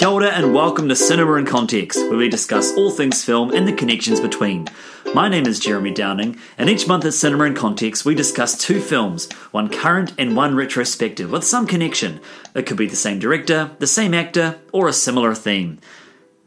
Kia 0.00 0.08
ora 0.08 0.28
and 0.28 0.54
welcome 0.54 0.88
to 0.88 0.96
Cinema 0.96 1.34
in 1.34 1.44
Context, 1.44 1.98
where 2.08 2.16
we 2.16 2.30
discuss 2.30 2.74
all 2.74 2.90
things 2.90 3.22
film 3.22 3.50
and 3.50 3.68
the 3.68 3.72
connections 3.74 4.18
between. 4.18 4.66
My 5.12 5.28
name 5.28 5.46
is 5.46 5.60
Jeremy 5.60 5.90
Downing, 5.90 6.38
and 6.56 6.70
each 6.70 6.88
month 6.88 7.04
at 7.04 7.12
Cinema 7.12 7.44
in 7.44 7.54
Context, 7.54 8.06
we 8.06 8.14
discuss 8.14 8.56
two 8.56 8.80
films, 8.80 9.30
one 9.50 9.68
current 9.68 10.14
and 10.16 10.34
one 10.34 10.56
retrospective, 10.56 11.30
with 11.30 11.44
some 11.44 11.66
connection. 11.66 12.18
It 12.54 12.64
could 12.64 12.78
be 12.78 12.86
the 12.86 12.96
same 12.96 13.18
director, 13.18 13.72
the 13.78 13.86
same 13.86 14.14
actor, 14.14 14.58
or 14.72 14.88
a 14.88 14.94
similar 14.94 15.34
theme. 15.34 15.78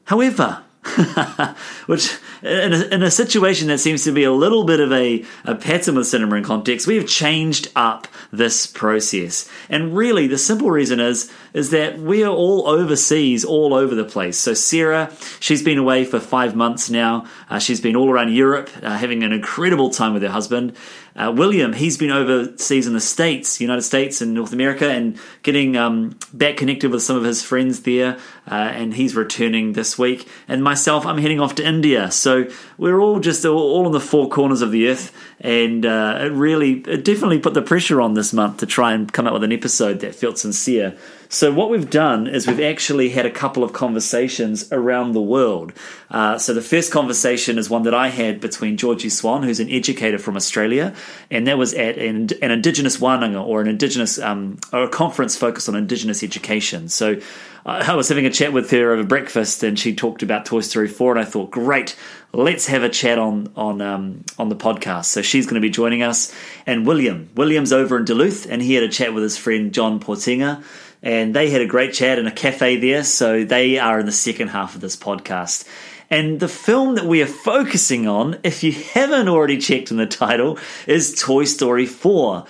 However, 0.05 0.63
which 1.85 2.17
in 2.41 2.73
a, 2.73 2.81
in 2.87 3.03
a, 3.03 3.11
situation 3.11 3.69
that 3.69 3.77
seems 3.77 4.03
to 4.03 4.11
be 4.11 4.25
a 4.25 4.31
little 4.31 4.65
bit 4.65 4.81
of 4.81 4.91
a, 4.91 5.23
a 5.45 5.55
pattern 5.55 5.95
with 5.95 6.07
cinema 6.07 6.35
in 6.35 6.43
context, 6.43 6.87
we 6.87 6.97
have 6.97 7.07
changed 7.07 7.71
up 7.73 8.07
this 8.31 8.67
process. 8.67 9.49
And 9.69 9.95
really, 9.95 10.27
the 10.27 10.37
simple 10.37 10.69
reason 10.69 10.99
is 10.99 11.31
is 11.53 11.69
that 11.69 11.99
we 11.99 12.23
are 12.23 12.33
all 12.33 12.67
overseas, 12.67 13.45
all 13.45 13.73
over 13.73 13.95
the 13.95 14.03
place. 14.03 14.37
So 14.37 14.53
Sarah, 14.53 15.11
she's 15.39 15.63
been 15.63 15.77
away 15.77 16.03
for 16.03 16.19
five 16.19 16.55
months 16.55 16.89
now. 16.89 17.27
Uh, 17.49 17.59
she's 17.59 17.79
been 17.79 17.95
all 17.95 18.09
around 18.09 18.33
Europe, 18.33 18.69
uh, 18.81 18.97
having 18.97 19.23
an 19.23 19.31
incredible 19.31 19.91
time 19.91 20.13
with 20.13 20.23
her 20.23 20.29
husband. 20.29 20.75
Uh, 21.15 21.31
William, 21.35 21.73
he's 21.73 21.95
been 21.97 22.09
overseas 22.09 22.87
in 22.87 22.93
the 22.93 22.99
States, 22.99 23.61
United 23.61 23.83
States 23.83 24.19
and 24.19 24.33
North 24.33 24.51
America, 24.51 24.89
and 24.89 25.19
getting 25.43 25.77
um, 25.77 26.17
back 26.33 26.57
connected 26.57 26.89
with 26.89 27.03
some 27.03 27.15
of 27.15 27.23
his 27.23 27.43
friends 27.43 27.83
there. 27.83 28.17
Uh, 28.45 28.55
and 28.55 28.93
he's 28.93 29.15
returning 29.15 29.73
this 29.73 29.97
week. 29.97 30.27
And 30.47 30.63
myself, 30.63 31.05
I'm 31.05 31.17
heading 31.17 31.39
off 31.39 31.55
to 31.55 31.67
India. 31.67 32.11
So 32.11 32.49
we're 32.77 32.99
all 32.99 33.19
just 33.19 33.45
all, 33.45 33.85
in 33.85 33.93
the 33.93 34.01
four 34.01 34.29
corners 34.29 34.61
of 34.61 34.71
the 34.71 34.89
earth. 34.89 35.15
And 35.39 35.85
uh, 35.85 36.19
it 36.21 36.31
really, 36.31 36.79
it 36.81 37.05
definitely 37.05 37.39
put 37.39 37.53
the 37.53 37.61
pressure 37.61 38.01
on 38.01 38.15
this 38.15 38.33
month 38.33 38.57
to 38.57 38.65
try 38.65 38.93
and 38.93 39.11
come 39.11 39.27
up 39.27 39.33
with 39.33 39.43
an 39.43 39.53
episode 39.53 40.01
that 40.01 40.15
felt 40.15 40.37
sincere. 40.37 40.97
So, 41.33 41.51
what 41.51 41.71
we've 41.71 41.89
done 41.89 42.27
is 42.27 42.45
we've 42.45 42.59
actually 42.59 43.09
had 43.09 43.25
a 43.25 43.31
couple 43.31 43.63
of 43.63 43.73
conversations 43.73 44.71
around 44.71 45.13
the 45.13 45.21
world. 45.21 45.73
Uh, 46.11 46.37
so, 46.37 46.53
the 46.53 46.61
first 46.61 46.91
conversation 46.91 47.57
is 47.57 47.71
one 47.71 47.81
that 47.83 47.93
I 47.95 48.09
had 48.09 48.39
between 48.39 48.77
Georgie 48.77 49.09
Swan, 49.09 49.41
who's 49.41 49.59
an 49.59 49.67
educator 49.67 50.19
from 50.19 50.35
Australia, 50.35 50.93
and 51.31 51.47
that 51.47 51.57
was 51.57 51.73
at 51.73 51.97
an, 51.97 52.29
an 52.43 52.51
Indigenous 52.51 52.97
Wananga 52.97 53.43
or 53.43 53.61
an 53.61 53.67
Indigenous 53.67 54.19
um, 54.19 54.59
or 54.71 54.83
a 54.83 54.89
conference 54.89 55.35
focused 55.35 55.67
on 55.67 55.75
Indigenous 55.75 56.21
education. 56.21 56.87
So, 56.87 57.19
I 57.65 57.95
was 57.95 58.09
having 58.09 58.25
a 58.25 58.29
chat 58.29 58.51
with 58.51 58.69
her 58.71 58.91
over 58.91 59.03
breakfast, 59.03 59.63
and 59.63 59.79
she 59.79 59.95
talked 59.95 60.21
about 60.21 60.45
Toy 60.45 60.59
Story 60.59 60.89
4, 60.89 61.11
and 61.11 61.19
I 61.21 61.23
thought, 61.23 61.49
great, 61.49 61.95
let's 62.33 62.67
have 62.67 62.83
a 62.83 62.89
chat 62.89 63.17
on 63.17 63.53
on 63.55 63.81
um, 63.81 64.25
on 64.37 64.49
the 64.49 64.55
podcast. 64.55 65.05
So 65.05 65.21
she's 65.21 65.45
going 65.45 65.55
to 65.55 65.65
be 65.65 65.69
joining 65.69 66.03
us, 66.03 66.35
and 66.65 66.85
William, 66.85 67.29
William's 67.35 67.71
over 67.71 67.97
in 67.97 68.05
Duluth, 68.05 68.45
and 68.49 68.61
he 68.61 68.73
had 68.73 68.83
a 68.83 68.89
chat 68.89 69.13
with 69.13 69.23
his 69.23 69.37
friend 69.37 69.73
John 69.73 69.99
Portinga 69.99 70.63
and 71.03 71.35
they 71.35 71.49
had 71.49 71.61
a 71.61 71.67
great 71.67 71.93
chat 71.93 72.17
in 72.17 72.25
a 72.25 72.31
cafe 72.31 72.77
there. 72.77 73.03
So 73.03 73.43
they 73.43 73.77
are 73.77 73.99
in 73.99 74.05
the 74.05 74.11
second 74.11 74.47
half 74.47 74.73
of 74.73 74.81
this 74.81 74.95
podcast. 74.95 75.67
And 76.09 76.39
the 76.39 76.47
film 76.47 76.95
that 76.95 77.05
we 77.05 77.21
are 77.21 77.27
focusing 77.27 78.07
on, 78.07 78.39
if 78.43 78.63
you 78.63 78.71
haven't 78.71 79.27
already 79.27 79.57
checked 79.57 79.91
in 79.91 79.97
the 79.97 80.05
title, 80.05 80.57
is 80.87 81.19
Toy 81.19 81.43
Story 81.43 81.85
4. 81.85 82.45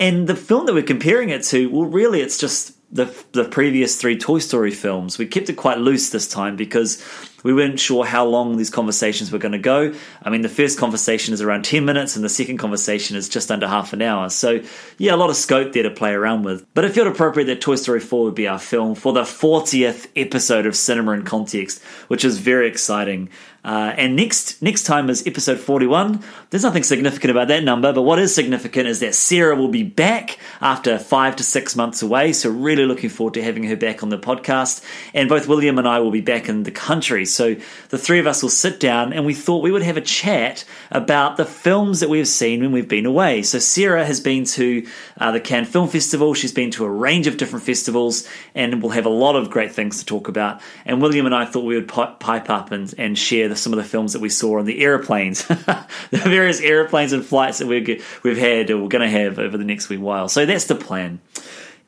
And 0.00 0.26
the 0.26 0.34
film 0.34 0.66
that 0.66 0.74
we're 0.74 0.82
comparing 0.82 1.28
it 1.28 1.42
to, 1.44 1.68
well, 1.68 1.84
really, 1.84 2.22
it's 2.22 2.38
just 2.38 2.76
the 2.92 3.12
the 3.32 3.44
previous 3.44 3.96
three 3.96 4.18
Toy 4.18 4.38
Story 4.38 4.70
films. 4.70 5.18
We 5.18 5.26
kept 5.26 5.48
it 5.48 5.54
quite 5.54 5.78
loose 5.78 6.10
this 6.10 6.28
time 6.28 6.56
because 6.56 7.02
we 7.42 7.52
weren't 7.52 7.80
sure 7.80 8.04
how 8.04 8.24
long 8.24 8.56
these 8.56 8.70
conversations 8.70 9.32
were 9.32 9.38
going 9.38 9.52
to 9.52 9.58
go. 9.58 9.94
I 10.22 10.30
mean, 10.30 10.42
the 10.42 10.48
first 10.48 10.78
conversation 10.78 11.34
is 11.34 11.40
around 11.40 11.64
10 11.64 11.84
minutes 11.84 12.14
and 12.14 12.24
the 12.24 12.28
second 12.28 12.58
conversation 12.58 13.16
is 13.16 13.28
just 13.28 13.50
under 13.50 13.66
half 13.66 13.92
an 13.92 14.02
hour. 14.02 14.28
So, 14.30 14.60
yeah, 14.98 15.14
a 15.14 15.16
lot 15.16 15.30
of 15.30 15.36
scope 15.36 15.72
there 15.72 15.82
to 15.82 15.90
play 15.90 16.12
around 16.12 16.44
with. 16.44 16.64
But 16.74 16.84
it 16.84 16.92
felt 16.92 17.08
appropriate 17.08 17.46
that 17.46 17.60
Toy 17.60 17.76
Story 17.76 18.00
4 18.00 18.24
would 18.24 18.34
be 18.34 18.46
our 18.46 18.58
film 18.58 18.94
for 18.94 19.12
the 19.12 19.22
40th 19.22 20.08
episode 20.14 20.66
of 20.66 20.76
Cinema 20.76 21.12
in 21.12 21.24
Context, 21.24 21.82
which 22.08 22.24
is 22.24 22.38
very 22.38 22.68
exciting. 22.68 23.30
Uh, 23.64 23.94
and 23.96 24.16
next 24.16 24.60
next 24.60 24.82
time 24.84 25.08
is 25.08 25.24
episode 25.24 25.60
41. 25.60 26.20
There's 26.50 26.64
nothing 26.64 26.82
significant 26.82 27.30
about 27.30 27.46
that 27.48 27.62
number, 27.62 27.92
but 27.92 28.02
what 28.02 28.18
is 28.18 28.34
significant 28.34 28.88
is 28.88 28.98
that 29.00 29.14
Sarah 29.14 29.54
will 29.54 29.68
be 29.68 29.84
back 29.84 30.38
after 30.60 30.98
five 30.98 31.36
to 31.36 31.44
six 31.44 31.76
months 31.76 32.02
away. 32.02 32.32
So, 32.32 32.50
really 32.50 32.86
looking 32.86 33.08
forward 33.08 33.34
to 33.34 33.42
having 33.42 33.62
her 33.64 33.76
back 33.76 34.02
on 34.02 34.08
the 34.08 34.18
podcast. 34.18 34.84
And 35.14 35.28
both 35.28 35.46
William 35.46 35.78
and 35.78 35.86
I 35.86 36.00
will 36.00 36.10
be 36.10 36.20
back 36.20 36.48
in 36.48 36.64
the 36.64 36.72
country. 36.72 37.24
So, 37.24 37.54
the 37.90 37.98
three 37.98 38.18
of 38.18 38.26
us 38.26 38.42
will 38.42 38.50
sit 38.50 38.80
down 38.80 39.12
and 39.12 39.24
we 39.24 39.32
thought 39.32 39.62
we 39.62 39.70
would 39.70 39.82
have 39.82 39.96
a 39.96 40.02
chat 40.02 40.64
about 40.90 41.36
the 41.36 41.44
films 41.44 42.00
that 42.00 42.08
we've 42.08 42.26
seen 42.26 42.62
when 42.62 42.72
we've 42.72 42.88
been 42.88 43.06
away. 43.06 43.42
So, 43.42 43.60
Sarah 43.60 44.04
has 44.04 44.18
been 44.18 44.44
to 44.44 44.84
uh, 45.18 45.30
the 45.30 45.40
Cannes 45.40 45.66
Film 45.66 45.88
Festival, 45.88 46.34
she's 46.34 46.52
been 46.52 46.72
to 46.72 46.84
a 46.84 46.90
range 46.90 47.28
of 47.28 47.36
different 47.36 47.64
festivals, 47.64 48.28
and 48.56 48.82
we'll 48.82 48.90
have 48.90 49.06
a 49.06 49.10
lot 49.10 49.36
of 49.36 49.50
great 49.50 49.70
things 49.70 50.00
to 50.00 50.04
talk 50.04 50.26
about. 50.26 50.60
And 50.84 51.00
William 51.00 51.26
and 51.26 51.34
I 51.34 51.44
thought 51.44 51.64
we 51.64 51.76
would 51.76 51.86
pipe 51.86 52.50
up 52.50 52.72
and, 52.72 52.92
and 52.98 53.16
share 53.16 53.51
the, 53.52 53.56
some 53.56 53.72
of 53.72 53.76
the 53.76 53.84
films 53.84 54.12
that 54.12 54.20
we 54.20 54.28
saw 54.28 54.58
on 54.58 54.64
the 54.64 54.80
airplanes, 54.80 55.46
the 55.46 55.86
various 56.10 56.60
airplanes 56.60 57.12
and 57.12 57.24
flights 57.24 57.58
that 57.58 57.66
we've, 57.66 58.20
we've 58.22 58.38
had 58.38 58.70
or 58.70 58.78
we're 58.78 58.88
going 58.88 59.02
to 59.02 59.18
have 59.18 59.38
over 59.38 59.56
the 59.56 59.64
next 59.64 59.88
wee 59.88 59.96
while. 59.96 60.28
So 60.28 60.46
that's 60.46 60.66
the 60.66 60.74
plan. 60.74 61.20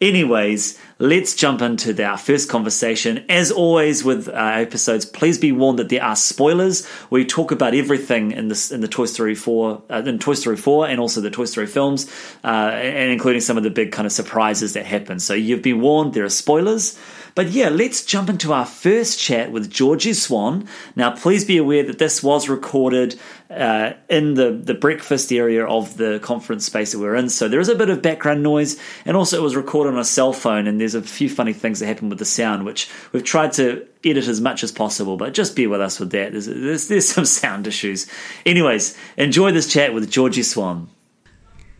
Anyways, 0.01 0.79
let's 0.99 1.35
jump 1.35 1.63
into 1.63 2.05
our 2.05 2.19
first 2.19 2.51
conversation. 2.51 3.25
As 3.31 3.51
always 3.53 4.05
with 4.05 4.29
our 4.29 4.59
episodes, 4.59 5.07
please 5.07 5.39
be 5.39 5.53
warned 5.53 5.79
that 5.79 5.89
there 5.89 6.03
are 6.03 6.17
spoilers. 6.17 6.87
We 7.11 7.25
talk 7.25 7.53
about 7.53 7.75
everything 7.75 8.33
in 8.33 8.49
this 8.49 8.73
in 8.73 8.81
the 8.81 8.89
Toy 8.89 9.07
Story 9.07 9.35
four, 9.35 9.83
uh, 9.89 10.03
in 10.05 10.19
Toy 10.19 10.35
Story 10.35 10.57
four, 10.57 10.87
and 10.87 11.01
also 11.01 11.21
the 11.21 11.31
Toy 11.31 11.45
Story 11.45 11.67
films, 11.67 12.11
uh, 12.43 12.49
and 12.75 13.13
including 13.13 13.41
some 13.41 13.57
of 13.57 13.63
the 13.63 13.71
big 13.71 13.93
kind 13.93 14.05
of 14.05 14.13
surprises 14.13 14.75
that 14.75 14.85
happen. 14.85 15.21
So 15.21 15.33
you've 15.33 15.63
been 15.63 15.81
warned. 15.81 16.13
There 16.13 16.25
are 16.25 16.29
spoilers. 16.29 16.99
But 17.35 17.51
yeah, 17.51 17.69
let's 17.69 18.05
jump 18.05 18.31
into 18.31 18.53
our 18.53 18.65
first 18.65 19.19
chat 19.19 19.51
with 19.51 19.69
Georgie 19.69 20.13
Swan. 20.13 20.69
Now, 20.95 21.11
please 21.11 21.45
be 21.45 21.57
aware 21.57 21.83
that 21.83 21.99
this 21.99 22.23
was 22.23 22.49
recorded 22.49 23.19
uh, 23.51 23.95
in 24.09 24.35
the, 24.35 24.53
the 24.53 24.75
breakfast 24.75 25.33
area 25.33 25.67
of 25.67 25.97
the 25.97 26.21
conference 26.21 26.67
space 26.67 26.93
that 26.93 27.01
we're 27.01 27.17
in, 27.17 27.29
so 27.29 27.49
there 27.49 27.61
is 27.61 27.69
a 27.69 27.75
bit 27.75 27.91
of 27.91 28.03
background 28.03 28.43
noise, 28.43 28.81
and 29.05 29.17
also 29.17 29.39
it 29.39 29.43
was 29.43 29.57
recorded 29.57 29.95
on 29.95 29.99
a 29.99 30.05
cell 30.05 30.33
phone, 30.33 30.69
and 30.69 30.81
there's 30.81 30.95
a 30.95 31.03
few 31.03 31.29
funny 31.29 31.53
things 31.53 31.81
that 31.81 31.87
happen 31.87 32.09
with 32.09 32.19
the 32.19 32.25
sound, 32.25 32.65
which 32.65 32.89
we've 33.13 33.25
tried 33.25 33.53
to 33.53 33.87
edit 34.05 34.29
as 34.29 34.41
much 34.41 34.63
as 34.63 34.71
possible, 34.71 35.17
but 35.17 35.35
just 35.35 35.57
bear 35.57 35.69
with 35.69 35.81
us 35.81 35.99
with 35.99 36.11
that. 36.11 36.31
There's, 36.33 36.47
there's, 36.47 36.89
there's 36.89 37.09
some 37.09 37.25
sound 37.25 37.67
issues. 37.67 38.07
Anyways, 38.47 38.97
enjoy 39.17 39.51
this 39.51 39.73
chat 39.73 39.93
with 39.93 40.11
Georgie 40.11 40.45
Swan. 40.45 40.89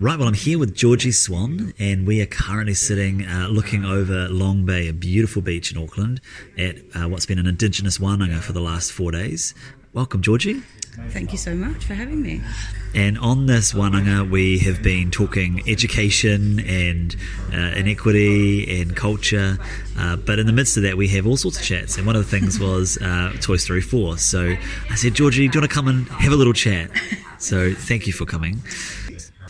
Right, 0.05 0.19
well, 0.19 0.29
I'm 0.29 0.35
here 0.35 0.59
with 0.59 0.75
Georgie 0.75 1.13
Swan, 1.13 1.73
and 1.79 2.07
we 2.07 2.21
are 2.21 2.27
currently 2.27 2.75
sitting 2.75 3.25
uh, 3.25 3.49
looking 3.51 3.87
over 3.87 4.29
Long 4.29 4.67
Bay, 4.67 4.87
a 4.87 4.93
beautiful 4.93 5.41
beach 5.41 5.73
in 5.73 5.83
Auckland, 5.83 6.21
at 6.59 6.77
uh, 6.95 7.09
what's 7.09 7.25
been 7.25 7.39
an 7.39 7.47
Indigenous 7.47 7.97
Wananga 7.97 8.41
for 8.41 8.53
the 8.53 8.61
last 8.61 8.93
four 8.93 9.13
days. 9.13 9.55
Welcome, 9.95 10.21
Georgie. 10.21 10.61
Thank 11.09 11.33
you 11.33 11.39
so 11.39 11.55
much 11.55 11.87
for 11.87 11.95
having 11.95 12.21
me. 12.21 12.43
And 12.95 13.17
on 13.19 13.47
this 13.47 13.73
Wananga, 13.73 14.29
we 14.29 14.59
have 14.59 14.83
been 14.83 15.11
talking 15.11 15.63
education 15.67 16.61
and 16.61 17.17
uh, 17.51 17.57
inequity 17.75 18.83
and 18.83 18.95
culture. 18.95 19.57
Uh, 19.97 20.17
but 20.17 20.39
in 20.39 20.47
the 20.47 20.53
midst 20.53 20.77
of 20.77 20.83
that, 20.83 20.99
we 20.99 21.09
have 21.09 21.27
all 21.27 21.39
sorts 21.39 21.59
of 21.59 21.65
chats. 21.65 21.97
And 21.97 22.07
one 22.07 22.15
of 22.15 22.23
the 22.23 22.31
things 22.31 22.61
was 22.61 22.99
uh, 22.99 23.33
Toy 23.41 23.57
Story 23.57 23.81
4. 23.81 24.19
So 24.19 24.55
I 24.91 24.95
said, 24.97 25.15
Georgie, 25.15 25.49
do 25.49 25.57
you 25.57 25.61
want 25.63 25.71
to 25.71 25.75
come 25.75 25.89
and 25.89 26.07
have 26.09 26.33
a 26.33 26.37
little 26.37 26.53
chat? 26.53 26.91
So 27.39 27.73
thank 27.73 28.07
you 28.07 28.13
for 28.13 28.27
coming. 28.27 28.61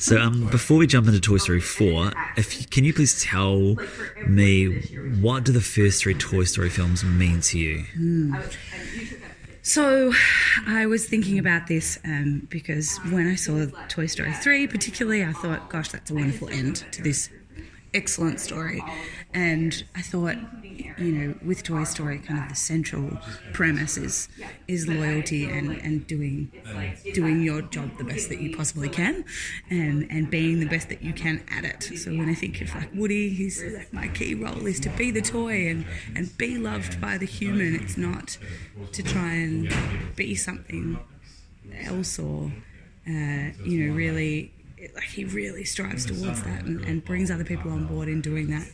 So, 0.04 0.20
um, 0.20 0.48
before 0.50 0.76
we 0.76 0.86
jump 0.86 1.06
into 1.06 1.18
Toy 1.18 1.38
Story 1.38 1.62
4, 1.62 2.12
if 2.36 2.68
can 2.68 2.84
you 2.84 2.92
please 2.92 3.22
tell 3.22 3.78
me 4.26 4.82
what 5.22 5.44
do 5.44 5.52
the 5.52 5.62
first 5.62 6.02
three 6.02 6.12
Toy 6.12 6.44
Story 6.44 6.68
films 6.68 7.02
mean 7.02 7.40
to 7.40 7.58
you? 7.58 7.84
Mm. 7.96 8.54
So, 9.62 10.12
I 10.66 10.84
was 10.84 11.06
thinking 11.06 11.38
about 11.38 11.68
this 11.68 11.98
um, 12.04 12.46
because 12.50 12.98
when 13.08 13.26
I 13.26 13.34
saw 13.34 13.64
Toy 13.88 14.04
Story 14.04 14.34
3, 14.34 14.66
particularly, 14.66 15.24
I 15.24 15.32
thought, 15.32 15.70
gosh, 15.70 15.88
that's 15.88 16.10
a 16.10 16.14
wonderful 16.14 16.50
end 16.50 16.84
to 16.92 17.00
this 17.00 17.30
excellent 17.94 18.40
story. 18.40 18.82
And 19.32 19.84
I 19.94 20.02
thought, 20.02 20.36
you 20.62 21.12
know, 21.12 21.34
with 21.44 21.62
Toy 21.62 21.84
Story, 21.84 22.18
kind 22.18 22.40
of 22.42 22.48
the 22.48 22.54
central 22.54 23.18
premise 23.52 23.96
is 23.96 24.28
is 24.68 24.86
loyalty 24.86 25.44
and, 25.44 25.70
and 25.82 26.06
doing 26.06 26.52
doing 27.14 27.42
your 27.42 27.62
job 27.62 27.96
the 27.98 28.04
best 28.04 28.28
that 28.28 28.40
you 28.40 28.56
possibly 28.56 28.88
can, 28.88 29.24
and 29.70 30.06
and 30.10 30.30
being 30.30 30.60
the 30.60 30.66
best 30.66 30.88
that 30.90 31.02
you 31.02 31.12
can 31.12 31.42
at 31.50 31.64
it. 31.64 31.98
So 31.98 32.10
when 32.10 32.28
I 32.28 32.34
think 32.34 32.60
of 32.60 32.74
like 32.74 32.90
Woody, 32.94 33.30
his 33.30 33.64
my 33.92 34.08
key 34.08 34.34
role 34.34 34.66
is 34.66 34.78
to 34.80 34.88
be 34.90 35.10
the 35.10 35.22
toy 35.22 35.68
and 35.68 35.84
and 36.14 36.36
be 36.38 36.58
loved 36.58 37.00
by 37.00 37.18
the 37.18 37.26
human. 37.26 37.74
It's 37.74 37.96
not 37.96 38.38
to 38.92 39.02
try 39.02 39.32
and 39.32 39.72
be 40.16 40.34
something 40.34 40.98
else 41.84 42.18
or 42.18 42.52
uh, 43.06 43.50
you 43.64 43.86
know 43.86 43.94
really 43.94 44.52
like 44.94 45.04
he 45.04 45.24
really 45.24 45.64
strives 45.64 46.06
towards 46.06 46.42
that 46.42 46.64
and, 46.64 46.84
and 46.84 47.04
brings 47.04 47.30
other 47.30 47.44
people 47.44 47.70
on 47.70 47.86
board 47.86 48.08
in 48.08 48.20
doing 48.20 48.50
that. 48.50 48.66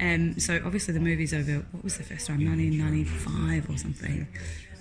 Um, 0.00 0.38
so 0.38 0.60
obviously 0.64 0.94
the 0.94 1.00
movie's 1.00 1.32
over. 1.32 1.64
What 1.72 1.84
was 1.84 1.96
the 1.96 2.04
first 2.04 2.26
time? 2.26 2.44
1995 2.44 3.70
or 3.70 3.78
something. 3.78 4.28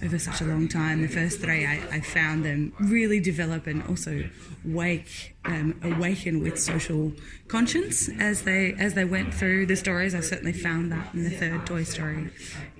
Over 0.04 0.20
such 0.20 0.42
a 0.42 0.44
long 0.44 0.68
time. 0.68 1.02
The 1.02 1.08
first 1.08 1.40
three, 1.40 1.66
I, 1.66 1.82
I 1.90 2.02
found 2.02 2.44
them 2.44 2.74
really 2.78 3.22
develop 3.22 3.68
and 3.68 3.84
also 3.84 4.28
wake, 4.66 5.36
um, 5.46 5.80
awaken 5.82 6.44
with 6.44 6.60
social 6.60 7.14
conscience 7.48 8.10
as 8.20 8.42
they 8.42 8.74
as 8.74 8.96
they 8.96 9.06
went 9.06 9.34
through 9.34 9.68
the 9.68 9.78
stories. 9.78 10.14
I 10.14 10.20
certainly 10.20 10.52
found 10.52 10.92
that 10.92 11.14
in 11.14 11.24
the 11.24 11.30
third 11.30 11.66
Toy 11.66 11.84
Story. 11.84 12.32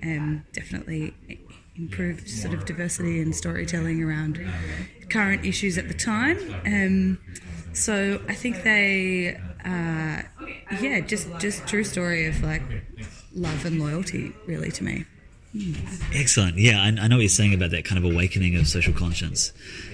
Um, 0.02 0.44
definitely 0.52 1.14
improved 1.76 2.28
sort 2.28 2.54
of 2.54 2.64
diversity 2.66 3.20
and 3.20 3.34
storytelling 3.34 4.02
around 4.02 4.40
current 5.10 5.44
issues 5.44 5.78
at 5.78 5.88
the 5.88 5.94
time. 5.94 6.38
Um, 6.66 7.18
so 7.74 8.20
I 8.28 8.34
think 8.34 8.62
they, 8.62 9.36
uh, 9.64 10.22
yeah, 10.80 11.00
just 11.00 11.28
just 11.38 11.66
true 11.66 11.84
story 11.84 12.26
of 12.26 12.42
like 12.42 12.62
love 13.34 13.64
and 13.66 13.78
loyalty, 13.80 14.32
really, 14.46 14.70
to 14.72 14.84
me. 14.84 15.04
Excellent. 16.12 16.56
Yeah, 16.58 16.82
I, 16.82 16.86
I 16.88 17.06
know 17.08 17.16
what 17.16 17.20
you're 17.22 17.28
saying 17.28 17.54
about 17.54 17.70
that 17.70 17.84
kind 17.84 18.04
of 18.04 18.10
awakening 18.10 18.56
of 18.56 18.66
social 18.66 18.92
conscience. 18.92 19.52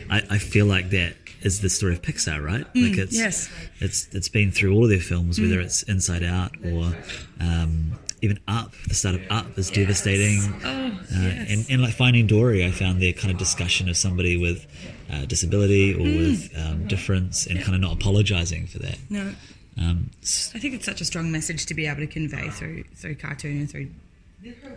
I, 0.08 0.22
I 0.30 0.38
feel 0.38 0.64
like 0.66 0.90
that 0.90 1.14
is 1.42 1.60
the 1.60 1.68
story 1.68 1.92
of 1.94 2.02
Pixar, 2.02 2.42
right? 2.44 2.64
Mm, 2.74 2.90
like 2.90 2.98
it's 2.98 3.16
yes. 3.16 3.50
it's 3.78 4.08
it's 4.14 4.28
been 4.28 4.52
through 4.52 4.72
all 4.74 4.84
of 4.84 4.90
their 4.90 5.00
films, 5.00 5.40
whether 5.40 5.60
it's 5.60 5.82
Inside 5.84 6.22
Out 6.22 6.52
or 6.64 6.94
um, 7.40 7.98
even 8.22 8.38
Up. 8.48 8.72
The 8.88 8.94
start 8.94 9.16
of 9.16 9.22
Up 9.30 9.58
is 9.58 9.70
devastating. 9.70 10.40
Oh, 10.64 10.68
Uh, 10.68 11.22
yes. 11.22 11.50
and, 11.50 11.66
and 11.70 11.82
like 11.82 11.94
Finding 11.94 12.26
Dory, 12.26 12.64
I 12.64 12.70
found 12.70 13.00
their 13.02 13.12
kind 13.12 13.30
of 13.30 13.38
discussion 13.38 13.88
of 13.88 13.96
somebody 13.96 14.36
with 14.36 14.66
uh, 15.12 15.24
disability 15.26 15.94
or 15.94 16.02
with 16.02 16.52
um, 16.56 16.86
difference 16.86 17.46
and 17.46 17.60
kind 17.62 17.74
of 17.74 17.80
not 17.80 17.92
apologizing 17.94 18.66
for 18.66 18.78
that. 18.78 18.98
No, 19.08 19.34
Um, 19.78 20.10
I 20.54 20.58
think 20.58 20.74
it's 20.74 20.84
such 20.84 21.00
a 21.00 21.04
strong 21.04 21.30
message 21.32 21.66
to 21.66 21.74
be 21.74 21.86
able 21.86 22.00
to 22.00 22.06
convey 22.06 22.48
through 22.50 22.84
through 22.94 23.14
cartoon 23.16 23.58
and 23.58 23.70
through 23.70 23.88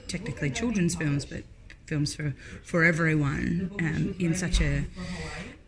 technically 0.07 0.49
children's 0.49 0.95
films, 0.95 1.25
but 1.25 1.43
films 1.85 2.15
for 2.15 2.33
for 2.63 2.83
everyone 2.83 3.71
um, 3.79 4.15
in 4.19 4.33
such 4.35 4.61
a 4.61 4.85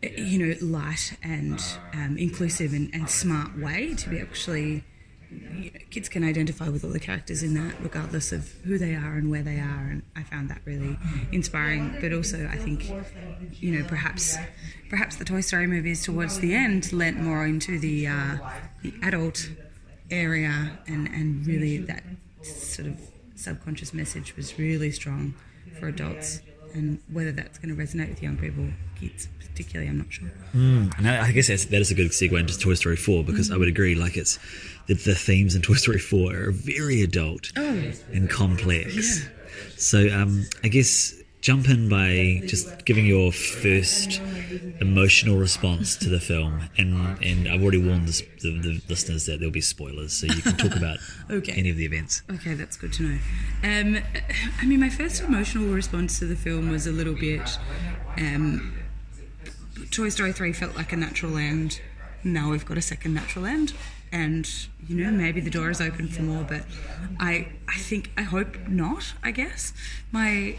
you 0.03 0.37
know 0.45 0.55
light 0.61 1.17
and 1.23 1.59
um, 1.93 2.17
inclusive 2.17 2.73
and, 2.73 2.89
and 2.93 3.09
smart 3.09 3.57
way 3.57 3.93
to 3.95 4.09
be 4.09 4.19
actually. 4.19 4.83
Kids 5.89 6.09
can 6.09 6.23
identify 6.23 6.69
with 6.69 6.83
all 6.83 6.91
the 6.91 6.99
characters 6.99 7.43
in 7.43 7.53
that, 7.53 7.75
regardless 7.81 8.31
of 8.31 8.51
who 8.63 8.77
they 8.77 8.95
are 8.95 9.15
and 9.15 9.29
where 9.31 9.43
they 9.43 9.59
are, 9.59 9.89
and 9.89 10.03
I 10.15 10.23
found 10.23 10.49
that 10.49 10.61
really 10.65 10.97
inspiring. 11.31 11.95
But 12.01 12.13
also, 12.13 12.47
I 12.51 12.57
think, 12.57 12.91
you 13.61 13.71
know, 13.71 13.85
perhaps, 13.87 14.37
perhaps 14.89 15.15
the 15.15 15.25
Toy 15.25 15.41
Story 15.41 15.67
movies 15.67 16.03
towards 16.03 16.39
the 16.39 16.53
end 16.53 16.91
lent 16.91 17.19
more 17.19 17.45
into 17.45 17.79
the 17.79 18.07
uh, 18.07 18.37
the 18.81 18.93
adult 19.01 19.49
area, 20.11 20.79
and 20.87 21.07
and 21.07 21.45
really 21.47 21.77
that 21.77 22.03
sort 22.41 22.87
of 22.87 22.99
subconscious 23.35 23.93
message 23.93 24.35
was 24.35 24.57
really 24.57 24.91
strong 24.91 25.33
for 25.79 25.87
adults, 25.87 26.41
and 26.75 26.99
whether 27.11 27.31
that's 27.31 27.57
going 27.57 27.75
to 27.75 27.81
resonate 27.81 28.09
with 28.09 28.21
young 28.21 28.37
people, 28.37 28.65
kids 28.99 29.27
particularly, 29.39 29.89
I'm 29.89 29.97
not 29.99 30.11
sure. 30.11 30.29
And 30.53 31.07
I 31.07 31.27
I 31.27 31.31
guess 31.31 31.47
that's, 31.47 31.65
that 31.65 31.81
is 31.81 31.89
a 31.91 31.95
good 31.95 32.11
segue 32.11 32.37
into 32.39 32.57
Toy 32.59 32.73
Story 32.75 32.97
4 32.97 33.23
because 33.23 33.49
I 33.51 33.57
would 33.57 33.67
agree, 33.69 33.95
like, 33.95 34.17
it's 34.17 34.37
the, 34.87 34.93
the 34.95 35.15
themes 35.15 35.55
in 35.55 35.61
Toy 35.61 35.75
Story 35.75 35.99
4 35.99 36.33
are 36.35 36.51
very 36.51 37.01
adult 37.01 37.51
Oh. 37.57 37.91
and 38.13 38.29
complex. 38.29 39.25
So, 39.77 40.09
um, 40.13 40.45
I 40.63 40.67
guess 40.67 41.13
jump 41.45 41.69
in 41.69 41.87
by 41.87 42.41
just 42.47 42.85
giving 42.85 43.05
your 43.05 43.31
first 43.31 44.19
emotional 44.81 45.37
response 45.37 45.95
to 45.95 46.09
the 46.09 46.19
film. 46.19 46.59
And, 46.75 47.21
and 47.23 47.47
I've 47.47 47.61
already 47.61 47.77
warned 47.77 48.07
this, 48.07 48.23
the, 48.41 48.49
the 48.59 48.81
listeners 48.89 49.27
that 49.27 49.37
there'll 49.37 49.51
be 49.53 49.61
spoilers, 49.61 50.11
so 50.11 50.25
you 50.25 50.41
can 50.41 50.57
talk 50.57 50.75
about 50.83 50.97
Okay. 51.29 51.51
any 51.53 51.69
of 51.69 51.77
the 51.77 51.85
events. 51.85 52.23
Okay, 52.31 52.55
that's 52.55 52.77
good 52.77 52.91
to 52.93 53.03
know. 53.03 53.17
Um, 53.63 53.99
I 54.59 54.65
mean, 54.65 54.79
my 54.79 54.89
first 54.89 55.21
emotional 55.21 55.71
response 55.71 56.17
to 56.17 56.25
the 56.25 56.35
film 56.35 56.71
was 56.71 56.87
a 56.87 56.91
little 56.91 57.13
bit. 57.13 57.59
Um, 58.17 58.73
Toy 59.91 60.09
Story 60.09 60.31
3 60.33 60.51
felt 60.51 60.75
like 60.75 60.93
a 60.93 60.97
natural 60.97 61.37
end. 61.37 61.79
Now 62.23 62.49
we've 62.49 62.65
got 62.65 62.79
a 62.79 62.81
second 62.81 63.13
natural 63.13 63.45
end. 63.45 63.73
And, 64.15 64.49
you 64.87 64.95
know, 65.03 65.11
maybe 65.11 65.41
the 65.41 65.49
door 65.49 65.69
is 65.69 65.81
open 65.81 66.07
for 66.07 66.21
more, 66.21 66.43
but 66.43 66.63
I, 67.19 67.49
I 67.67 67.77
think, 67.77 68.11
I 68.17 68.21
hope 68.21 68.67
not, 68.67 69.13
I 69.21 69.31
guess. 69.31 69.73
My. 70.11 70.57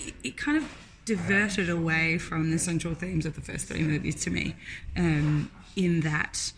It, 0.00 0.14
it 0.24 0.36
kind 0.36 0.56
of 0.56 0.64
diverted 1.04 1.68
away 1.70 2.18
from 2.18 2.50
the 2.50 2.58
central 2.58 2.94
themes 2.94 3.26
of 3.26 3.34
the 3.34 3.40
first 3.40 3.68
three 3.68 3.82
movies 3.82 4.16
to 4.24 4.30
me, 4.30 4.56
um, 4.96 5.50
in 5.76 6.00
that 6.00 6.52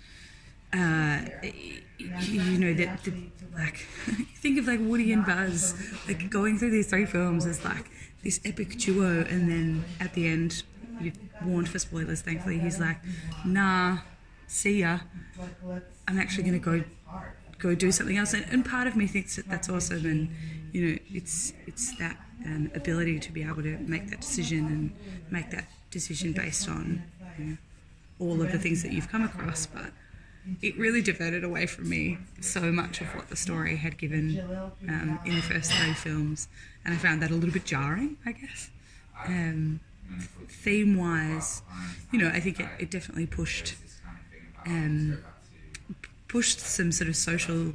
uh, 0.72 1.20
you 1.98 2.58
know 2.58 2.72
that 2.74 3.02
the, 3.04 3.12
like 3.54 3.76
think 4.36 4.58
of 4.58 4.66
like 4.66 4.80
Woody 4.80 5.12
and 5.12 5.26
Buzz 5.26 5.74
like 6.06 6.30
going 6.30 6.58
through 6.58 6.70
these 6.70 6.88
three 6.88 7.06
films 7.06 7.46
as 7.46 7.64
like 7.64 7.90
this 8.22 8.40
epic 8.44 8.78
duo 8.78 9.24
and 9.28 9.50
then 9.50 9.84
at 9.98 10.14
the 10.14 10.28
end 10.28 10.62
you 11.00 11.12
warned 11.44 11.68
for 11.68 11.78
spoilers 11.78 12.22
thankfully 12.22 12.58
he's 12.58 12.78
like 12.78 12.98
nah 13.44 13.98
see 14.50 14.80
ya. 14.80 14.98
I'm 16.08 16.18
actually 16.18 16.44
gonna 16.44 16.58
go 16.58 16.84
go 17.58 17.74
do 17.74 17.92
something 17.92 18.16
else. 18.16 18.34
And, 18.34 18.44
and 18.50 18.64
part 18.64 18.86
of 18.86 18.96
me 18.96 19.06
thinks 19.06 19.36
that 19.36 19.48
that's 19.48 19.68
awesome 19.68 20.06
and 20.06 20.30
you 20.72 20.86
know 20.86 20.98
it's 21.12 21.52
it's 21.66 21.96
that 21.98 22.16
um, 22.44 22.70
ability 22.74 23.18
to 23.20 23.32
be 23.32 23.42
able 23.42 23.62
to 23.62 23.76
make 23.78 24.08
that 24.10 24.20
decision 24.20 24.66
and 24.66 24.92
make 25.30 25.50
that 25.50 25.68
decision 25.90 26.32
based 26.32 26.68
on 26.68 27.02
you 27.38 27.44
know, 27.44 27.56
all 28.18 28.40
of 28.42 28.50
the 28.50 28.58
things 28.58 28.82
that 28.82 28.92
you've 28.92 29.10
come 29.10 29.22
across. 29.22 29.66
But 29.66 29.92
it 30.62 30.76
really 30.78 31.02
diverted 31.02 31.44
away 31.44 31.66
from 31.66 31.88
me 31.88 32.18
so 32.40 32.72
much 32.72 33.00
of 33.00 33.08
what 33.14 33.28
the 33.28 33.36
story 33.36 33.76
had 33.76 33.98
given 33.98 34.40
um, 34.88 35.20
in 35.26 35.36
the 35.36 35.42
first 35.42 35.70
three 35.72 35.92
films, 35.92 36.48
and 36.84 36.94
I 36.94 36.96
found 36.96 37.22
that 37.22 37.30
a 37.30 37.34
little 37.34 37.52
bit 37.52 37.64
jarring, 37.66 38.16
I 38.24 38.32
guess. 38.32 38.70
Um, 39.26 39.80
theme 40.48 40.96
wise, 40.96 41.62
you 42.10 42.18
know, 42.18 42.28
I 42.28 42.40
think 42.40 42.58
it, 42.58 42.68
it 42.78 42.90
definitely 42.90 43.26
pushed 43.26 43.74
um, 44.66 45.18
pushed 46.28 46.60
some 46.60 46.92
sort 46.92 47.08
of 47.08 47.16
social 47.16 47.72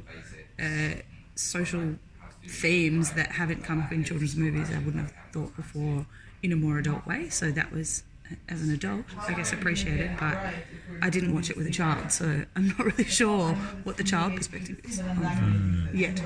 uh, 0.60 0.94
social 1.34 1.94
themes 2.48 3.12
that 3.12 3.32
haven't 3.32 3.64
come 3.64 3.82
up 3.82 3.92
in 3.92 4.04
children's 4.04 4.36
movies. 4.36 4.70
I 4.70 4.78
wouldn't 4.78 5.02
have 5.02 5.14
thought 5.32 5.54
before 5.56 6.06
in 6.42 6.52
a 6.52 6.56
more 6.56 6.78
adult 6.78 7.06
way. 7.06 7.28
So 7.28 7.50
that 7.50 7.72
was, 7.72 8.02
as 8.48 8.62
an 8.62 8.72
adult, 8.72 9.04
I 9.18 9.34
guess 9.34 9.52
I 9.52 9.56
appreciated. 9.56 10.12
It 10.12 10.18
but 10.18 10.38
I 11.02 11.10
didn't 11.10 11.34
watch 11.34 11.50
it 11.50 11.56
with 11.56 11.66
a 11.66 11.70
child, 11.70 12.12
so 12.12 12.44
I'm 12.54 12.68
not 12.68 12.78
really 12.84 13.04
sure 13.04 13.52
what 13.84 13.96
the 13.96 14.04
child 14.04 14.36
perspective 14.36 14.80
is 14.84 15.00
film 15.00 15.88
yet. 15.92 16.22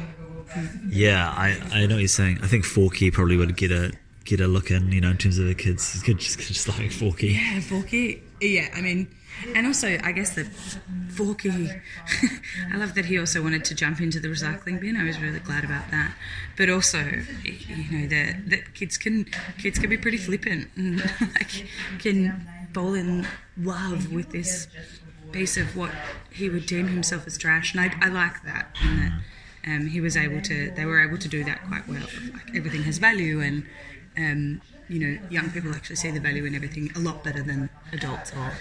Yeah, 0.88 1.32
I, 1.36 1.60
I 1.72 1.86
know 1.86 1.94
what 1.94 2.00
you're 2.00 2.08
saying. 2.08 2.40
I 2.42 2.48
think 2.48 2.64
Forky 2.64 3.10
probably 3.10 3.36
would 3.36 3.56
get 3.56 3.70
a 3.70 3.92
get 4.24 4.40
a 4.40 4.46
look 4.46 4.70
in, 4.70 4.92
you 4.92 5.00
know, 5.00 5.10
in 5.10 5.16
terms 5.16 5.38
of 5.38 5.46
the 5.46 5.54
kids. 5.54 6.02
Kids 6.02 6.24
just, 6.24 6.38
just 6.40 6.68
like 6.68 6.90
Forky. 6.90 7.28
Yeah, 7.28 7.60
Forky. 7.60 8.22
Yeah, 8.40 8.68
I 8.74 8.80
mean, 8.80 9.08
and 9.54 9.66
also 9.66 9.98
I 10.02 10.12
guess 10.12 10.34
the 10.34 10.44
Forky. 11.10 11.70
I 12.72 12.76
love 12.76 12.94
that 12.94 13.06
he 13.06 13.18
also 13.18 13.42
wanted 13.42 13.64
to 13.66 13.74
jump 13.74 14.00
into 14.00 14.20
the 14.20 14.28
recycling 14.28 14.80
bin. 14.80 14.96
I 14.96 15.04
was 15.04 15.20
really 15.20 15.40
glad 15.40 15.64
about 15.64 15.90
that. 15.90 16.14
But 16.56 16.70
also, 16.70 16.98
you 17.44 17.90
know, 17.90 18.06
that 18.06 18.48
that 18.48 18.74
kids 18.74 18.96
can 18.96 19.26
kids 19.58 19.78
can 19.78 19.90
be 19.90 19.98
pretty 19.98 20.16
flippant 20.16 20.68
and 20.76 21.00
like 21.20 21.66
can 21.98 22.46
fall 22.72 22.94
in 22.94 23.26
love 23.56 24.12
with 24.12 24.30
this 24.30 24.68
piece 25.32 25.56
of 25.56 25.76
what 25.76 25.90
he 26.32 26.48
would 26.48 26.66
deem 26.66 26.88
himself 26.88 27.26
as 27.26 27.36
trash, 27.36 27.74
and 27.74 27.80
I, 27.80 27.94
I 28.00 28.08
like 28.08 28.42
that. 28.44 28.76
And 28.82 29.00
that 29.00 29.12
um, 29.66 29.86
he 29.88 30.00
was 30.00 30.16
able 30.16 30.40
to. 30.42 30.70
They 30.70 30.84
were 30.84 31.02
able 31.02 31.18
to 31.18 31.28
do 31.28 31.44
that 31.44 31.66
quite 31.66 31.86
well. 31.88 32.06
Like 32.32 32.54
everything 32.54 32.84
has 32.84 32.98
value 32.98 33.40
and. 33.40 33.66
Um, 34.16 34.60
you 34.88 34.98
know, 34.98 35.20
young 35.30 35.48
people 35.50 35.72
actually 35.72 35.94
see 35.94 36.10
the 36.10 36.18
value 36.18 36.44
in 36.44 36.54
everything 36.56 36.90
a 36.96 36.98
lot 36.98 37.22
better 37.22 37.44
than 37.44 37.70
adults 37.92 38.32
or 38.32 38.52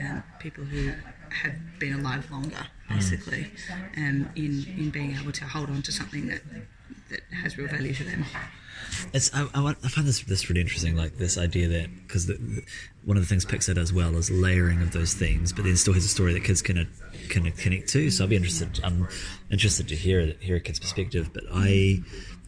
um, 0.00 0.22
people 0.40 0.64
who 0.64 0.92
have 1.30 1.54
been 1.78 1.94
alive 1.94 2.30
longer, 2.30 2.66
basically, 2.88 3.50
um, 3.96 4.28
in 4.36 4.64
in 4.78 4.90
being 4.90 5.16
able 5.16 5.32
to 5.32 5.44
hold 5.44 5.70
on 5.70 5.82
to 5.82 5.92
something 5.92 6.28
that 6.28 6.42
that 7.10 7.20
has 7.42 7.56
real 7.58 7.68
value 7.68 7.94
to 7.94 8.04
them. 8.04 8.24
It's 9.12 9.34
I, 9.34 9.48
I, 9.54 9.60
want- 9.60 9.78
I 9.84 9.88
find 9.88 10.06
this 10.06 10.22
this 10.24 10.48
really 10.48 10.60
interesting, 10.60 10.96
like 10.96 11.16
this 11.16 11.38
idea 11.38 11.68
that 11.68 11.88
because 12.06 12.30
one 13.04 13.16
of 13.16 13.22
the 13.22 13.26
things 13.26 13.44
Pixar 13.44 13.74
does 13.74 13.92
well 13.92 14.16
is 14.16 14.30
layering 14.30 14.82
of 14.82 14.92
those 14.92 15.14
themes, 15.14 15.52
but 15.52 15.64
then 15.64 15.76
still 15.76 15.94
has 15.94 16.04
a 16.04 16.08
story 16.08 16.32
that 16.34 16.44
kids 16.44 16.62
can 16.62 16.78
uh, 16.78 16.84
can 17.28 17.50
connect 17.52 17.88
to. 17.90 18.10
So 18.10 18.24
I'll 18.24 18.30
be 18.30 18.36
interested. 18.36 18.80
I'm 18.84 19.08
interested 19.50 19.88
to 19.88 19.96
hear 19.96 20.34
hear 20.40 20.56
a 20.56 20.60
kid's 20.60 20.78
perspective, 20.78 21.30
but 21.32 21.44
I. 21.52 22.02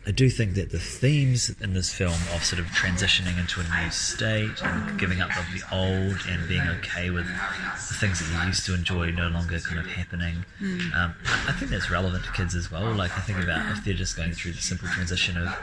I 0.07 0.11
do 0.11 0.31
think 0.31 0.55
that 0.55 0.71
the 0.71 0.79
themes 0.79 1.51
in 1.61 1.75
this 1.75 1.93
film 1.93 2.15
of 2.35 2.43
sort 2.43 2.61
of 2.61 2.67
transitioning 2.67 3.39
into 3.39 3.61
a 3.61 3.65
new 3.65 3.91
state 3.91 4.63
and 4.65 4.99
giving 4.99 5.21
up 5.21 5.29
of 5.37 5.45
the 5.53 5.61
old 5.71 6.17
and 6.29 6.49
being 6.49 6.63
okay 6.79 7.11
with 7.11 7.27
the 7.27 7.95
things 7.95 8.19
that 8.21 8.33
you 8.43 8.47
used 8.49 8.65
to 8.67 8.75
enjoy 8.75 9.11
no 9.11 9.29
longer 9.29 9.59
kind 9.61 9.79
of 9.79 9.87
happening, 9.87 10.47
um, 10.95 11.15
I 11.47 11.53
think 11.53 11.71
that's 11.71 11.91
relevant 11.91 12.25
to 12.25 12.33
kids 12.33 12.55
as 12.55 12.71
well. 12.71 12.91
Like 12.95 13.17
I 13.19 13.21
think 13.21 13.43
about 13.43 13.71
if 13.77 13.85
they're 13.85 13.93
just 13.93 14.17
going 14.17 14.33
through 14.33 14.53
the 14.53 14.63
simple 14.63 14.89
transition 14.89 15.37
of 15.37 15.55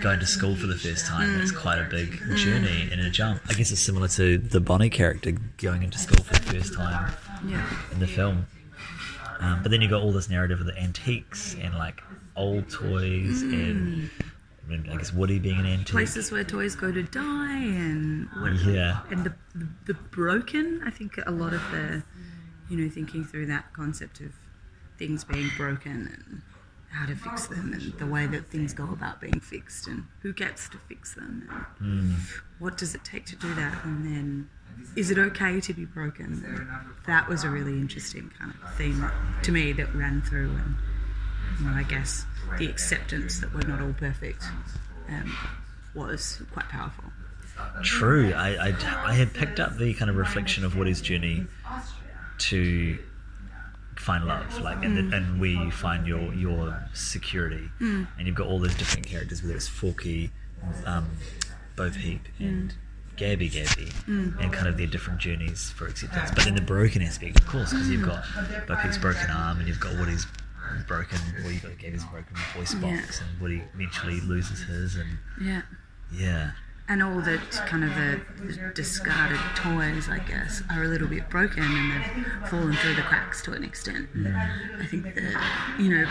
going 0.00 0.20
to 0.20 0.26
school 0.26 0.56
for 0.56 0.66
the 0.66 0.76
first 0.78 1.04
time. 1.04 1.38
It's 1.42 1.52
quite 1.52 1.78
a 1.78 1.84
big 1.84 2.18
journey 2.36 2.88
and 2.90 2.98
a 2.98 3.10
jump. 3.10 3.42
I 3.50 3.52
guess 3.52 3.70
it's 3.72 3.82
similar 3.82 4.08
to 4.08 4.38
the 4.38 4.58
Bonnie 4.60 4.88
character 4.88 5.32
going 5.58 5.82
into 5.82 5.98
school 5.98 6.24
for 6.24 6.32
the 6.32 6.40
first 6.54 6.72
time 6.72 7.12
Yeah. 7.46 7.62
in 7.92 7.98
the 8.00 8.06
film. 8.06 8.46
Um, 9.38 9.60
but 9.62 9.70
then 9.70 9.82
you've 9.82 9.90
got 9.90 10.00
all 10.02 10.12
this 10.12 10.30
narrative 10.30 10.60
of 10.60 10.66
the 10.66 10.78
antiques 10.78 11.54
and 11.60 11.74
like 11.74 12.00
old 12.36 12.68
toys 12.70 13.42
and, 13.42 14.10
I 14.70 14.96
guess 14.96 15.12
Woody 15.12 15.38
being 15.38 15.58
an 15.58 15.66
antique. 15.66 15.88
Places 15.88 16.30
where 16.32 16.44
toys 16.44 16.74
go 16.74 16.90
to 16.92 17.02
die 17.02 17.58
and 17.58 18.28
what, 18.40 18.54
Yeah. 18.64 19.00
and 19.10 19.24
the, 19.24 19.34
the 19.54 19.68
the 19.86 19.94
broken. 19.94 20.82
I 20.84 20.90
think 20.90 21.18
a 21.26 21.30
lot 21.30 21.52
of 21.52 21.60
the, 21.70 22.02
you 22.70 22.76
know, 22.76 22.88
thinking 22.88 23.24
through 23.24 23.46
that 23.46 23.72
concept 23.72 24.20
of 24.20 24.32
things 24.98 25.24
being 25.24 25.50
broken 25.56 26.08
and 26.14 26.42
how 26.92 27.06
to 27.06 27.16
fix 27.16 27.46
them 27.46 27.72
and 27.72 27.92
the 27.98 28.06
way 28.06 28.26
that 28.26 28.46
things 28.50 28.74
go 28.74 28.84
about 28.84 29.20
being 29.20 29.40
fixed 29.40 29.86
and 29.86 30.04
who 30.20 30.32
gets 30.32 30.68
to 30.68 30.78
fix 30.78 31.14
them 31.14 31.48
and 31.48 32.12
hmm. 32.12 32.14
what 32.58 32.76
does 32.76 32.94
it 32.94 33.02
take 33.02 33.24
to 33.24 33.36
do 33.36 33.52
that 33.54 33.82
and 33.84 34.04
then 34.04 34.48
is 34.94 35.10
it 35.10 35.18
okay 35.18 35.58
to 35.60 35.72
be 35.72 35.86
broken 35.86 36.68
that 37.06 37.26
was 37.28 37.44
a 37.44 37.48
really 37.48 37.72
interesting 37.72 38.30
kind 38.38 38.52
of 38.52 38.74
theme 38.74 39.10
to 39.42 39.50
me 39.50 39.72
that 39.72 39.92
ran 39.94 40.20
through 40.20 40.50
and 40.50 40.76
you 41.60 41.68
I 41.70 41.82
guess 41.82 42.24
the 42.58 42.66
acceptance 42.66 43.40
that 43.40 43.52
we're 43.54 43.66
not 43.66 43.80
all 43.80 43.92
perfect 43.92 44.42
um, 45.08 45.36
was 45.94 46.42
quite 46.52 46.68
powerful. 46.68 47.04
True. 47.82 48.32
I, 48.32 48.68
I, 48.68 48.74
I 49.06 49.14
had 49.14 49.32
picked 49.34 49.60
up 49.60 49.76
the 49.76 49.94
kind 49.94 50.10
of 50.10 50.16
reflection 50.16 50.64
of 50.64 50.76
Woody's 50.76 51.00
journey 51.00 51.46
to 52.38 52.98
find 53.96 54.24
love, 54.24 54.60
like, 54.60 54.84
and, 54.84 55.12
and 55.14 55.40
you 55.40 55.70
find 55.70 56.06
your 56.06 56.32
your 56.34 56.88
security, 56.92 57.68
and 57.78 58.26
you've 58.26 58.34
got 58.34 58.46
all 58.48 58.58
those 58.58 58.74
different 58.74 59.06
characters, 59.06 59.42
whether 59.42 59.54
it's 59.54 59.68
Forky, 59.68 60.30
um, 60.86 61.08
Bo 61.76 61.90
Peep, 61.90 62.26
and 62.40 62.74
Gabby 63.16 63.48
Gabby, 63.48 63.90
and 64.06 64.52
kind 64.52 64.66
of 64.66 64.76
their 64.76 64.86
different 64.86 65.20
journeys 65.20 65.70
for 65.70 65.86
acceptance. 65.86 66.30
But 66.34 66.44
then 66.44 66.54
the 66.54 66.62
broken 66.62 67.02
aspect, 67.02 67.38
of 67.38 67.46
course, 67.46 67.70
because 67.70 67.88
you've 67.90 68.04
got 68.04 68.24
Bo 68.66 68.76
Peep's 68.76 68.98
broken 68.98 69.30
arm, 69.30 69.58
and 69.58 69.68
you've 69.68 69.80
got 69.80 69.94
Woody's 69.98 70.26
broken, 70.86 71.18
well, 71.42 71.52
you've 71.52 71.62
got 71.62 71.78
Gabby's 71.78 72.04
broken 72.04 72.36
voice 72.56 72.74
box, 72.74 73.20
Yeah. 73.20 73.26
and 73.28 73.40
Woody 73.40 73.62
eventually 73.74 74.20
loses 74.20 74.62
his, 74.64 74.96
and 74.96 75.18
Yeah. 75.40 75.62
yeah. 76.12 76.50
And 76.88 77.02
all 77.02 77.20
the 77.20 77.38
kind 77.66 77.84
of 77.84 77.90
the, 77.94 78.20
the 78.44 78.72
discarded 78.74 79.38
toys, 79.54 80.08
I 80.08 80.18
guess, 80.18 80.62
are 80.70 80.82
a 80.82 80.88
little 80.88 81.06
bit 81.08 81.30
broken 81.30 81.62
and 81.62 81.92
they've 81.92 82.48
fallen 82.50 82.74
through 82.74 82.94
the 82.96 83.02
cracks 83.02 83.40
to 83.42 83.52
an 83.52 83.64
extent. 83.64 84.08
I 84.26 84.84
think 84.86 85.14
the, 85.14 85.40
you 85.78 85.90
know, 85.96 86.04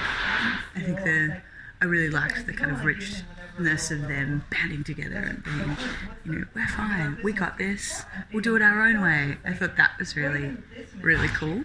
I 0.76 0.80
think 0.80 0.98
the, 1.04 1.42
I 1.82 1.86
really 1.86 2.10
liked 2.10 2.46
the 2.48 2.54
kind 2.54 2.72
of 2.72 2.84
richness 2.86 3.92
of 3.92 4.08
them 4.08 4.44
banding 4.50 4.84
together 4.84 5.18
and 5.18 5.44
being, 5.44 5.78
you 6.26 6.32
know, 6.40 6.46
we're 6.56 6.68
fine, 6.70 7.18
we 7.22 7.34
got 7.34 7.58
this, 7.58 8.04
we'll 8.34 8.42
do 8.42 8.56
it 8.56 8.62
our 8.62 8.82
own 8.82 9.02
way. 9.02 9.38
I 9.46 9.54
thought 9.54 9.76
that 9.78 9.92
was 10.00 10.16
really, 10.16 10.56
really 11.02 11.28
cool. 11.28 11.64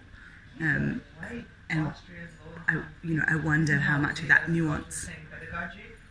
Um, 0.61 1.01
and 1.71 1.93
I, 2.69 2.83
you 3.03 3.15
know, 3.17 3.25
I 3.29 3.37
wonder 3.37 3.77
how 3.79 3.99
much 3.99 4.21
of 4.21 4.29
that 4.29 4.49
nuance 4.51 5.09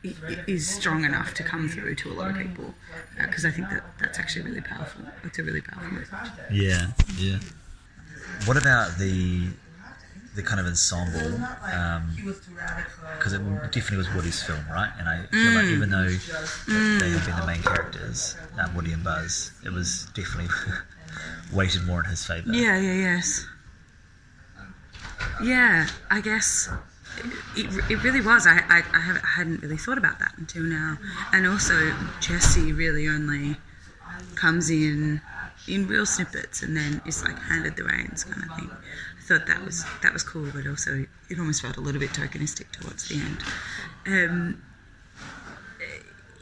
i- 0.05 0.15
i- 0.27 0.43
is 0.47 0.67
strong 0.67 1.03
enough 1.03 1.33
to 1.35 1.43
come 1.43 1.67
through 1.67 1.95
to 1.95 2.11
a 2.11 2.13
lot 2.13 2.31
of 2.31 2.37
people 2.37 2.73
because 3.19 3.45
uh, 3.45 3.49
I 3.49 3.51
think 3.51 3.69
that 3.69 3.83
that's 3.99 4.19
actually 4.19 4.43
really 4.43 4.61
powerful. 4.61 5.01
It's 5.23 5.39
a 5.39 5.43
really 5.43 5.61
powerful 5.61 5.91
message. 5.91 6.31
Yeah, 6.51 6.87
yeah. 7.17 7.39
What 8.45 8.57
about 8.57 8.97
the 8.97 9.49
the 10.35 10.43
kind 10.43 10.59
of 10.59 10.65
ensemble? 10.65 11.41
Um, 11.73 12.35
because 13.17 13.33
it 13.33 13.39
definitely 13.71 13.97
was 13.97 14.13
Woody's 14.13 14.43
film, 14.43 14.63
right? 14.69 14.91
And 14.99 15.07
I 15.07 15.25
feel 15.31 15.51
like 15.53 15.65
mm. 15.65 15.71
even 15.71 15.89
though 15.89 16.09
they 16.99 17.09
have 17.09 17.25
been 17.25 17.35
the 17.35 17.41
mm. 17.41 17.47
main 17.47 17.61
characters, 17.63 18.35
um, 18.59 18.75
Woody 18.75 18.91
and 18.91 19.03
Buzz, 19.03 19.51
it 19.63 19.71
was 19.71 20.07
definitely 20.13 20.53
weighted 21.53 21.85
more 21.85 22.01
in 22.03 22.09
his 22.09 22.25
favour. 22.25 22.51
Yeah, 22.51 22.77
yeah, 22.77 22.93
yes. 22.93 23.45
Yeah, 25.43 25.87
I 26.09 26.21
guess 26.21 26.69
it, 27.55 27.91
it 27.91 28.03
really 28.03 28.21
was. 28.21 28.47
I, 28.47 28.59
I, 28.69 28.83
I, 28.93 28.99
haven't, 28.99 29.23
I 29.23 29.29
hadn't 29.37 29.61
really 29.61 29.77
thought 29.77 29.97
about 29.97 30.19
that 30.19 30.33
until 30.37 30.63
now. 30.63 30.97
And 31.31 31.47
also, 31.47 31.93
Jesse 32.19 32.73
really 32.73 33.07
only 33.07 33.57
comes 34.35 34.69
in 34.69 35.21
in 35.67 35.87
real 35.87 36.05
snippets 36.05 36.61
and 36.61 36.77
then 36.77 37.01
is 37.05 37.23
like 37.23 37.37
handed 37.39 37.75
the 37.75 37.83
reins 37.83 38.23
kind 38.23 38.49
of 38.49 38.55
thing. 38.57 38.69
I 38.71 39.21
thought 39.23 39.47
that 39.47 39.63
was 39.63 39.85
that 40.03 40.13
was 40.13 40.23
cool, 40.23 40.49
but 40.53 40.67
also 40.67 41.05
it 41.29 41.39
almost 41.39 41.61
felt 41.61 41.77
a 41.77 41.81
little 41.81 41.99
bit 41.99 42.11
tokenistic 42.11 42.71
towards 42.71 43.07
the 43.07 43.15
end. 43.15 43.37
Um, 44.05 44.61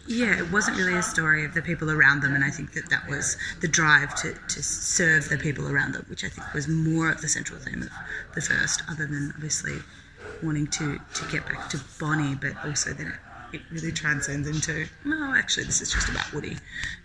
yeah, 0.08 0.38
it 0.38 0.52
wasn't 0.52 0.78
really 0.78 0.96
a 0.96 1.04
story 1.04 1.46
of 1.46 1.54
the 1.54 1.62
people 1.62 1.90
around 1.90 2.22
them, 2.22 2.36
and 2.36 2.44
I 2.44 2.50
think 2.50 2.74
that 2.74 2.90
that 2.90 3.08
was 3.08 3.38
the 3.62 3.68
drive 3.68 4.14
to, 4.16 4.34
to 4.34 4.64
serve 4.64 5.30
the 5.30 5.38
people 5.38 5.70
around 5.70 5.94
them, 5.94 6.06
which 6.10 6.24
I 6.24 6.30
think 6.30 6.54
was 6.54 6.68
more 6.68 7.10
of 7.10 7.22
the 7.22 7.28
central 7.28 7.60
theme 7.60 7.84
of 7.84 7.90
the 8.36 8.42
first, 8.42 8.84
other 8.90 9.06
than 9.06 9.32
obviously 9.36 9.78
wanting 10.42 10.68
to, 10.68 11.00
to 11.14 11.32
get 11.32 11.46
back 11.46 11.70
to 11.70 11.80
Bonnie, 12.00 12.36
but 12.36 12.54
also 12.66 12.92
then 12.92 13.08
it, 13.08 13.58
it 13.58 13.62
really 13.72 13.92
transcends 13.92 14.48
into, 14.48 14.88
no, 15.06 15.34
actually, 15.36 15.64
this 15.64 15.82
is 15.82 15.92
just 15.92 16.10
about 16.10 16.32
Woody. 16.34 16.58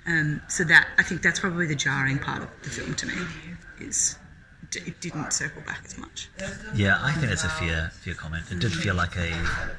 Um, 0.07 0.43
so 0.49 0.65
that, 0.65 0.89
I 0.99 1.03
think 1.03 1.23
that's 1.23 1.39
probably 1.39 1.67
the 1.67 1.77
jarring 1.77 2.19
part 2.19 2.43
of 2.43 2.49
the 2.63 2.71
film 2.71 2.95
to 2.95 3.07
me, 3.07 3.15
is 3.81 4.19
it 4.75 5.01
didn't 5.01 5.33
circle 5.33 5.63
back 5.63 5.81
as 5.85 5.97
much. 5.97 6.29
Yeah, 6.75 6.99
I 7.01 7.13
think 7.13 7.29
that's 7.29 7.45
a 7.45 7.49
fair 7.49 7.91
fair 8.03 8.15
comment. 8.15 8.45
It 8.51 8.59
did 8.59 8.73
feel 8.73 8.95
like 8.95 9.17
a 9.17 9.31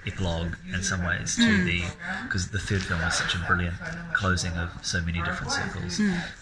epilogue 0.08 0.55
in 0.74 0.81
some 0.81 1.03
ways 1.05 1.36
to 1.36 1.63
the 1.63 1.84
because 2.24 2.50
the 2.50 2.60
third 2.60 2.81
film 2.84 3.00
was 3.01 3.15
such 3.15 3.36
a 3.36 3.39
brilliant 3.48 3.75
closing 4.13 4.51
of 4.53 4.72
so 4.86 5.01
many 5.01 5.22
different 5.22 5.51
circles. 5.51 6.00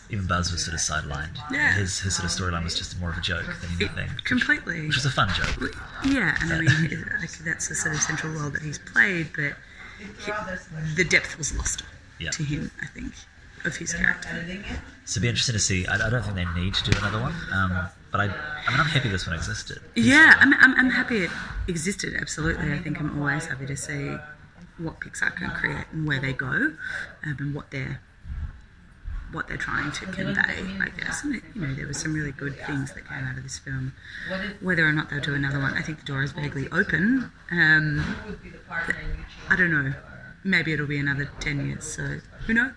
Even 0.09 0.25
Buzz 0.27 0.51
was 0.51 0.63
sort 0.63 0.73
of 0.75 0.79
sidelined. 0.79 1.37
Yeah. 1.51 1.73
His 1.73 1.99
his 1.99 2.15
sort 2.15 2.25
of 2.25 2.31
storyline 2.31 2.63
was 2.63 2.75
just 2.75 2.97
more 2.99 3.09
of 3.09 3.17
a 3.17 3.21
joke 3.21 3.45
than 3.61 3.71
It, 3.81 3.91
anything, 3.97 4.15
completely. 4.23 4.87
which 4.87 4.95
was 4.95 5.05
a 5.05 5.11
fun 5.11 5.29
joke. 5.35 5.75
Yeah, 6.05 6.37
and 6.41 6.53
I 6.53 6.59
mean, 6.61 6.91
it- 6.91 6.99
like, 7.19 7.31
that's 7.39 7.67
the 7.67 7.75
sort 7.75 7.95
of 7.95 8.01
central 8.01 8.31
role 8.33 8.49
that 8.51 8.61
he's 8.61 8.79
played, 8.79 9.27
but 9.35 9.53
he, 9.99 10.31
the 10.95 11.03
depth 11.03 11.37
was 11.37 11.53
lost 11.57 11.83
Yeah. 12.19 12.29
to 12.31 12.43
him, 12.43 12.71
I 12.81 12.85
think, 12.85 13.13
of 13.65 13.75
his 13.75 13.93
character. 13.93 14.29
So 15.05 15.13
it'd 15.13 15.21
be 15.23 15.27
interesting 15.29 15.53
to 15.53 15.59
see. 15.59 15.85
I, 15.87 15.95
I 16.07 16.09
don't 16.09 16.23
think 16.23 16.35
they 16.35 16.45
need 16.61 16.73
to 16.75 16.89
do 16.89 16.97
another 16.99 17.19
one, 17.19 17.33
um, 17.51 17.87
but 18.11 18.21
I 18.21 18.25
I 18.25 18.71
mean 18.71 18.79
I'm 18.79 18.85
happy 18.87 19.09
this 19.09 19.27
one 19.27 19.35
existed. 19.35 19.79
Yeah, 19.95 20.35
I'm, 20.39 20.53
I'm, 20.53 20.75
I'm 20.75 20.89
happy 20.89 21.23
it 21.23 21.31
existed, 21.67 22.15
absolutely. 22.19 22.71
I 22.73 22.79
think 22.79 22.99
I'm 22.99 23.19
always 23.19 23.45
happy 23.45 23.65
to 23.65 23.75
see 23.77 24.15
what 24.77 24.99
Pixar 24.99 25.35
can 25.35 25.49
create 25.51 25.85
and 25.91 26.07
where 26.07 26.19
they 26.19 26.33
go 26.33 26.47
um, 26.47 26.77
and 27.23 27.55
what 27.55 27.71
they're 27.71 28.01
what 29.31 29.47
they're 29.47 29.57
trying 29.57 29.91
to 29.91 30.05
convey, 30.05 30.63
I 30.79 30.89
guess. 30.97 31.23
And, 31.23 31.35
it, 31.35 31.43
you 31.53 31.61
know, 31.61 31.73
there 31.73 31.85
were 31.85 31.93
some 31.93 32.13
really 32.13 32.31
good 32.31 32.55
things 32.65 32.93
that 32.93 33.07
came 33.07 33.25
out 33.25 33.37
of 33.37 33.43
this 33.43 33.59
film. 33.59 33.93
Whether 34.61 34.87
or 34.87 34.93
not 34.93 35.09
they'll 35.09 35.19
do 35.19 35.35
another 35.35 35.59
one, 35.59 35.73
I 35.73 35.81
think 35.81 35.99
the 35.99 36.05
door 36.05 36.23
is 36.23 36.31
vaguely 36.31 36.69
open. 36.71 37.29
Um, 37.51 38.15
I 39.49 39.55
don't 39.57 39.71
know. 39.71 39.93
Maybe 40.45 40.71
it'll 40.71 40.87
be 40.87 40.97
another 40.97 41.29
10 41.41 41.67
years, 41.67 41.83
so 41.83 42.19
who 42.45 42.53
knows? 42.53 42.71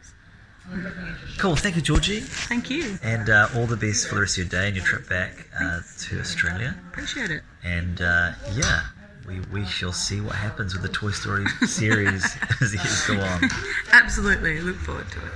Cool. 1.39 1.57
Thank 1.57 1.77
you, 1.77 1.83
Georgie, 1.83 2.21
Thank 2.21 2.69
you. 2.71 2.99
and 3.03 3.29
uh, 3.31 3.49
all 3.57 3.67
the 3.67 3.77
best 3.77 4.09
for 4.09 4.17
the 4.17 4.21
rest 4.23 4.39
of 4.39 4.45
your 4.45 4.61
day 4.61 4.67
and 4.69 4.77
your 4.77 4.85
trip 4.85 5.09
back 5.09 5.49
uh, 5.61 5.81
to 6.01 6.21
Australia. 6.21 6.77
Appreciate 6.91 7.31
it. 7.31 7.43
And 7.65 8.01
uh, 8.03 8.33
yeah, 8.55 8.83
we, 9.27 9.41
we 9.53 9.65
shall 9.65 9.93
see 9.93 10.21
what 10.21 10.35
happens 10.35 10.75
with 10.75 10.83
the 10.83 10.89
Toy 10.89 11.11
Story 11.13 11.47
series 11.67 12.25
as 12.61 12.73
the 12.73 12.79
years 12.79 13.07
go 13.07 13.15
on. 13.21 13.51
Absolutely. 13.93 14.61
Look 14.61 14.77
forward 14.77 15.11
to 15.13 15.19
it. 15.19 15.33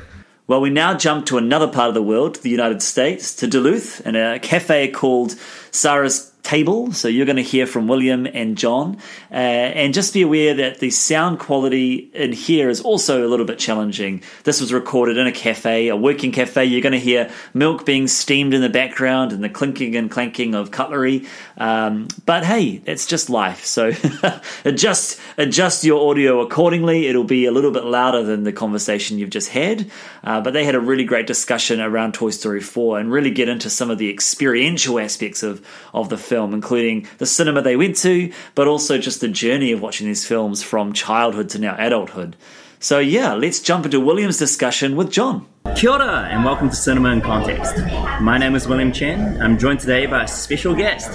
Well, 0.47 0.61
we 0.61 0.69
now 0.69 0.95
jump 0.95 1.25
to 1.27 1.39
another 1.39 1.69
part 1.69 1.89
of 1.89 1.95
the 1.95 2.03
world, 2.03 2.37
the 2.37 2.51
United 2.51 2.83
States, 2.83 3.35
to 3.37 3.47
Duluth, 3.47 4.07
in 4.07 4.15
a 4.15 4.39
cafe 4.39 4.89
called 4.89 5.37
Sarah's 5.71 6.34
Table. 6.45 6.93
So 6.93 7.09
you're 7.09 7.25
going 7.25 7.37
to 7.37 7.43
hear 7.43 7.67
from 7.67 7.89
William 7.89 8.27
and 8.27 8.57
John. 8.57 8.99
Uh, 9.33 9.35
and 9.35 9.95
just 9.95 10.13
be 10.13 10.21
aware 10.23 10.53
that 10.55 10.79
the 10.79 10.91
sound 10.91 11.39
quality 11.39 12.11
in 12.13 12.33
here 12.33 12.69
is 12.69 12.83
also 12.83 13.27
a 13.27 13.29
little 13.29 13.47
bit 13.47 13.59
challenging. 13.59 14.23
This 14.45 14.61
was 14.61 14.71
recorded 14.71 15.17
in 15.17 15.27
a 15.27 15.33
cafe, 15.33 15.89
a 15.89 15.97
working 15.97 16.33
cafe. 16.33 16.67
You're 16.67 16.83
going 16.83 16.93
to 16.93 17.01
hear 17.01 17.31
milk 17.55 17.87
being 17.87 18.07
steamed 18.09 18.53
in 18.53 18.61
the 18.61 18.69
background 18.69 19.33
and 19.33 19.43
the 19.43 19.49
clinking 19.49 19.97
and 19.97 20.11
clanking 20.11 20.55
of 20.55 20.71
cutlery. 20.71 21.27
Um, 21.57 22.09
but 22.27 22.45
hey, 22.45 22.83
it's 22.85 23.07
just 23.07 23.31
life. 23.31 23.65
So 23.65 23.93
adjust 24.67 25.19
adjust 25.39 25.83
your 25.83 26.11
audio 26.11 26.41
accordingly. 26.41 27.07
It'll 27.07 27.25
be 27.25 27.47
a 27.47 27.53
little 27.53 27.71
bit 27.71 27.85
louder 27.85 28.23
than 28.23 28.45
the 28.45 28.53
conversation 28.53 29.19
you've 29.19 29.31
just 29.31 29.49
had. 29.49 29.91
Uh, 30.23 30.41
but 30.41 30.53
they 30.53 30.65
had 30.65 30.75
a 30.75 30.81
really 30.81 31.05
great 31.05 31.27
discussion 31.27 31.81
around 31.81 32.15
Toy 32.15 32.31
Story 32.31 32.61
4 32.61 32.99
and 32.99 33.11
really 33.11 33.31
get 33.31 33.49
into 33.49 33.71
some 33.71 33.91
of 33.91 33.99
the 33.99 34.11
experiential 34.11 34.99
aspects 34.99 35.43
of, 35.43 35.65
of 35.93 36.09
the 36.09 36.19
film, 36.19 36.34
including 36.43 37.07
the 37.19 37.27
cinema 37.27 37.63
they 37.63 37.77
went 37.77 37.97
to, 37.99 38.33
but 38.57 38.67
also 38.67 38.99
just 38.99 39.21
the 39.21 39.29
journey 39.29 39.71
of 39.71 39.81
watching 39.81 40.09
these 40.09 40.27
films 40.27 40.63
from 40.63 40.93
childhood 40.93 41.49
to 41.51 41.59
now 41.61 41.77
adulthood. 41.79 42.35
So 42.81 42.99
yeah, 42.99 43.35
let's 43.35 43.61
jump 43.61 43.85
into 43.85 44.01
William's 44.01 44.39
discussion 44.39 44.97
with 44.97 45.11
John. 45.11 45.47
Kia 45.77 45.91
ora, 45.91 46.29
and 46.31 46.45
welcome 46.45 46.69
to 46.69 46.77
Cinema 46.77 47.11
in 47.11 47.21
Context. 47.21 47.79
My 48.21 48.37
name 48.37 48.55
is 48.55 48.69
William 48.69 48.93
Chen. 48.93 49.41
I'm 49.41 49.57
joined 49.57 49.81
today 49.81 50.07
by 50.07 50.25
a 50.25 50.29
special 50.29 50.75
guest, 50.75 51.13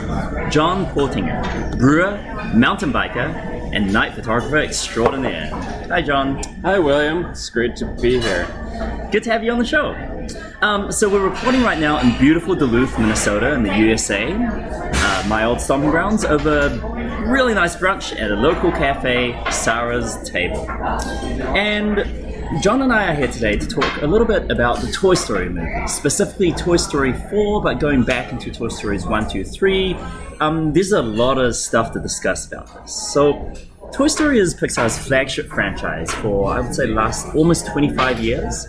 John 0.51 0.85
Portinger, 0.87 1.77
brewer, 1.77 2.17
mountain 2.55 2.91
biker, 2.91 3.59
and 3.73 3.93
night 3.93 4.13
photographer 4.15 4.57
extraordinaire. 4.57 5.51
Hi, 5.89 6.01
John. 6.01 6.41
Hi, 6.63 6.79
William. 6.79 7.25
It's 7.25 7.49
great 7.49 7.75
to 7.77 7.85
be 8.01 8.19
here. 8.19 8.47
Good 9.11 9.23
to 9.23 9.31
have 9.31 9.43
you 9.43 9.51
on 9.51 9.59
the 9.59 9.65
show. 9.65 9.95
Um, 10.61 10.91
so 10.91 11.07
we're 11.07 11.27
recording 11.27 11.61
right 11.61 11.79
now 11.79 11.99
in 11.99 12.17
beautiful 12.17 12.55
Duluth, 12.55 12.97
Minnesota, 12.97 13.53
in 13.53 13.63
the 13.63 13.77
USA, 13.77 14.27
uh, 15.19 15.27
my 15.27 15.43
old 15.43 15.61
stomping 15.61 15.89
grounds, 15.89 16.23
over 16.25 16.69
really 17.27 17.53
nice 17.53 17.75
brunch 17.75 18.19
at 18.19 18.31
a 18.31 18.35
local 18.35 18.71
cafe, 18.71 19.39
Sarah's 19.51 20.17
Table. 20.29 20.69
And 21.55 21.97
John 22.61 22.81
and 22.81 22.91
I 22.91 23.11
are 23.11 23.15
here 23.15 23.27
today 23.27 23.57
to 23.57 23.67
talk 23.67 24.01
a 24.01 24.07
little 24.07 24.27
bit 24.27 24.49
about 24.51 24.81
the 24.81 24.91
Toy 24.91 25.13
Story 25.13 25.49
movies, 25.49 25.93
specifically 25.93 26.51
Toy 26.53 26.77
Story 26.77 27.13
4, 27.13 27.61
but 27.61 27.79
going 27.79 28.03
back 28.03 28.31
into 28.31 28.51
Toy 28.51 28.69
Stories 28.69 29.05
1, 29.05 29.29
2, 29.29 29.43
3. 29.43 29.95
Um, 30.39 30.73
there's 30.73 30.91
a 30.91 31.01
lot 31.01 31.37
of 31.37 31.55
stuff 31.55 31.91
to 31.93 31.99
discuss 31.99 32.47
about 32.47 32.73
this. 32.81 32.95
So, 33.13 33.53
Toy 33.91 34.07
Story 34.07 34.39
is 34.39 34.55
Pixar's 34.55 34.97
flagship 34.97 35.47
franchise 35.49 36.11
for, 36.11 36.53
I 36.53 36.61
would 36.61 36.73
say, 36.73 36.87
last 36.87 37.35
almost 37.35 37.67
25 37.67 38.19
years. 38.19 38.67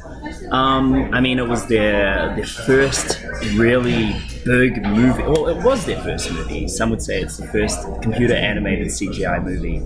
Um, 0.51 1.15
I 1.15 1.21
mean, 1.21 1.39
it 1.39 1.49
was 1.49 1.67
their, 1.67 2.35
their 2.35 2.47
first 2.47 3.23
really 3.55 4.21
big 4.45 4.83
movie. 4.83 5.23
Well, 5.23 5.49
it 5.49 5.63
was 5.65 5.85
their 5.87 6.01
first 6.03 6.31
movie. 6.33 6.69
Some 6.69 6.91
would 6.91 7.03
say 7.03 7.21
it's 7.21 7.37
the 7.37 7.47
first 7.49 7.81
computer 8.03 8.35
animated 8.35 8.89
CGI 8.89 9.43
movie. 9.43 9.77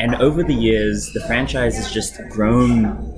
And 0.00 0.14
over 0.16 0.42
the 0.42 0.54
years, 0.54 1.12
the 1.12 1.20
franchise 1.20 1.76
has 1.76 1.92
just 1.92 2.20
grown 2.30 3.10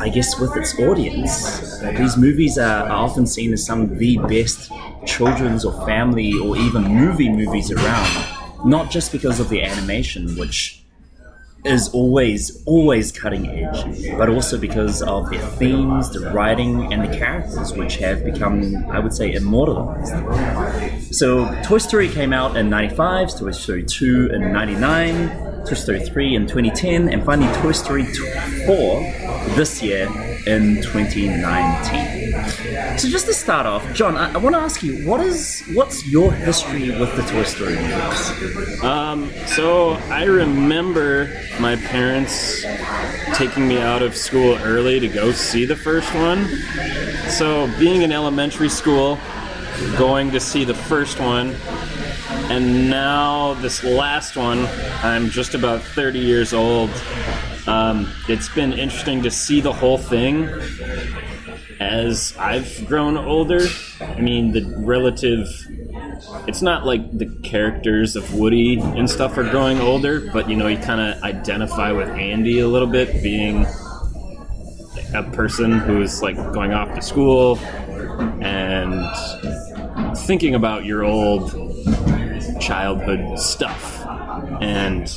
I 0.00 0.08
guess, 0.08 0.38
with 0.40 0.56
its 0.56 0.78
audience. 0.78 1.82
Uh, 1.82 1.92
these 1.92 2.16
movies 2.16 2.56
are, 2.56 2.88
are, 2.88 3.04
often 3.04 3.26
seen 3.26 3.52
as 3.52 3.64
some 3.64 3.82
of 3.82 3.98
the 3.98 4.16
best 4.16 4.72
children's 5.04 5.66
or 5.66 5.72
family 5.86 6.32
or 6.38 6.56
even 6.56 6.84
movie 6.84 7.28
movies 7.28 7.70
around, 7.70 8.26
not 8.64 8.90
just 8.90 9.12
because 9.12 9.38
of 9.38 9.50
the 9.50 9.62
animation, 9.62 10.36
which 10.38 10.82
is 11.64 11.88
always, 11.90 12.62
always 12.64 13.12
cutting 13.12 13.48
edge, 13.48 14.16
but 14.16 14.28
also 14.28 14.58
because 14.58 15.02
of 15.02 15.30
their 15.30 15.40
themes, 15.40 16.10
the 16.10 16.30
writing, 16.30 16.92
and 16.92 17.02
the 17.02 17.16
characters, 17.16 17.72
which 17.74 17.96
have 17.96 18.24
become, 18.24 18.76
I 18.90 18.98
would 18.98 19.12
say, 19.12 19.32
immortalized. 19.32 20.14
So, 21.14 21.50
Toy 21.62 21.78
Story 21.78 22.08
came 22.08 22.32
out 22.32 22.56
in 22.56 22.70
95, 22.70 23.38
Toy 23.38 23.50
Story 23.50 23.84
2 23.84 24.30
in 24.32 24.52
99. 24.52 25.49
Toy 25.66 25.74
Story 25.74 26.00
3 26.00 26.34
in 26.34 26.46
2010, 26.46 27.08
and 27.08 27.24
finally 27.24 27.52
Toy 27.60 27.72
Story 27.72 28.04
4 28.04 29.00
this 29.56 29.82
year 29.82 30.06
in 30.46 30.76
2019. 30.82 32.98
So 32.98 33.08
just 33.08 33.26
to 33.26 33.34
start 33.34 33.66
off, 33.66 33.92
John, 33.92 34.16
I, 34.16 34.32
I 34.32 34.36
want 34.38 34.54
to 34.54 34.60
ask 34.60 34.82
you, 34.82 35.06
what 35.06 35.20
is 35.20 35.62
what's 35.74 36.06
your 36.06 36.32
history 36.32 36.90
with 36.90 37.14
the 37.16 37.22
Toy 37.22 37.44
Story 37.44 37.76
movies? 37.76 38.82
Um, 38.82 39.30
so 39.46 39.92
I 40.10 40.24
remember 40.24 41.30
my 41.60 41.76
parents 41.76 42.64
taking 43.34 43.68
me 43.68 43.78
out 43.78 44.02
of 44.02 44.16
school 44.16 44.56
early 44.62 45.00
to 45.00 45.08
go 45.08 45.32
see 45.32 45.64
the 45.64 45.76
first 45.76 46.12
one. 46.14 46.46
So 47.28 47.70
being 47.78 48.02
in 48.02 48.12
elementary 48.12 48.68
school, 48.68 49.18
going 49.96 50.30
to 50.30 50.40
see 50.40 50.64
the 50.64 50.74
first 50.74 51.20
one 51.20 51.54
and 52.50 52.90
now 52.90 53.54
this 53.54 53.84
last 53.84 54.36
one, 54.36 54.66
I'm 55.04 55.30
just 55.30 55.54
about 55.54 55.82
30 55.82 56.18
years 56.18 56.52
old. 56.52 56.90
Um, 57.68 58.12
it's 58.28 58.48
been 58.48 58.72
interesting 58.72 59.22
to 59.22 59.30
see 59.30 59.60
the 59.60 59.72
whole 59.72 59.98
thing 59.98 60.48
as 61.78 62.34
I've 62.36 62.84
grown 62.86 63.16
older. 63.16 63.66
I 64.00 64.20
mean, 64.20 64.50
the 64.50 64.64
relative. 64.78 65.46
It's 66.48 66.60
not 66.60 66.84
like 66.84 67.16
the 67.16 67.26
characters 67.44 68.16
of 68.16 68.34
Woody 68.34 68.80
and 68.80 69.08
stuff 69.08 69.38
are 69.38 69.48
growing 69.48 69.78
older, 69.78 70.28
but 70.32 70.50
you 70.50 70.56
know, 70.56 70.66
you 70.66 70.78
kind 70.78 71.00
of 71.00 71.22
identify 71.22 71.92
with 71.92 72.08
Andy 72.08 72.58
a 72.58 72.66
little 72.68 72.88
bit, 72.88 73.22
being 73.22 73.64
a 75.14 75.22
person 75.32 75.78
who's 75.78 76.20
like 76.20 76.34
going 76.52 76.72
off 76.72 76.96
to 76.96 77.02
school 77.02 77.58
and 78.42 79.06
thinking 80.18 80.56
about 80.56 80.84
your 80.84 81.04
old 81.04 81.54
childhood 82.70 83.36
stuff 83.36 84.06
and 84.60 85.12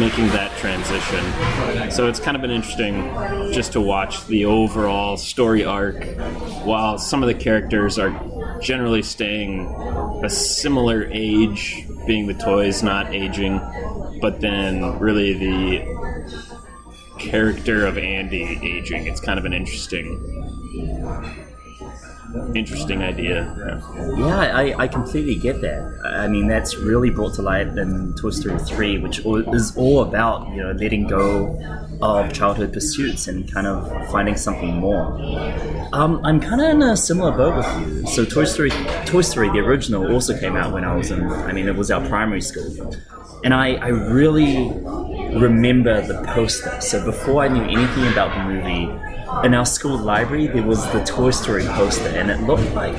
making 0.00 0.26
that 0.30 0.50
transition. 0.58 1.92
So 1.92 2.08
it's 2.08 2.18
kind 2.18 2.34
of 2.34 2.40
been 2.40 2.50
interesting 2.50 3.04
just 3.52 3.72
to 3.74 3.80
watch 3.80 4.26
the 4.26 4.46
overall 4.46 5.16
story 5.16 5.64
arc 5.64 6.04
while 6.64 6.98
some 6.98 7.22
of 7.22 7.28
the 7.28 7.34
characters 7.34 8.00
are 8.00 8.10
generally 8.60 9.02
staying 9.02 9.68
a 10.24 10.28
similar 10.28 11.08
age, 11.12 11.86
being 12.04 12.26
the 12.26 12.34
toys 12.34 12.82
not 12.82 13.14
aging, 13.14 13.60
but 14.20 14.40
then 14.40 14.98
really 14.98 15.34
the 15.34 15.84
character 17.20 17.86
of 17.86 17.96
Andy 17.96 18.58
aging. 18.60 19.06
It's 19.06 19.20
kind 19.20 19.38
of 19.38 19.44
an 19.44 19.52
interesting 19.52 20.18
interesting 22.54 23.02
idea. 23.02 23.54
Yeah, 23.58 24.18
yeah 24.18 24.56
I, 24.56 24.74
I 24.84 24.88
completely 24.88 25.36
get 25.36 25.60
that. 25.60 26.00
I 26.04 26.28
mean, 26.28 26.46
that's 26.46 26.76
really 26.76 27.10
brought 27.10 27.34
to 27.34 27.42
light 27.42 27.68
in 27.68 28.14
Toy 28.14 28.30
Story 28.30 28.58
3, 28.58 28.98
which 28.98 29.20
is 29.24 29.76
all 29.76 30.02
about, 30.02 30.48
you 30.50 30.62
know, 30.62 30.72
letting 30.72 31.06
go 31.06 31.58
of 32.02 32.32
childhood 32.32 32.72
pursuits 32.72 33.28
and 33.28 33.50
kind 33.52 33.66
of 33.66 34.10
finding 34.10 34.36
something 34.36 34.76
more. 34.76 35.06
Um, 35.92 36.20
I'm 36.24 36.40
kind 36.40 36.60
of 36.60 36.70
in 36.70 36.82
a 36.82 36.96
similar 36.96 37.32
boat 37.32 37.56
with 37.56 37.88
you. 37.88 38.06
So 38.06 38.24
Toy 38.24 38.44
Story, 38.44 38.70
Toy 39.04 39.22
Story, 39.22 39.50
the 39.50 39.60
original, 39.60 40.12
also 40.12 40.38
came 40.38 40.56
out 40.56 40.72
when 40.72 40.84
I 40.84 40.94
was 40.94 41.10
in, 41.10 41.24
I 41.24 41.52
mean, 41.52 41.68
it 41.68 41.76
was 41.76 41.90
our 41.90 42.06
primary 42.08 42.40
school. 42.40 42.94
And 43.44 43.52
I, 43.52 43.74
I 43.74 43.88
really 43.88 44.68
remember 45.36 46.00
the 46.06 46.22
poster. 46.28 46.80
So 46.80 47.04
before 47.04 47.42
I 47.42 47.48
knew 47.48 47.62
anything 47.62 48.06
about 48.08 48.34
the 48.36 48.52
movie, 48.52 49.11
in 49.44 49.54
our 49.54 49.66
school 49.66 49.98
library 49.98 50.46
there 50.46 50.62
was 50.62 50.84
the 50.92 51.02
Toy 51.04 51.30
Story 51.30 51.64
poster, 51.64 52.08
and 52.08 52.30
it 52.30 52.40
looked 52.42 52.72
like 52.74 52.96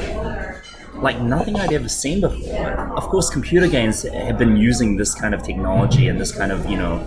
like 0.96 1.20
nothing 1.20 1.58
I'd 1.58 1.74
ever 1.74 1.90
seen 1.90 2.22
before. 2.22 2.70
Of 2.98 3.04
course, 3.04 3.30
computer 3.30 3.68
games 3.68 4.04
have 4.04 4.38
been 4.38 4.56
using 4.56 4.96
this 4.96 5.14
kind 5.14 5.34
of 5.34 5.44
technology 5.44 6.08
and 6.08 6.20
this 6.20 6.32
kind 6.32 6.52
of 6.52 6.70
you 6.70 6.78
know 6.78 7.04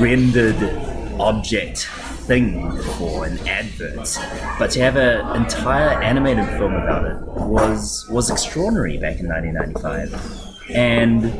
rendered 0.00 0.56
object 1.20 1.86
thing 2.26 2.70
before 2.76 3.26
in 3.26 3.38
adverts, 3.48 4.18
but 4.58 4.70
to 4.72 4.80
have 4.80 4.96
an 4.96 5.42
entire 5.42 6.00
animated 6.02 6.46
film 6.58 6.74
about 6.74 7.04
it 7.04 7.16
was 7.26 8.08
was 8.08 8.30
extraordinary 8.30 8.98
back 8.98 9.18
in 9.20 9.28
1995, 9.28 10.70
and 10.70 11.32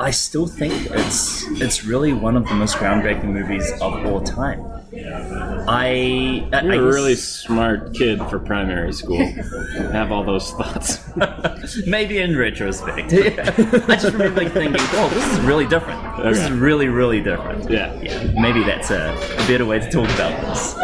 I 0.00 0.10
still 0.10 0.46
think 0.46 0.72
it's 0.90 1.44
it's 1.60 1.84
really 1.84 2.12
one 2.12 2.36
of 2.36 2.46
the 2.48 2.54
most 2.54 2.76
groundbreaking 2.76 3.32
movies 3.32 3.70
of 3.80 4.06
all 4.06 4.20
time. 4.20 4.81
I, 4.94 6.46
I 6.52 6.62
you're 6.62 6.72
I 6.72 6.76
a 6.76 6.82
really 6.82 7.14
smart 7.14 7.94
kid 7.94 8.18
for 8.28 8.38
primary 8.38 8.92
school. 8.92 9.24
have 9.92 10.12
all 10.12 10.22
those 10.22 10.50
thoughts. 10.50 11.00
Maybe 11.86 12.18
in 12.18 12.36
retrospect, 12.36 13.12
I 13.12 13.96
just 13.96 14.12
remember 14.12 14.48
thinking, 14.48 14.76
"Oh, 14.92 15.10
this 15.14 15.32
is 15.32 15.40
really 15.40 15.66
different. 15.66 16.04
Okay. 16.18 16.28
This 16.28 16.38
is 16.40 16.50
really, 16.50 16.88
really 16.88 17.22
different." 17.22 17.70
Yeah, 17.70 17.98
yeah. 18.02 18.32
Maybe 18.38 18.62
that's 18.64 18.90
a, 18.90 19.14
a 19.14 19.46
better 19.46 19.64
way 19.64 19.78
to 19.78 19.90
talk 19.90 20.10
about 20.10 20.38
this. 20.42 20.74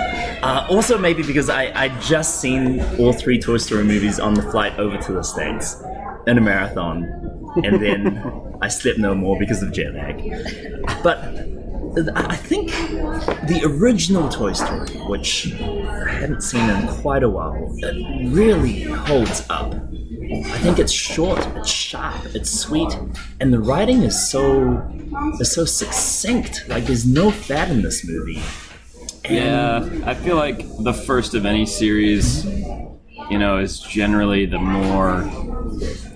Uh, 0.43 0.67
also, 0.71 0.97
maybe 0.97 1.23
because 1.23 1.51
I 1.51 1.73
I 1.75 1.89
just 2.01 2.41
seen 2.41 2.81
all 2.99 3.13
three 3.13 3.39
Toy 3.39 3.59
Story 3.59 3.85
movies 3.85 4.19
on 4.19 4.35
the 4.35 4.43
flight 4.43 4.79
over 4.79 4.97
to 4.97 5.13
the 5.13 5.23
states 5.23 5.83
in 6.27 6.39
a 6.39 6.41
marathon, 6.41 7.05
and 7.63 7.83
then 7.83 8.57
I 8.63 8.69
slept 8.69 8.99
no 8.99 9.15
more 9.15 9.39
because 9.39 9.63
of 9.63 9.73
jet 9.73 9.95
lag. 9.95 10.23
But 11.03 11.58
I 12.15 12.37
think 12.37 12.71
the 13.49 13.63
original 13.65 14.29
Toy 14.29 14.53
Story, 14.53 14.89
which 15.09 15.53
I 15.61 16.11
hadn't 16.11 16.43
seen 16.43 16.69
in 16.71 16.87
quite 16.89 17.23
a 17.23 17.29
while, 17.29 17.57
it 17.79 18.33
really 18.33 18.83
holds 18.83 19.45
up. 19.51 19.75
I 19.75 20.59
think 20.59 20.79
it's 20.79 20.93
short, 20.93 21.45
it's 21.57 21.71
sharp, 21.71 22.35
it's 22.35 22.51
sweet, 22.51 22.97
and 23.41 23.53
the 23.53 23.59
writing 23.59 24.03
is 24.03 24.31
so 24.31 24.87
is 25.41 25.53
so 25.53 25.65
succinct. 25.65 26.69
Like 26.69 26.85
there's 26.85 27.07
no 27.07 27.31
fat 27.31 27.71
in 27.71 27.83
this 27.83 28.07
movie. 28.07 28.43
And 29.25 29.35
yeah, 29.35 30.09
I 30.09 30.15
feel 30.15 30.37
like 30.37 30.65
the 30.81 30.93
first 30.93 31.35
of 31.35 31.47
any 31.47 31.67
series, 31.67 32.45
you 33.31 33.39
know, 33.39 33.59
is 33.59 33.81
generally 33.81 34.47
the 34.47 34.59
more 34.59 35.29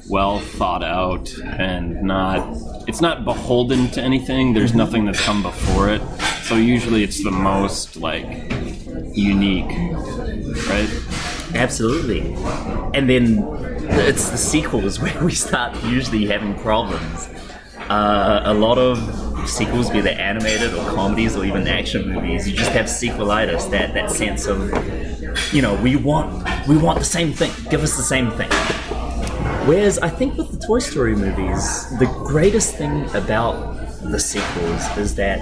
well 0.09 0.41
thought 0.41 0.85
out 0.85 1.33
and 1.39 2.03
not 2.03 2.47
it's 2.87 3.01
not 3.01 3.25
beholden 3.25 3.89
to 3.93 4.03
anything. 4.03 4.55
There's 4.55 4.75
nothing 4.75 5.05
that's 5.05 5.21
come 5.21 5.43
before 5.43 5.89
it. 5.89 6.03
So 6.43 6.57
usually 6.57 7.05
it's 7.05 7.23
the 7.23 7.31
most 7.31 7.97
like 7.97 8.27
unique, 9.15 9.71
right? 10.69 10.91
Absolutely. 11.55 12.35
And 12.95 13.09
then 13.09 13.47
it's 13.91 14.31
the 14.31 14.37
sequels 14.37 15.01
where 15.03 15.25
we 15.25 15.33
start 15.33 15.83
usually 15.85 16.27
having 16.27 16.55
problems. 16.59 17.29
Uh, 17.89 18.43
a 18.45 18.55
lot 18.55 18.79
of 18.79 18.99
sequels, 19.49 19.91
be 19.91 20.01
they 20.01 20.15
animated 20.15 20.73
or 20.75 20.85
comedies 20.91 21.37
or 21.37 21.45
even 21.45 21.67
action 21.67 22.09
movies, 22.09 22.49
you 22.49 22.57
just 22.57 22.71
have 22.73 22.87
sequelitis. 22.87 23.71
That 23.71 23.95
that 23.95 24.11
sense 24.11 24.47
of, 24.47 24.61
you 25.53 25.63
know, 25.63 25.75
we 25.83 25.97
want 25.97 26.47
we 26.69 26.77
want 26.77 26.99
the 26.99 27.05
same 27.05 27.33
thing. 27.33 27.53
Give 27.71 27.83
us 27.83 27.97
the 27.97 28.03
same 28.03 28.31
thing. 28.31 28.51
Whereas 29.67 29.99
I 30.01 30.09
think 30.09 30.37
with 30.37 30.51
the 30.51 30.67
Toy 30.67 30.81
Story 30.81 31.15
movies, 31.15 31.89
the 31.99 32.07
greatest 32.25 32.75
thing 32.75 33.05
about 33.15 33.77
the 34.03 34.19
sequels 34.19 34.85
is 34.99 35.15
that 35.15 35.39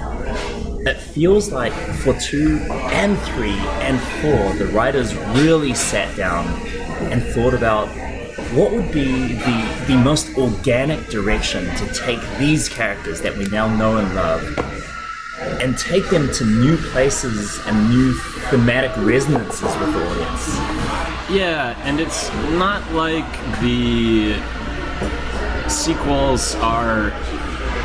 it 0.87 0.99
feels 0.99 1.51
like 1.51 1.73
for 1.73 2.13
two 2.21 2.59
and 2.93 3.19
three 3.21 3.59
and 3.81 3.99
four, 4.21 4.53
the 4.59 4.71
writers 4.75 5.15
really 5.43 5.73
sat 5.73 6.15
down 6.17 6.47
and 7.11 7.23
thought 7.23 7.55
about 7.55 7.89
what 8.53 8.73
would 8.73 8.93
be 8.93 9.35
the, 9.35 9.85
the 9.87 9.97
most 9.97 10.37
organic 10.37 11.07
direction 11.09 11.65
to 11.77 11.87
take 11.95 12.21
these 12.39 12.69
characters 12.69 13.23
that 13.23 13.35
we 13.39 13.47
now 13.47 13.75
know 13.77 13.97
and 13.97 14.15
love 14.15 14.43
and 15.41 15.77
take 15.79 16.09
them 16.11 16.31
to 16.35 16.45
new 16.45 16.77
places 16.77 17.61
and 17.67 17.91
new 17.91 18.15
thematic 18.51 18.95
resonances 18.99 19.63
with 19.63 19.93
the 19.93 20.11
audience. 20.11 20.57
Yeah, 21.31 21.81
and 21.85 22.01
it's 22.01 22.31
not 22.53 22.93
like 22.93 23.31
the 23.61 24.41
sequels 25.69 26.55
are 26.57 27.13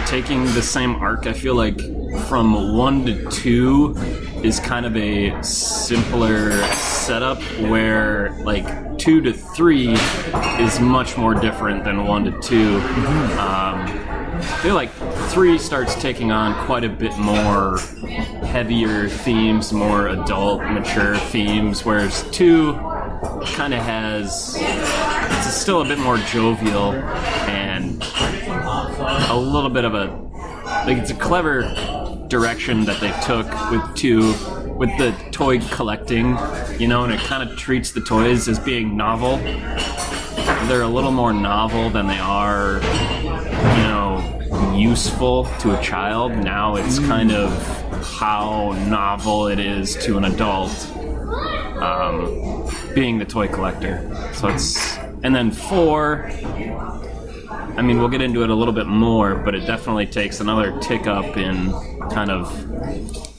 taking 0.06 0.46
the 0.54 0.62
same 0.62 0.96
arc. 0.96 1.28
I 1.28 1.34
feel 1.34 1.56
like 1.56 1.80
from 2.28 2.76
one 2.78 3.06
to 3.06 3.30
two 3.30 3.96
is 4.44 4.60
kind 4.60 4.86
of 4.86 4.96
a 4.96 5.42
simpler 5.44 6.52
setup 6.74 7.42
where 7.70 8.32
like 8.44 8.98
two 8.98 9.22
to 9.22 9.34
three 9.34 9.90
is 10.60 10.80
much 10.80 11.18
more 11.18 11.34
different 11.34 11.84
than 11.84 12.06
one 12.06 12.26
to 12.26 12.32
2 12.42 12.78
Um, 13.40 14.15
Feel 14.62 14.76
like 14.76 14.92
three 15.30 15.58
starts 15.58 15.96
taking 15.96 16.32
on 16.32 16.66
quite 16.66 16.84
a 16.84 16.90
bit 16.90 17.18
more 17.18 17.78
heavier 18.46 19.08
themes, 19.10 19.72
more 19.72 20.08
adult, 20.08 20.62
mature 20.64 21.18
themes, 21.18 21.86
whereas 21.86 22.24
two 22.32 22.74
kind 23.54 23.74
of 23.74 23.82
has 23.82 24.56
it's 24.58 25.54
still 25.54 25.82
a 25.82 25.86
bit 25.86 26.00
more 26.00 26.18
jovial 26.18 26.94
and 27.48 28.02
a 29.30 29.38
little 29.38 29.70
bit 29.70 29.86
of 29.86 29.94
a 29.94 30.06
like 30.86 30.98
it's 30.98 31.12
a 31.12 31.16
clever 31.16 31.62
direction 32.28 32.86
that 32.86 33.00
they 33.00 33.12
took 33.26 33.46
with 33.72 33.96
two 33.96 34.34
with 34.76 34.90
the 34.98 35.16
toy 35.32 35.60
collecting, 35.70 36.38
you 36.78 36.88
know, 36.88 37.04
and 37.04 37.14
it 37.14 37.20
kind 37.22 37.48
of 37.48 37.58
treats 37.58 37.92
the 37.92 38.02
toys 38.02 38.48
as 38.50 38.60
being 38.60 38.98
novel. 38.98 39.38
They're 40.68 40.82
a 40.82 40.88
little 40.88 41.12
more 41.12 41.32
novel 41.32 41.90
than 41.90 42.08
they 42.08 42.18
are, 42.18 42.82
you 43.24 43.84
know, 43.84 43.95
useful 44.78 45.46
to 45.60 45.78
a 45.78 45.82
child. 45.82 46.32
Now 46.34 46.76
it's 46.76 47.00
kind 47.00 47.32
of 47.32 47.52
how 48.20 48.72
novel 48.88 49.48
it 49.48 49.60
is 49.60 49.96
to 50.06 50.18
an 50.18 50.26
adult 50.26 50.72
um, 51.82 52.70
being 52.94 53.18
the 53.18 53.26
toy 53.26 53.48
collector. 53.48 54.12
So 54.34 54.48
it's 54.48 54.98
and 55.24 55.36
then 55.36 55.52
four. 55.52 56.30
I 57.78 57.82
mean, 57.82 58.00
we'll 58.00 58.10
get 58.10 58.22
into 58.22 58.44
it 58.44 58.50
a 58.50 58.56
little 58.56 58.74
bit 58.74 58.88
more, 58.88 59.36
but 59.36 59.54
it 59.54 59.66
definitely 59.66 60.06
takes 60.06 60.40
another 60.40 60.78
tick 60.80 61.08
up 61.08 61.36
in 61.36 61.72
kind 62.10 62.32
of 62.32 63.35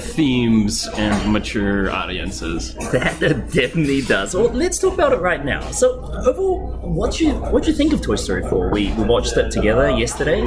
themes 0.00 0.88
and 0.94 1.32
mature 1.32 1.90
audiences. 1.90 2.74
That 2.92 3.18
definitely 3.52 4.02
does. 4.02 4.34
Well, 4.34 4.48
let's 4.48 4.78
talk 4.78 4.94
about 4.94 5.12
it 5.12 5.20
right 5.20 5.44
now. 5.44 5.60
So, 5.70 6.02
overall, 6.26 6.78
what 6.82 7.20
you 7.20 7.32
what 7.34 7.66
you 7.66 7.72
think 7.72 7.92
of 7.92 8.00
Toy 8.00 8.16
Story 8.16 8.42
4? 8.48 8.70
We, 8.70 8.92
we 8.94 9.04
watched 9.04 9.36
it 9.36 9.50
together 9.50 9.90
yesterday. 9.90 10.46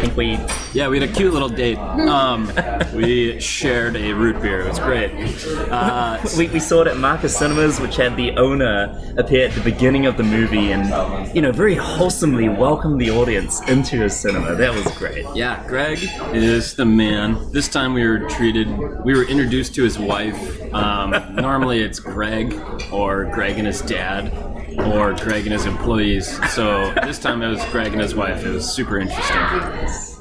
I 0.00 0.04
think 0.04 0.16
we 0.16 0.38
Yeah, 0.72 0.88
we 0.88 0.98
had 0.98 1.10
a 1.10 1.12
cute 1.12 1.34
little 1.34 1.50
date. 1.50 1.76
Um, 1.76 2.50
we 2.94 3.38
shared 3.38 3.96
a 3.96 4.14
root 4.14 4.40
beer. 4.40 4.60
It 4.62 4.68
was 4.68 4.78
great. 4.78 5.10
Uh, 5.70 6.18
we, 6.38 6.48
we 6.48 6.58
saw 6.58 6.80
it 6.80 6.86
at 6.86 6.96
Marcus 6.96 7.36
Cinemas, 7.36 7.78
which 7.78 7.96
had 7.96 8.16
the 8.16 8.30
owner 8.38 8.98
appear 9.18 9.48
at 9.48 9.54
the 9.54 9.60
beginning 9.60 10.06
of 10.06 10.16
the 10.16 10.22
movie 10.22 10.72
and, 10.72 10.86
you 11.36 11.42
know, 11.42 11.52
very 11.52 11.74
wholesomely 11.74 12.48
welcome 12.48 12.96
the 12.96 13.10
audience 13.10 13.60
into 13.68 13.96
his 13.96 14.18
cinema. 14.18 14.54
That 14.54 14.74
was 14.74 14.90
great. 14.96 15.26
yeah, 15.34 15.62
Greg 15.68 15.98
is 16.32 16.72
the 16.76 16.86
man. 16.86 17.52
This 17.52 17.68
time 17.68 17.92
we 17.92 18.08
were 18.08 18.20
treated. 18.20 18.68
We 19.04 19.14
were 19.14 19.24
introduced 19.24 19.74
to 19.74 19.82
his 19.82 19.98
wife. 19.98 20.72
Um, 20.72 21.10
normally 21.34 21.82
it's 21.82 22.00
Greg 22.00 22.58
or 22.90 23.26
Greg 23.26 23.58
and 23.58 23.66
his 23.66 23.82
dad. 23.82 24.32
Or 24.78 25.14
Greg 25.14 25.44
and 25.44 25.52
his 25.52 25.66
employees. 25.66 26.28
So 26.52 26.92
this 27.02 27.18
time 27.18 27.42
it 27.42 27.48
was 27.48 27.64
Greg 27.66 27.92
and 27.92 28.00
his 28.00 28.14
wife. 28.14 28.44
It 28.44 28.50
was 28.50 28.70
super 28.70 28.98
interesting. 28.98 29.36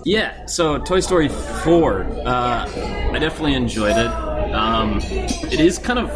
Yeah, 0.06 0.46
so 0.46 0.78
Toy 0.80 1.02
Story 1.02 1.30
4, 1.30 2.04
uh, 2.04 3.12
I 3.14 3.20
definitely 3.20 3.54
enjoyed 3.54 3.98
it. 3.98 4.08
Um, 4.54 5.00
it 5.02 5.60
is 5.60 5.78
kind 5.78 6.00
of 6.00 6.12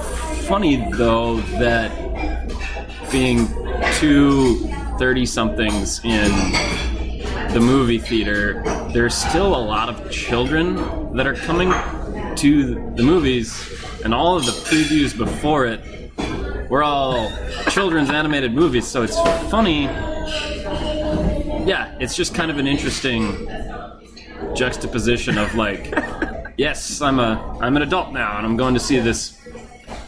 funny, 0.46 0.90
though, 0.94 1.38
that 1.60 1.92
being 3.12 3.48
two 4.00 4.68
30 4.98 5.26
somethings 5.26 6.04
in 6.04 6.32
the 7.54 7.60
movie 7.60 8.00
theater, 8.00 8.64
there's 8.94 9.14
still 9.14 9.56
a 9.56 9.64
lot 9.64 9.90
of 9.90 10.10
children 10.10 11.16
that 11.16 11.28
are 11.28 11.36
coming 11.36 11.72
to 12.38 12.76
the 12.96 13.04
movies, 13.04 13.54
and 14.04 14.14
all 14.14 14.38
of 14.38 14.46
the 14.46 14.52
previews 14.52 15.16
before 15.16 15.66
it 15.66 16.03
were 16.74 16.82
all 16.82 17.32
children's 17.70 18.10
animated 18.10 18.52
movies, 18.52 18.88
so 18.88 19.04
it's 19.04 19.20
funny. 19.52 19.84
Yeah, 19.84 21.96
it's 22.00 22.16
just 22.16 22.34
kind 22.34 22.50
of 22.50 22.58
an 22.58 22.66
interesting 22.66 23.48
juxtaposition 24.56 25.38
of 25.38 25.54
like, 25.54 25.94
yes, 26.58 27.00
I'm 27.00 27.20
a 27.20 27.60
I'm 27.62 27.78
an 27.78 27.84
adult 27.84 28.12
now, 28.12 28.38
and 28.38 28.46
I'm 28.48 28.58
going 28.58 28.74
to 28.74 28.80
see 28.80 28.98
this 28.98 29.40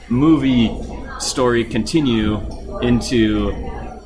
movie 0.10 0.76
story 1.20 1.64
continue 1.64 2.42
into, 2.82 3.54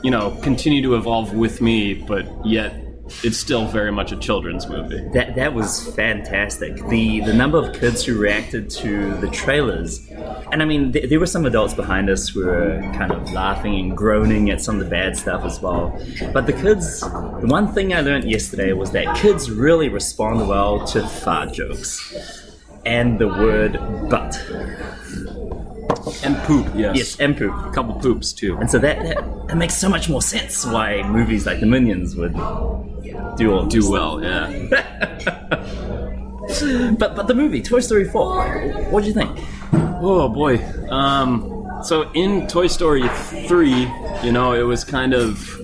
you 0.03 0.11
know, 0.11 0.37
continue 0.43 0.81
to 0.81 0.95
evolve 0.95 1.33
with 1.33 1.61
me, 1.61 1.93
but 1.93 2.45
yet 2.45 2.88
it's 3.23 3.37
still 3.37 3.65
very 3.67 3.91
much 3.91 4.11
a 4.11 4.17
children's 4.17 4.67
movie. 4.67 5.07
That 5.13 5.35
that 5.35 5.53
was 5.53 5.93
fantastic. 5.95 6.75
The 6.87 7.21
the 7.21 7.33
number 7.33 7.57
of 7.57 7.73
kids 7.79 8.03
who 8.05 8.17
reacted 8.17 8.69
to 8.71 9.15
the 9.17 9.27
trailers, 9.27 10.07
and 10.51 10.61
I 10.61 10.65
mean, 10.65 10.91
th- 10.91 11.09
there 11.09 11.19
were 11.19 11.25
some 11.25 11.45
adults 11.45 11.73
behind 11.73 12.09
us 12.09 12.29
who 12.29 12.45
were 12.45 12.79
kind 12.95 13.11
of 13.11 13.31
laughing 13.31 13.75
and 13.79 13.97
groaning 13.97 14.49
at 14.49 14.61
some 14.61 14.79
of 14.79 14.83
the 14.83 14.89
bad 14.89 15.17
stuff 15.17 15.43
as 15.43 15.59
well. 15.61 15.99
But 16.33 16.45
the 16.45 16.53
kids, 16.53 17.01
the 17.01 17.47
one 17.47 17.73
thing 17.73 17.93
I 17.93 18.01
learned 18.01 18.29
yesterday 18.29 18.73
was 18.73 18.91
that 18.91 19.15
kids 19.17 19.49
really 19.49 19.89
respond 19.89 20.47
well 20.47 20.85
to 20.87 21.07
fart 21.07 21.53
jokes 21.53 22.45
and 22.85 23.19
the 23.19 23.27
word 23.27 23.79
"but." 24.09 24.39
And 26.23 26.37
poop, 26.43 26.67
yes. 26.75 26.97
Yes, 26.97 27.19
and 27.19 27.37
poop. 27.37 27.53
A 27.65 27.71
couple 27.71 27.95
poops 27.95 28.33
too. 28.33 28.57
And 28.57 28.69
so 28.69 28.79
that, 28.79 28.99
that 29.03 29.47
that 29.47 29.57
makes 29.57 29.75
so 29.75 29.89
much 29.89 30.09
more 30.09 30.21
sense 30.21 30.65
why 30.65 31.03
movies 31.03 31.45
like 31.45 31.59
The 31.59 31.65
Minions 31.65 32.15
would 32.15 32.33
do 33.37 33.53
all 33.53 33.65
Do 33.65 33.89
well, 33.89 34.23
yeah. 34.23 34.49
But 36.97 37.15
but 37.15 37.27
the 37.27 37.35
movie 37.35 37.61
Toy 37.61 37.79
Story 37.79 38.05
Four, 38.05 38.43
what 38.89 39.01
do 39.01 39.07
you 39.07 39.13
think? 39.13 39.37
Oh 40.01 40.27
boy. 40.29 40.57
Um, 40.89 41.59
so 41.83 42.11
in 42.13 42.47
Toy 42.47 42.67
Story 42.67 43.07
3, 43.07 43.69
you 44.23 44.31
know, 44.31 44.53
it 44.53 44.63
was 44.63 44.83
kind 44.83 45.13
of. 45.13 45.55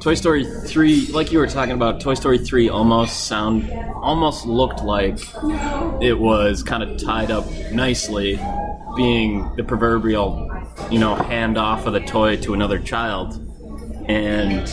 Toy 0.00 0.14
Story 0.14 0.44
3, 0.66 1.08
like 1.08 1.30
you 1.30 1.38
were 1.38 1.46
talking 1.46 1.74
about, 1.74 2.00
Toy 2.00 2.14
Story 2.14 2.38
3 2.38 2.70
almost 2.70 3.26
sound 3.26 3.70
almost 3.96 4.46
looked 4.46 4.82
like 4.82 5.18
it 6.00 6.18
was 6.18 6.62
kind 6.62 6.82
of 6.82 6.96
tied 7.02 7.30
up 7.30 7.44
nicely, 7.70 8.36
being 8.96 9.54
the 9.56 9.64
proverbial, 9.64 10.50
you 10.90 10.98
know, 10.98 11.14
hand 11.14 11.58
off 11.58 11.86
of 11.86 11.92
the 11.92 12.00
toy 12.00 12.36
to 12.38 12.54
another 12.54 12.78
child. 12.78 13.46
And 14.08 14.68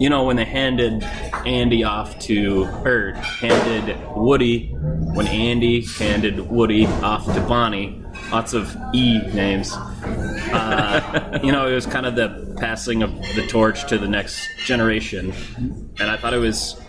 you 0.00 0.08
know, 0.08 0.24
when 0.24 0.36
they 0.36 0.44
handed 0.44 1.02
Andy 1.46 1.84
off 1.84 2.18
to, 2.20 2.64
or 2.84 3.12
handed 3.14 3.96
Woody, 4.16 4.68
when 4.68 5.26
Andy 5.26 5.84
handed 5.84 6.50
Woody 6.50 6.86
off 6.86 7.24
to 7.26 7.40
Bonnie, 7.42 8.02
lots 8.30 8.52
of 8.52 8.76
E 8.94 9.18
names. 9.32 9.72
Uh, 9.72 11.40
you 11.44 11.52
know, 11.52 11.68
it 11.68 11.74
was 11.74 11.86
kind 11.86 12.06
of 12.06 12.16
the 12.16 12.56
passing 12.58 13.02
of 13.02 13.12
the 13.34 13.46
torch 13.48 13.86
to 13.88 13.98
the 13.98 14.08
next 14.08 14.48
generation. 14.64 15.32
And 16.00 16.10
I 16.10 16.16
thought 16.16 16.34
it 16.34 16.38
was, 16.38 16.80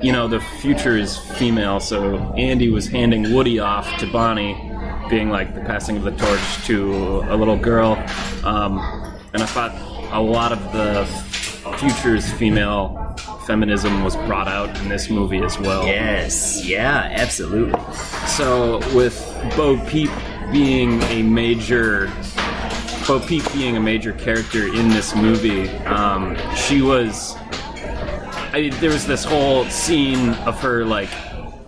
you 0.00 0.12
know, 0.12 0.28
the 0.28 0.40
future 0.60 0.96
is 0.96 1.16
female, 1.16 1.80
so 1.80 2.16
Andy 2.36 2.70
was 2.70 2.88
handing 2.88 3.34
Woody 3.34 3.58
off 3.58 3.98
to 3.98 4.10
Bonnie, 4.10 4.54
being 5.12 5.28
like 5.28 5.54
the 5.54 5.60
passing 5.60 5.98
of 5.98 6.04
the 6.04 6.10
torch 6.12 6.64
to 6.64 7.20
a 7.28 7.36
little 7.36 7.58
girl. 7.58 8.02
Um, 8.44 8.78
and 9.34 9.42
I 9.42 9.46
thought 9.46 9.72
a 10.10 10.18
lot 10.18 10.52
of 10.52 10.72
the 10.72 11.04
future's 11.76 12.32
female 12.32 13.14
feminism 13.46 14.04
was 14.04 14.16
brought 14.16 14.48
out 14.48 14.74
in 14.80 14.88
this 14.88 15.10
movie 15.10 15.42
as 15.42 15.58
well. 15.58 15.84
Yes, 15.84 16.64
yeah, 16.64 17.10
absolutely. 17.12 17.78
So 18.26 18.78
with 18.96 19.14
Bo 19.54 19.78
Peep 19.84 20.10
being 20.50 21.02
a 21.02 21.22
major 21.22 22.10
Bo 23.06 23.20
Peep 23.20 23.44
being 23.52 23.76
a 23.76 23.80
major 23.80 24.14
character 24.14 24.66
in 24.74 24.88
this 24.88 25.14
movie, 25.14 25.68
um, 25.84 26.38
she 26.56 26.80
was. 26.80 27.36
I, 28.54 28.70
there 28.80 28.90
was 28.90 29.06
this 29.06 29.24
whole 29.24 29.66
scene 29.66 30.30
of 30.46 30.58
her 30.60 30.86
like 30.86 31.10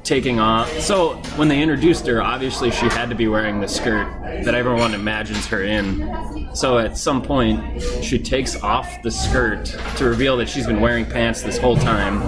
taking 0.04 0.38
off. 0.38 0.70
So 0.80 1.14
when 1.36 1.48
they 1.48 1.62
introduced 1.62 2.06
her, 2.06 2.22
obviously 2.22 2.70
she 2.70 2.86
had 2.86 3.08
to 3.08 3.14
be 3.14 3.26
wearing 3.26 3.60
the 3.60 3.66
skirt 3.66 4.06
that 4.44 4.54
everyone 4.54 4.94
imagines 4.94 5.46
her 5.46 5.64
in. 5.64 6.54
So 6.54 6.78
at 6.78 6.96
some 6.96 7.22
point, 7.22 7.82
she 8.02 8.18
takes 8.18 8.62
off 8.62 9.02
the 9.02 9.10
skirt 9.10 9.64
to 9.96 10.04
reveal 10.04 10.36
that 10.36 10.48
she's 10.48 10.66
been 10.66 10.80
wearing 10.80 11.06
pants 11.06 11.42
this 11.42 11.58
whole 11.58 11.76
time. 11.76 12.22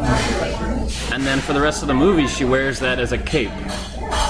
and 1.12 1.24
then 1.24 1.38
for 1.40 1.52
the 1.52 1.60
rest 1.60 1.82
of 1.82 1.88
the 1.88 1.94
movie, 1.94 2.26
she 2.26 2.44
wears 2.44 2.80
that 2.80 2.98
as 2.98 3.12
a 3.12 3.18
cape. 3.18 3.50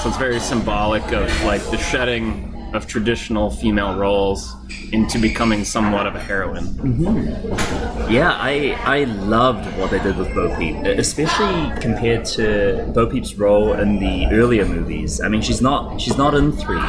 So 0.01 0.09
it's 0.09 0.17
very 0.17 0.39
symbolic 0.39 1.03
of 1.13 1.43
like 1.43 1.63
the 1.71 1.77
shedding 1.77 2.53
of 2.73 2.87
traditional 2.87 3.49
female 3.49 3.97
roles 3.97 4.55
into 4.91 5.19
becoming 5.19 5.63
somewhat 5.63 6.07
of 6.07 6.15
a 6.15 6.19
heroine. 6.19 6.67
Mm-hmm. 6.67 8.11
Yeah, 8.11 8.31
I 8.31 8.77
I 8.83 9.03
loved 9.05 9.65
what 9.77 9.91
they 9.91 9.99
did 9.99 10.17
with 10.17 10.33
Bo 10.33 10.55
Peep, 10.57 10.75
especially 10.85 11.71
compared 11.81 12.25
to 12.35 12.89
Bo 12.93 13.07
Peep's 13.07 13.35
role 13.35 13.73
in 13.73 13.99
the 13.99 14.27
earlier 14.31 14.65
movies. 14.65 15.21
I 15.21 15.27
mean, 15.27 15.41
she's 15.41 15.61
not 15.61 15.99
she's 15.99 16.17
not 16.17 16.33
in 16.33 16.51
three, 16.51 16.83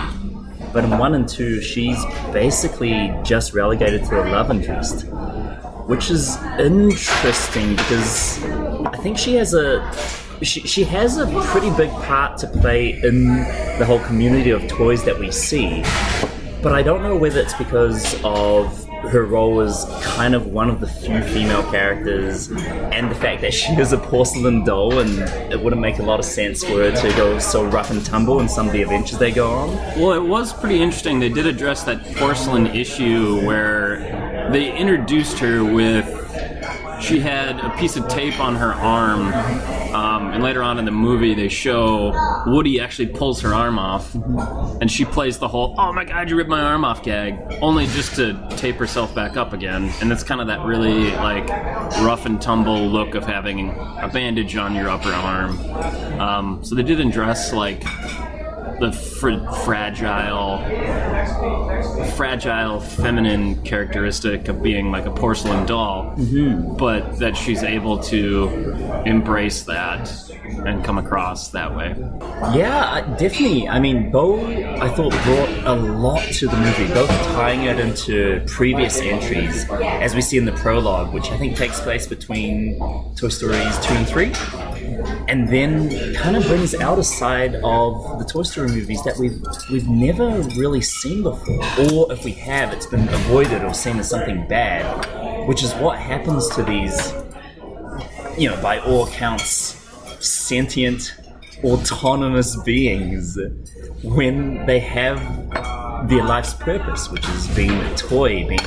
but 0.72 0.84
in 0.84 0.98
one 0.98 1.14
and 1.14 1.28
two, 1.28 1.60
she's 1.60 1.98
basically 2.32 3.12
just 3.22 3.54
relegated 3.54 4.04
to 4.04 4.10
the 4.10 4.24
love 4.24 4.50
interest, 4.50 5.06
which 5.86 6.10
is 6.10 6.36
interesting 6.58 7.76
because 7.76 8.44
I 8.44 8.96
think 8.98 9.18
she 9.18 9.34
has 9.34 9.54
a 9.54 9.80
she, 10.42 10.61
she 10.61 10.85
has 10.85 11.18
a 11.18 11.27
pretty 11.46 11.70
big 11.77 11.90
part 11.90 12.38
to 12.38 12.46
play 12.46 13.01
in 13.03 13.27
the 13.79 13.85
whole 13.85 14.01
community 14.01 14.51
of 14.51 14.66
toys 14.68 15.05
that 15.05 15.18
we 15.18 15.31
see. 15.31 15.83
But 16.62 16.72
I 16.72 16.83
don't 16.83 17.03
know 17.03 17.16
whether 17.16 17.40
it's 17.40 17.55
because 17.55 18.20
of 18.24 18.85
her 19.11 19.24
role 19.24 19.61
as 19.61 19.87
kind 20.03 20.35
of 20.35 20.46
one 20.46 20.68
of 20.68 20.81
the 20.81 20.87
few 20.87 21.22
female 21.22 21.62
characters 21.70 22.51
and 22.51 23.11
the 23.11 23.14
fact 23.14 23.40
that 23.42 23.55
she 23.55 23.72
is 23.74 23.92
a 23.92 23.98
porcelain 23.98 24.64
doll 24.64 24.98
and 24.98 25.20
it 25.53 25.61
wouldn't 25.61 25.81
make 25.81 25.98
a 25.98 26.03
lot 26.03 26.18
of 26.18 26.24
sense 26.24 26.64
for 26.64 26.79
her 26.79 26.90
to 26.90 27.09
go 27.16 27.38
so 27.38 27.64
rough 27.64 27.90
and 27.90 28.05
tumble 28.05 28.40
in 28.40 28.48
some 28.48 28.66
of 28.66 28.72
the 28.72 28.83
adventures 28.83 29.18
they 29.18 29.31
go 29.31 29.51
on. 29.51 29.68
Well, 29.98 30.12
it 30.12 30.22
was 30.22 30.53
pretty 30.53 30.83
interesting. 30.83 31.20
They 31.20 31.29
did 31.29 31.46
address 31.46 31.85
that 31.85 32.05
porcelain 32.16 32.66
issue 32.66 33.46
where 33.46 34.51
they 34.51 34.77
introduced 34.77 35.38
her 35.38 35.64
with 35.64 36.07
she 37.01 37.20
had 37.20 37.61
a 37.61 37.70
piece 37.77 37.96
of 37.96 38.09
tape 38.09 38.40
on 38.40 38.57
her 38.57 38.74
arm, 38.74 39.33
um, 39.94 40.31
and 40.33 40.42
later 40.42 40.62
on 40.62 40.79
in 40.79 40.85
the 40.85 40.90
movie 40.90 41.35
they 41.35 41.48
show 41.48 42.12
Woody 42.46 42.81
actually 42.81 43.09
pulls 43.09 43.40
her 43.42 43.55
arm 43.55 43.79
off, 43.79 44.14
and 44.14 44.90
she 44.90 45.05
plays 45.05 45.38
the 45.38 45.48
whole 45.48 45.74
"Oh 45.79 45.92
my 45.92 46.05
God, 46.05 46.29
you 46.29 46.37
ripped 46.37 46.51
my 46.51 46.61
arm 46.61 46.85
off" 46.85 47.03
gag, 47.03 47.38
only 47.62 47.87
just 47.87 48.16
to 48.16 48.35
tape 48.57 48.77
herself 48.77 49.14
back 49.14 49.37
up 49.37 49.53
again, 49.53 49.92
and 50.01 50.12
it's 50.12 50.22
kind 50.22 50.40
of 50.40 50.46
that 50.48 50.64
really 50.64 51.11
like 51.12 51.48
rough 52.03 52.27
and 52.27 52.40
tumble 52.40 52.87
look 52.87 53.14
of 53.14 53.24
having 53.24 53.70
a 53.70 54.11
bandage 54.12 54.57
on 54.57 54.74
your 54.74 54.88
upper 54.88 55.12
arm. 55.12 55.59
Um, 56.20 56.64
so 56.64 56.74
they 56.74 56.83
did 56.83 56.98
not 56.98 57.12
dress 57.12 57.53
like 57.53 57.83
the 58.80 58.92
fr- 58.92 59.44
fragile 59.64 60.58
fragile 62.12 62.80
feminine 62.80 63.60
characteristic 63.62 64.48
of 64.48 64.62
being 64.62 64.90
like 64.90 65.06
a 65.06 65.10
porcelain 65.10 65.66
doll 65.66 66.14
mm-hmm. 66.16 66.76
but 66.76 67.18
that 67.18 67.36
she's 67.36 67.62
able 67.62 67.98
to 67.98 68.48
embrace 69.04 69.62
that 69.62 70.10
and 70.66 70.84
come 70.84 70.98
across 70.98 71.50
that 71.50 71.74
way. 71.76 71.94
Yeah, 72.56 73.16
definitely. 73.18 73.68
I 73.68 73.78
mean, 73.80 74.10
Bo, 74.10 74.44
I 74.46 74.88
thought 74.88 75.12
brought 75.24 75.50
a 75.64 75.74
lot 75.74 76.22
to 76.22 76.46
the 76.46 76.56
movie, 76.56 76.92
both 76.94 77.10
tying 77.32 77.64
it 77.64 77.78
into 77.78 78.42
previous 78.46 78.98
entries, 78.98 79.68
as 79.70 80.14
we 80.14 80.20
see 80.20 80.38
in 80.38 80.44
the 80.44 80.52
prologue, 80.52 81.12
which 81.12 81.30
I 81.30 81.36
think 81.36 81.56
takes 81.56 81.80
place 81.80 82.06
between 82.06 82.78
Toy 83.16 83.28
Stories 83.28 83.78
two 83.80 83.94
and 83.94 84.06
three, 84.06 84.32
and 85.29 85.48
then 85.48 86.14
kind 86.14 86.37
of 86.37 86.44
brings 86.46 86.74
out 86.74 86.98
a 86.98 87.05
side 87.05 87.57
of 87.57 88.18
the 88.18 88.24
Toy 88.24 88.42
Story 88.42 88.68
movies 88.68 89.03
that 89.05 89.16
we've 89.18 89.40
we've 89.70 89.88
never 89.88 90.40
really 90.57 90.81
seen 90.81 91.22
before, 91.22 91.61
or 91.90 92.12
if 92.12 92.24
we 92.24 92.33
have, 92.33 92.72
it's 92.72 92.87
been 92.87 93.09
avoided 93.09 93.62
or 93.62 93.74
seen 93.74 93.98
as 93.98 94.11
something 94.11 94.46
bad, 94.48 95.46
which 95.48 95.62
is 95.62 95.72
what 95.74 95.98
happens 95.98 96.48
to 96.51 96.62
these, 96.62 97.12
you 98.38 98.48
know, 98.48 98.61
by 98.62 98.79
all 98.81 99.07
accounts, 99.07 99.77
sentient 100.20 101.14
autonomous 101.64 102.57
beings 102.62 103.38
when 104.03 104.64
they 104.66 104.79
have 104.79 105.18
their 106.09 106.24
life's 106.24 106.55
purpose, 106.55 107.11
which 107.11 107.29
is 107.31 107.48
being 107.48 107.72
a 107.72 107.94
toy, 107.96 108.46
being 108.46 108.61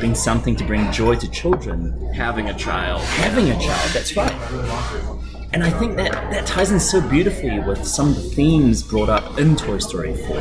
being 0.00 0.14
something 0.14 0.54
to 0.56 0.64
bring 0.64 0.90
joy 0.92 1.14
to 1.14 1.30
children, 1.30 2.12
having 2.12 2.50
a 2.50 2.54
child 2.54 3.00
having 3.02 3.50
a 3.50 3.58
child. 3.58 3.90
That's 3.92 4.16
right. 4.16 5.23
And 5.54 5.62
I 5.62 5.70
think 5.70 5.94
that 5.98 6.10
that 6.32 6.46
ties 6.46 6.72
in 6.72 6.80
so 6.80 7.00
beautifully 7.00 7.60
with 7.60 7.86
some 7.86 8.08
of 8.08 8.16
the 8.16 8.22
themes 8.22 8.82
brought 8.82 9.08
up 9.08 9.38
in 9.38 9.54
Toy 9.54 9.78
Story 9.78 10.12
4. 10.12 10.36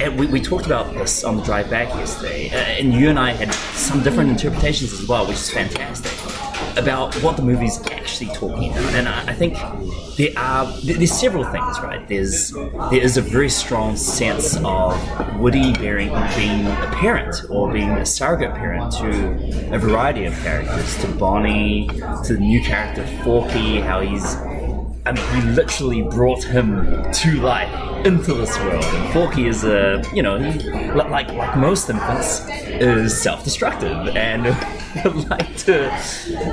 And 0.00 0.18
we, 0.18 0.26
we 0.26 0.40
talked 0.40 0.64
about 0.64 0.94
this 0.94 1.22
on 1.22 1.36
the 1.36 1.42
drive 1.42 1.68
back 1.68 1.88
yesterday, 1.88 2.48
uh, 2.48 2.54
and 2.54 2.94
you 2.94 3.10
and 3.10 3.18
I 3.18 3.32
had 3.32 3.52
some 3.52 4.02
different 4.02 4.30
interpretations 4.30 4.94
as 4.94 5.06
well, 5.06 5.26
which 5.26 5.36
is 5.36 5.50
fantastic, 5.50 6.12
about 6.78 7.14
what 7.16 7.36
the 7.36 7.42
movie's 7.42 7.78
actually 8.22 8.34
talking 8.48 8.70
about. 8.72 8.94
And 8.94 9.08
I, 9.08 9.22
I 9.28 9.32
think 9.34 9.54
there 10.16 10.30
are 10.36 10.66
there- 10.82 10.96
there's 10.96 11.12
several 11.12 11.44
things, 11.44 11.80
right? 11.80 12.06
There's 12.08 12.52
there 12.90 13.00
is 13.00 13.16
a 13.16 13.22
very 13.22 13.48
strong 13.48 13.96
sense 13.96 14.56
of 14.64 14.96
Woody 15.38 15.72
bearing 15.74 16.08
being 16.36 16.66
a 16.66 16.90
parent 16.94 17.34
or 17.50 17.72
being 17.72 17.90
a 17.90 18.06
surrogate 18.06 18.54
parent 18.54 18.92
to 18.94 19.74
a 19.74 19.78
variety 19.78 20.24
of 20.24 20.34
characters, 20.42 20.96
to 21.02 21.06
Bonnie, 21.08 21.88
to 22.24 22.34
the 22.34 22.40
new 22.40 22.60
character 22.62 23.06
Forky, 23.24 23.80
how 23.80 24.00
he's 24.00 24.36
Mean, 25.12 25.42
he 25.42 25.50
literally 25.52 26.02
brought 26.02 26.44
him 26.44 27.10
to 27.12 27.40
life 27.40 28.06
into 28.06 28.34
this 28.34 28.58
world. 28.58 28.84
And 28.84 29.12
Forky 29.12 29.46
is 29.46 29.64
a, 29.64 30.02
you 30.14 30.22
know, 30.22 30.38
he, 30.38 30.68
like 30.92 31.08
like 31.32 31.56
most 31.56 31.90
infants, 31.90 32.46
is 32.48 33.20
self-destructive 33.20 34.16
and 34.16 34.44
would 35.04 35.28
like 35.30 35.56
to 35.58 35.90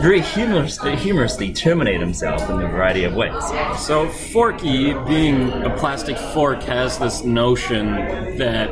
very 0.01 0.21
humorously, 0.21 0.95
humorously 0.95 1.53
terminate 1.53 1.99
himself 1.99 2.49
in 2.49 2.61
a 2.61 2.67
variety 2.67 3.03
of 3.03 3.13
ways. 3.13 3.43
So 3.77 4.09
Forky, 4.09 4.93
being 5.07 5.51
a 5.63 5.75
plastic 5.77 6.17
fork, 6.17 6.63
has 6.63 6.97
this 6.97 7.23
notion 7.23 8.37
that 8.37 8.69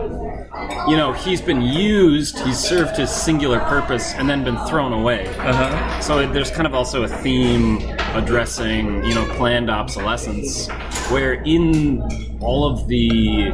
you 0.88 0.98
know 0.98 1.14
he's 1.14 1.42
been 1.42 1.62
used, 1.62 2.40
he's 2.40 2.60
served 2.60 2.98
his 2.98 3.10
singular 3.10 3.60
purpose, 3.60 4.14
and 4.14 4.30
then 4.30 4.44
been 4.44 4.58
thrown 4.68 4.94
away. 4.94 5.28
Uh-huh. 5.28 6.00
So 6.02 6.32
there's 6.32 6.52
kind 6.52 6.68
of 6.68 6.74
also 6.74 7.04
a 7.04 7.08
theme 7.08 7.80
addressing 8.14 9.04
you 9.04 9.16
know 9.16 9.26
planned 9.36 9.70
obsolescence, 9.70 10.68
where 11.10 11.34
in 11.44 12.02
all 12.42 12.66
of 12.66 12.88
the 12.88 13.52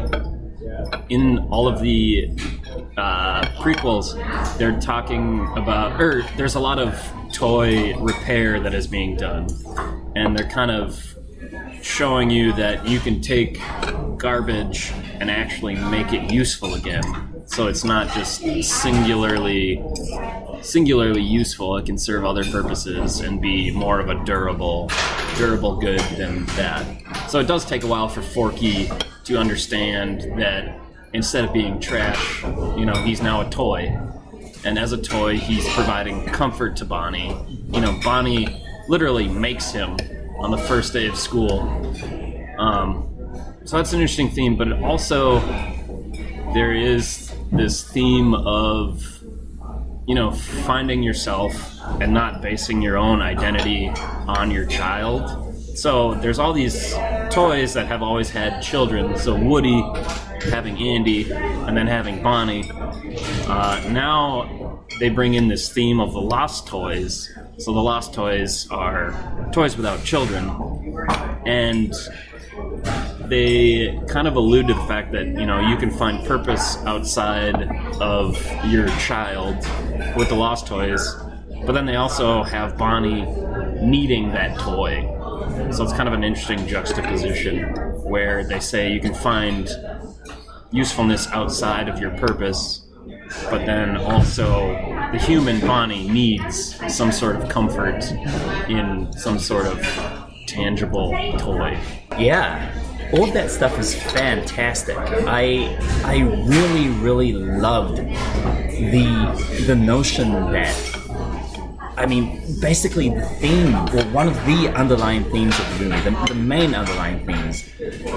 in 1.09 1.39
all 1.49 1.67
of 1.67 1.81
the 1.81 2.29
uh, 2.97 3.41
prequels, 3.61 4.15
they're 4.57 4.79
talking 4.79 5.47
about, 5.55 5.99
or 5.99 6.23
there's 6.37 6.55
a 6.55 6.59
lot 6.59 6.79
of 6.79 7.01
toy 7.31 7.95
repair 7.97 8.59
that 8.59 8.73
is 8.73 8.87
being 8.87 9.15
done, 9.15 9.47
and 10.15 10.37
they're 10.37 10.49
kind 10.49 10.71
of 10.71 11.15
showing 11.81 12.29
you 12.29 12.51
that 12.53 12.87
you 12.87 12.99
can 12.99 13.21
take 13.21 13.59
garbage 14.17 14.91
and 15.19 15.31
actually 15.31 15.75
make 15.75 16.13
it 16.13 16.31
useful 16.31 16.75
again. 16.75 17.03
So 17.45 17.67
it's 17.67 17.83
not 17.83 18.13
just 18.13 18.41
singularly 18.63 19.81
singularly 20.61 21.21
useful. 21.21 21.77
It 21.77 21.85
can 21.85 21.97
serve 21.97 22.25
other 22.25 22.43
purposes 22.43 23.19
and 23.19 23.41
be 23.41 23.71
more 23.71 23.99
of 23.99 24.09
a 24.09 24.23
durable 24.25 24.89
durable 25.37 25.77
good 25.77 26.01
than 26.17 26.45
that. 26.57 27.29
So 27.29 27.39
it 27.39 27.47
does 27.47 27.65
take 27.65 27.83
a 27.83 27.87
while 27.87 28.09
for 28.09 28.21
Forky 28.21 28.89
to 29.25 29.37
understand 29.37 30.21
that 30.39 30.79
instead 31.13 31.45
of 31.45 31.53
being 31.53 31.79
trash, 31.79 32.43
you 32.43 32.85
know, 32.85 32.93
he's 32.93 33.21
now 33.21 33.41
a 33.41 33.49
toy. 33.49 33.97
And 34.65 34.77
as 34.77 34.91
a 34.91 34.97
toy, 34.97 35.37
he's 35.37 35.67
providing 35.69 36.25
comfort 36.25 36.75
to 36.77 36.85
Bonnie. 36.85 37.35
You 37.71 37.81
know, 37.81 37.97
Bonnie 38.03 38.63
literally 38.89 39.27
makes 39.27 39.71
him 39.71 39.97
on 40.39 40.51
the 40.51 40.57
first 40.57 40.93
day 40.93 41.07
of 41.07 41.15
school. 41.15 41.61
Um, 42.57 43.05
so 43.63 43.77
that's 43.77 43.93
an 43.93 44.01
interesting 44.01 44.29
theme, 44.29 44.57
but 44.57 44.71
also 44.83 45.39
there 46.53 46.73
is 46.73 47.31
this 47.51 47.83
theme 47.83 48.33
of 48.33 49.18
you 50.09 50.15
know 50.15 50.31
finding 50.31 51.03
yourself 51.03 51.53
and 52.01 52.11
not 52.11 52.41
basing 52.41 52.81
your 52.81 52.97
own 52.97 53.21
identity 53.21 53.89
on 54.27 54.49
your 54.49 54.65
child. 54.65 55.55
So 55.77 56.15
there's 56.15 56.39
all 56.39 56.51
these 56.51 56.95
toys 57.29 57.75
that 57.75 57.85
have 57.85 58.01
always 58.01 58.31
had 58.31 58.59
children. 58.59 59.15
So 59.19 59.35
Woody 59.35 59.79
having 60.49 60.79
Andy 60.79 61.31
and 61.31 61.77
then 61.77 61.85
having 61.85 62.23
Bonnie. 62.23 62.69
Uh, 62.71 63.87
now 63.91 64.83
they 64.99 65.09
bring 65.09 65.35
in 65.35 65.47
this 65.47 65.71
theme 65.71 65.99
of 65.99 66.13
the 66.13 66.21
lost 66.21 66.65
toys. 66.65 67.31
So 67.59 67.71
the 67.71 67.79
lost 67.79 68.11
toys 68.11 68.67
are 68.71 69.13
toys 69.53 69.77
without 69.77 70.03
children, 70.03 70.49
and 71.45 71.93
they 73.29 73.99
kind 74.07 74.27
of 74.27 74.35
allude 74.35 74.67
to 74.67 74.73
the 74.73 74.81
fact 74.81 75.11
that 75.13 75.27
you 75.27 75.45
know 75.45 75.59
you 75.59 75.77
can 75.77 75.91
find 75.91 76.25
purpose 76.25 76.77
outside 76.85 77.69
of 78.01 78.37
your 78.65 78.87
child 78.99 79.55
with 80.15 80.29
the 80.29 80.35
lost 80.35 80.67
toys, 80.67 81.15
but 81.65 81.73
then 81.73 81.85
they 81.85 81.95
also 81.95 82.43
have 82.43 82.77
Bonnie 82.77 83.25
needing 83.81 84.29
that 84.31 84.57
toy. 84.59 85.01
So 85.71 85.83
it's 85.83 85.93
kind 85.93 86.07
of 86.07 86.13
an 86.13 86.23
interesting 86.23 86.67
juxtaposition 86.67 87.63
where 88.03 88.43
they 88.43 88.59
say 88.59 88.91
you 88.91 88.99
can 88.99 89.13
find 89.13 89.69
usefulness 90.71 91.27
outside 91.27 91.89
of 91.89 91.99
your 91.99 92.11
purpose, 92.17 92.85
but 93.49 93.65
then 93.65 93.97
also 93.97 94.69
the 95.11 95.17
human 95.17 95.59
Bonnie 95.61 96.07
needs 96.07 96.75
some 96.93 97.11
sort 97.11 97.35
of 97.35 97.49
comfort 97.49 98.03
in 98.69 99.11
some 99.13 99.39
sort 99.39 99.65
of 99.65 99.79
tangible 100.47 101.11
toy. 101.37 101.77
Yeah, 102.17 102.71
all 103.13 103.27
of 103.27 103.33
that 103.33 103.49
stuff 103.49 103.79
is 103.79 103.95
fantastic. 103.95 104.97
I 104.97 105.77
I 106.03 106.19
really 106.45 106.89
really 106.89 107.33
loved 107.33 107.97
the 107.97 109.63
the 109.65 109.75
notion 109.75 110.31
that 110.51 110.75
I 111.97 112.05
mean 112.05 112.41
basically 112.61 113.09
the 113.09 113.25
theme 113.41 113.73
or 113.75 114.03
one 114.13 114.27
of 114.27 114.35
the 114.45 114.71
underlying 114.75 115.23
themes 115.25 115.57
of 115.59 115.79
the 115.79 115.85
movie, 115.85 116.01
the, 116.09 116.25
the 116.27 116.35
main 116.35 116.75
underlying 116.75 117.25
themes, 117.25 117.67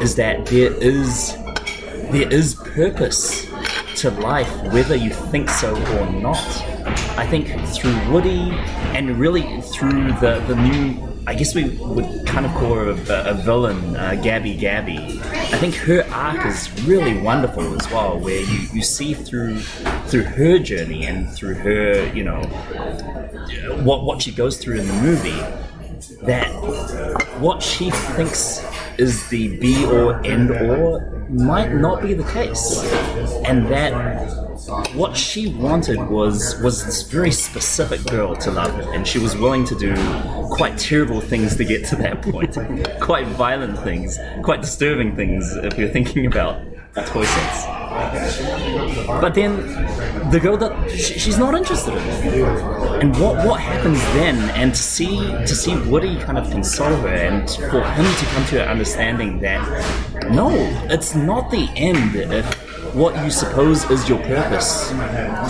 is 0.02 0.14
that 0.16 0.46
there 0.46 0.72
is 0.74 1.36
there 2.10 2.30
is 2.30 2.54
purpose 2.54 3.46
to 3.96 4.10
life 4.10 4.50
whether 4.72 4.94
you 4.94 5.10
think 5.10 5.48
so 5.48 5.74
or 5.74 6.10
not. 6.10 6.71
I 7.16 7.26
think 7.26 7.48
through 7.68 7.96
Woody 8.10 8.50
and 8.94 9.18
really 9.18 9.60
through 9.62 10.12
the 10.14 10.42
the 10.46 10.56
new 10.56 11.12
I 11.24 11.34
guess 11.34 11.54
we 11.54 11.68
would 11.78 12.26
kind 12.26 12.44
of 12.44 12.52
call 12.52 12.74
her 12.74 12.90
a, 12.90 13.30
a 13.30 13.34
villain, 13.34 13.94
uh, 13.94 14.16
Gabby 14.20 14.56
Gabby. 14.56 14.98
I 14.98 15.58
think 15.58 15.76
her 15.76 16.04
arc 16.10 16.44
is 16.44 16.68
really 16.82 17.16
wonderful 17.20 17.80
as 17.80 17.88
well, 17.92 18.18
where 18.18 18.40
you, 18.40 18.58
you 18.72 18.82
see 18.82 19.14
through 19.14 19.60
through 19.60 20.24
her 20.24 20.58
journey 20.58 21.06
and 21.06 21.30
through 21.30 21.54
her, 21.54 22.12
you 22.12 22.24
know, 22.24 22.40
what 23.84 24.04
what 24.04 24.20
she 24.20 24.32
goes 24.32 24.56
through 24.58 24.80
in 24.80 24.88
the 24.88 24.94
movie, 24.94 25.40
that 26.24 26.48
what 27.38 27.62
she 27.62 27.90
thinks 27.90 28.64
is 28.98 29.28
the 29.28 29.56
be 29.58 29.84
or 29.86 30.24
end 30.24 30.50
or 30.50 31.26
might 31.28 31.72
not 31.72 32.02
be 32.02 32.14
the 32.14 32.24
case, 32.30 32.82
and 33.44 33.66
that 33.68 33.92
what 34.94 35.16
she 35.16 35.48
wanted 35.48 35.98
was 36.08 36.60
was 36.62 36.84
this 36.84 37.02
very 37.02 37.30
specific 37.30 38.04
girl 38.04 38.36
to 38.36 38.50
love. 38.50 38.72
Her, 38.72 38.92
and 38.92 39.06
she 39.06 39.18
was 39.18 39.36
willing 39.36 39.64
to 39.64 39.74
do 39.74 39.94
quite 40.48 40.78
terrible 40.78 41.20
things 41.20 41.56
to 41.56 41.64
get 41.64 41.86
to 41.86 41.96
that 41.96 42.22
point, 42.22 42.56
quite 43.00 43.26
violent 43.28 43.78
things, 43.80 44.18
quite 44.42 44.60
disturbing 44.60 45.16
things 45.16 45.50
if 45.56 45.78
you're 45.78 45.88
thinking 45.88 46.26
about 46.26 46.60
toy 47.00 47.24
sense. 47.24 47.66
But 49.06 49.34
then 49.34 49.58
the 50.32 50.40
girl 50.40 50.56
that 50.56 50.90
sh- 50.90 51.20
she's 51.20 51.36
not 51.36 51.54
interested 51.54 51.92
in, 51.92 52.02
and 53.02 53.14
what 53.20 53.46
what 53.46 53.60
happens 53.60 54.00
then? 54.14 54.36
And 54.60 54.74
to 54.74 54.82
see 54.82 55.18
to 55.18 55.54
see 55.54 55.76
Woody 55.90 56.18
kind 56.20 56.38
of 56.38 56.50
console 56.50 56.96
her, 57.04 57.08
and 57.08 57.48
for 57.70 57.82
him 57.82 58.06
to 58.20 58.24
come 58.32 58.44
to 58.46 58.62
an 58.62 58.68
understanding 58.68 59.40
that 59.40 59.62
no, 60.30 60.48
it's 60.88 61.14
not 61.14 61.50
the 61.50 61.68
end 61.76 62.16
if 62.16 62.46
what 62.94 63.22
you 63.22 63.30
suppose 63.30 63.88
is 63.90 64.08
your 64.08 64.20
purpose 64.20 64.90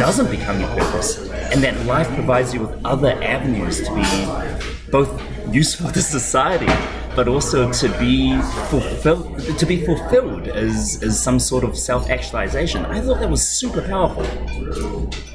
doesn't 0.04 0.30
become 0.30 0.58
your 0.58 0.70
purpose, 0.70 1.30
and 1.52 1.62
that 1.62 1.86
life 1.86 2.08
provides 2.08 2.52
you 2.52 2.62
with 2.62 2.84
other 2.84 3.12
avenues 3.22 3.82
to 3.86 3.94
be 3.94 4.90
both 4.90 5.10
useful 5.54 5.90
to 5.96 6.02
society, 6.02 6.66
but 7.14 7.28
also 7.28 7.70
to 7.72 7.88
be 7.98 8.40
fulfilled 8.68 9.40
to 9.58 9.66
be 9.66 9.84
fulfilled 9.84 10.48
as, 10.48 11.02
as 11.02 11.22
some 11.22 11.38
sort 11.38 11.64
of 11.64 11.76
self 11.76 12.08
actualization. 12.10 12.84
I 12.86 13.00
thought 13.00 13.20
that 13.20 13.30
was 13.30 13.46
super 13.46 13.82
powerful. 13.82 14.24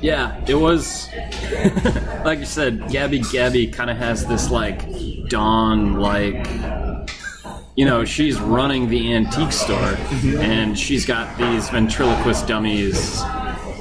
Yeah, 0.02 0.44
it 0.48 0.56
was 0.56 1.10
like 2.26 2.40
you 2.40 2.46
said, 2.46 2.90
Gabby 2.90 3.20
Gabby 3.20 3.68
kind 3.68 3.90
of 3.90 3.98
has 3.98 4.26
this 4.26 4.50
like 4.50 4.86
dawn 5.30 5.96
like 6.00 6.48
you 7.76 7.86
know, 7.86 8.04
she's 8.04 8.40
running 8.40 8.90
the 8.90 9.14
antique 9.14 9.52
store 9.52 9.96
and 10.42 10.78
she's 10.78 11.06
got 11.06 11.38
these 11.38 11.70
ventriloquist 11.70 12.48
dummies 12.48 13.22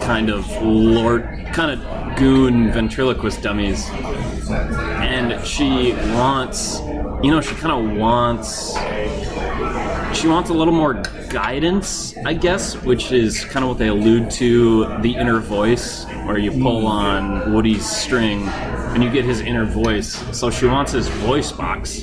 kind 0.02 0.28
of 0.28 0.46
lord 0.62 1.24
kind 1.52 1.70
of 1.70 2.16
goon 2.16 2.70
ventriloquist 2.70 3.42
dummies 3.42 3.88
and 4.50 5.44
she 5.44 5.92
wants 6.14 6.78
you 7.22 7.30
know 7.30 7.40
she 7.40 7.54
kind 7.54 7.72
of 7.72 7.96
wants 7.96 8.74
she 10.18 10.28
wants 10.28 10.50
a 10.50 10.54
little 10.54 10.74
more 10.74 10.94
guidance 11.28 12.16
i 12.24 12.32
guess 12.32 12.74
which 12.82 13.12
is 13.12 13.44
kind 13.46 13.64
of 13.64 13.70
what 13.70 13.78
they 13.78 13.88
allude 13.88 14.30
to 14.30 14.84
the 15.00 15.14
inner 15.14 15.40
voice 15.40 16.04
where 16.24 16.38
you 16.38 16.50
pull 16.50 16.82
mm. 16.82 16.88
on 16.88 17.52
woody's 17.52 17.84
string 17.84 18.48
and 18.96 19.04
you 19.04 19.10
get 19.10 19.26
his 19.26 19.42
inner 19.42 19.66
voice. 19.66 20.14
So 20.34 20.50
she 20.50 20.64
wants 20.64 20.92
his 20.92 21.06
voice 21.06 21.52
box. 21.52 22.02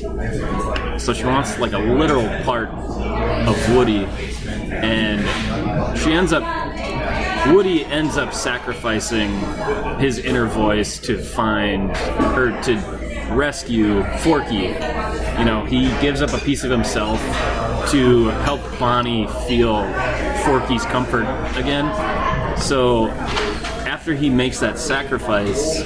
So 1.04 1.12
she 1.12 1.26
wants 1.26 1.58
like 1.58 1.73
a 1.73 1.80
literal 1.80 2.28
part 2.43 2.69
of 2.69 3.76
woody. 3.76 4.06
And 4.45 5.97
she 5.97 6.13
ends 6.13 6.34
up 6.34 6.43
Woody 7.47 7.84
ends 7.86 8.15
up 8.15 8.34
sacrificing 8.34 9.32
his 9.99 10.17
inner 10.17 10.45
voice 10.45 10.97
to 10.99 11.17
find 11.17 11.89
or 12.38 12.52
to 12.62 13.03
rescue 13.34 14.04
Forky. 14.19 14.76
You 15.38 15.46
know, 15.46 15.65
he 15.67 15.88
gives 16.02 16.22
up 16.22 16.34
a 16.34 16.38
piece 16.39 16.63
of 16.63 16.72
himself 16.72 17.19
to 17.91 18.26
help 18.46 18.62
Bonnie 18.80 19.28
feel 19.48 19.84
Forky's 20.46 20.86
comfort 20.86 21.26
again. 21.58 21.88
So 22.58 23.08
after 23.88 24.13
he 24.13 24.30
makes 24.30 24.60
that 24.60 24.78
sacrifice 24.78 25.82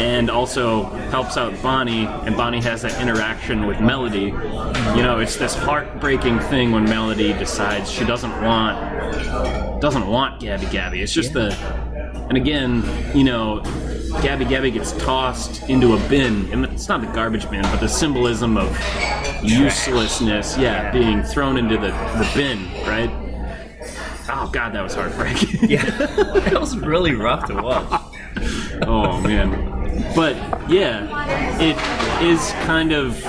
and 0.00 0.30
also 0.30 0.84
helps 1.10 1.36
out 1.36 1.60
Bonnie, 1.62 2.06
and 2.06 2.36
Bonnie 2.36 2.60
has 2.60 2.82
that 2.82 3.00
interaction 3.00 3.66
with 3.66 3.80
Melody, 3.80 4.26
you 4.96 5.02
know, 5.02 5.20
it's 5.20 5.36
this 5.36 5.54
heartbreaking 5.54 6.40
thing 6.40 6.72
when 6.72 6.84
Melody 6.84 7.32
decides 7.34 7.90
she 7.90 8.04
doesn't 8.04 8.42
want 8.42 9.80
doesn't 9.80 10.06
want 10.06 10.40
Gabby 10.40 10.66
Gabby. 10.66 11.02
It's 11.02 11.12
just 11.12 11.34
the, 11.34 11.54
and 12.28 12.38
again, 12.38 12.82
you 13.14 13.22
know, 13.22 13.60
Gabby 14.22 14.44
Gabby 14.44 14.70
gets 14.70 14.92
tossed 14.92 15.68
into 15.68 15.94
a 15.94 16.08
bin, 16.08 16.50
and 16.52 16.64
it's 16.64 16.88
not 16.88 17.00
the 17.00 17.06
garbage 17.08 17.48
bin, 17.50 17.62
but 17.62 17.80
the 17.80 17.88
symbolism 17.88 18.56
of 18.56 18.70
uselessness, 19.42 20.56
yeah, 20.56 20.90
being 20.90 21.22
thrown 21.22 21.56
into 21.56 21.76
the, 21.76 21.88
the 21.88 22.30
bin, 22.34 22.64
right? 22.86 23.10
Oh 24.28 24.48
god, 24.52 24.74
that 24.74 24.82
was 24.82 24.94
heartbreaking. 24.94 25.68
Yeah, 25.70 25.84
that 25.84 26.58
was 26.58 26.76
really 26.76 27.14
rough 27.14 27.46
to 27.46 27.54
watch. 27.54 28.02
oh 28.86 29.20
man. 29.20 29.72
But 30.14 30.36
yeah, 30.70 31.58
it 31.60 31.76
is 32.22 32.50
kind 32.66 32.92
of 32.92 33.20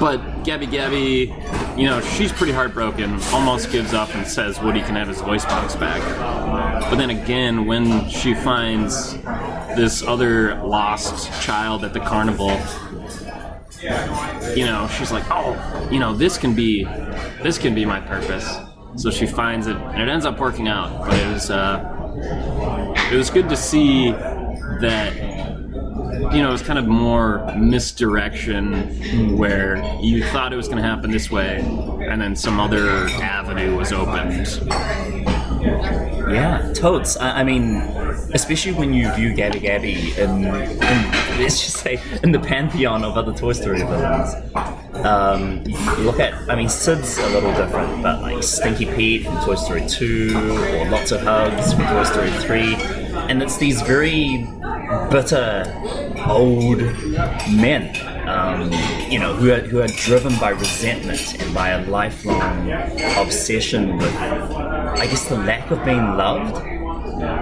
but 0.00 0.18
Gabby 0.44 0.66
Gabby, 0.66 1.34
you 1.76 1.86
know, 1.86 2.00
she's 2.00 2.32
pretty 2.32 2.52
heartbroken, 2.52 3.20
almost 3.32 3.70
gives 3.70 3.94
up 3.94 4.14
and 4.14 4.26
says 4.26 4.60
Woody 4.60 4.80
can 4.80 4.96
have 4.96 5.08
his 5.08 5.20
voice 5.20 5.44
box 5.44 5.76
back. 5.76 6.00
But 6.90 6.96
then 6.96 7.10
again, 7.10 7.66
when 7.66 8.08
she 8.08 8.34
finds 8.34 9.14
this 9.76 10.02
other 10.02 10.56
lost 10.62 11.30
child 11.42 11.84
at 11.84 11.92
the 11.92 12.00
carnival, 12.00 12.50
you 14.54 14.66
know, 14.66 14.88
she's 14.98 15.12
like, 15.12 15.24
oh, 15.30 15.88
you 15.90 15.98
know, 15.98 16.14
this 16.14 16.36
can 16.36 16.54
be, 16.54 16.84
this 17.42 17.58
can 17.58 17.74
be 17.74 17.84
my 17.84 18.00
purpose. 18.00 18.48
So 18.96 19.10
she 19.10 19.26
finds 19.26 19.66
it, 19.66 19.76
and 19.76 20.02
it 20.02 20.08
ends 20.08 20.26
up 20.26 20.38
working 20.38 20.68
out. 20.68 21.06
But 21.06 21.18
it 21.18 21.32
was, 21.32 21.50
uh, 21.50 22.96
it 23.12 23.16
was 23.16 23.30
good 23.30 23.48
to 23.48 23.56
see 23.56 24.10
that 24.10 25.29
you 26.32 26.42
know, 26.42 26.52
it's 26.52 26.62
kind 26.62 26.78
of 26.78 26.86
more 26.86 27.44
misdirection 27.56 29.36
where 29.36 29.76
you 30.00 30.22
thought 30.24 30.52
it 30.52 30.56
was 30.56 30.68
going 30.68 30.80
to 30.80 30.88
happen 30.88 31.10
this 31.10 31.30
way, 31.30 31.58
and 31.58 32.20
then 32.20 32.36
some 32.36 32.60
other 32.60 32.88
avenue 33.20 33.76
was 33.76 33.92
opened. 33.92 34.46
Yeah, 36.32 36.72
totes. 36.74 37.16
I, 37.16 37.40
I 37.40 37.44
mean, 37.44 37.76
especially 38.32 38.72
when 38.72 38.92
you 38.92 39.12
view 39.14 39.34
Gabby 39.34 39.58
Gabby 39.58 40.12
in, 40.16 40.44
in, 40.44 41.10
let's 41.40 41.64
just 41.64 41.78
say, 41.78 42.00
in 42.22 42.30
the 42.30 42.38
pantheon 42.38 43.02
of 43.04 43.16
other 43.16 43.32
Toy 43.32 43.52
Story 43.52 43.78
villains. 43.78 44.34
Um, 45.04 45.64
look 46.04 46.20
at, 46.20 46.34
I 46.48 46.54
mean, 46.54 46.68
Sid's 46.68 47.18
a 47.18 47.28
little 47.30 47.52
different, 47.54 48.02
but 48.02 48.22
like 48.22 48.42
Stinky 48.42 48.86
Pete 48.86 49.24
from 49.24 49.40
Toy 49.40 49.56
Story 49.56 49.84
2, 49.88 50.32
or 50.34 50.88
Lots 50.90 51.10
of 51.10 51.20
Hugs 51.22 51.72
from 51.72 51.86
Toy 51.86 52.04
Story 52.04 52.30
3, 52.30 52.74
and 53.28 53.42
it's 53.42 53.56
these 53.56 53.82
very 53.82 54.46
bitter, 55.10 55.64
old 56.26 56.78
men, 57.50 57.96
um, 58.28 58.70
you 59.10 59.18
know, 59.18 59.34
who 59.34 59.52
are, 59.52 59.60
who 59.60 59.80
are 59.80 59.88
driven 59.88 60.36
by 60.38 60.50
resentment 60.50 61.40
and 61.40 61.54
by 61.54 61.70
a 61.70 61.86
lifelong 61.86 62.70
obsession 63.16 63.96
with, 63.96 64.14
I 64.16 65.06
guess, 65.06 65.28
the 65.28 65.38
lack 65.38 65.70
of 65.70 65.84
being 65.84 66.16
loved. 66.16 66.66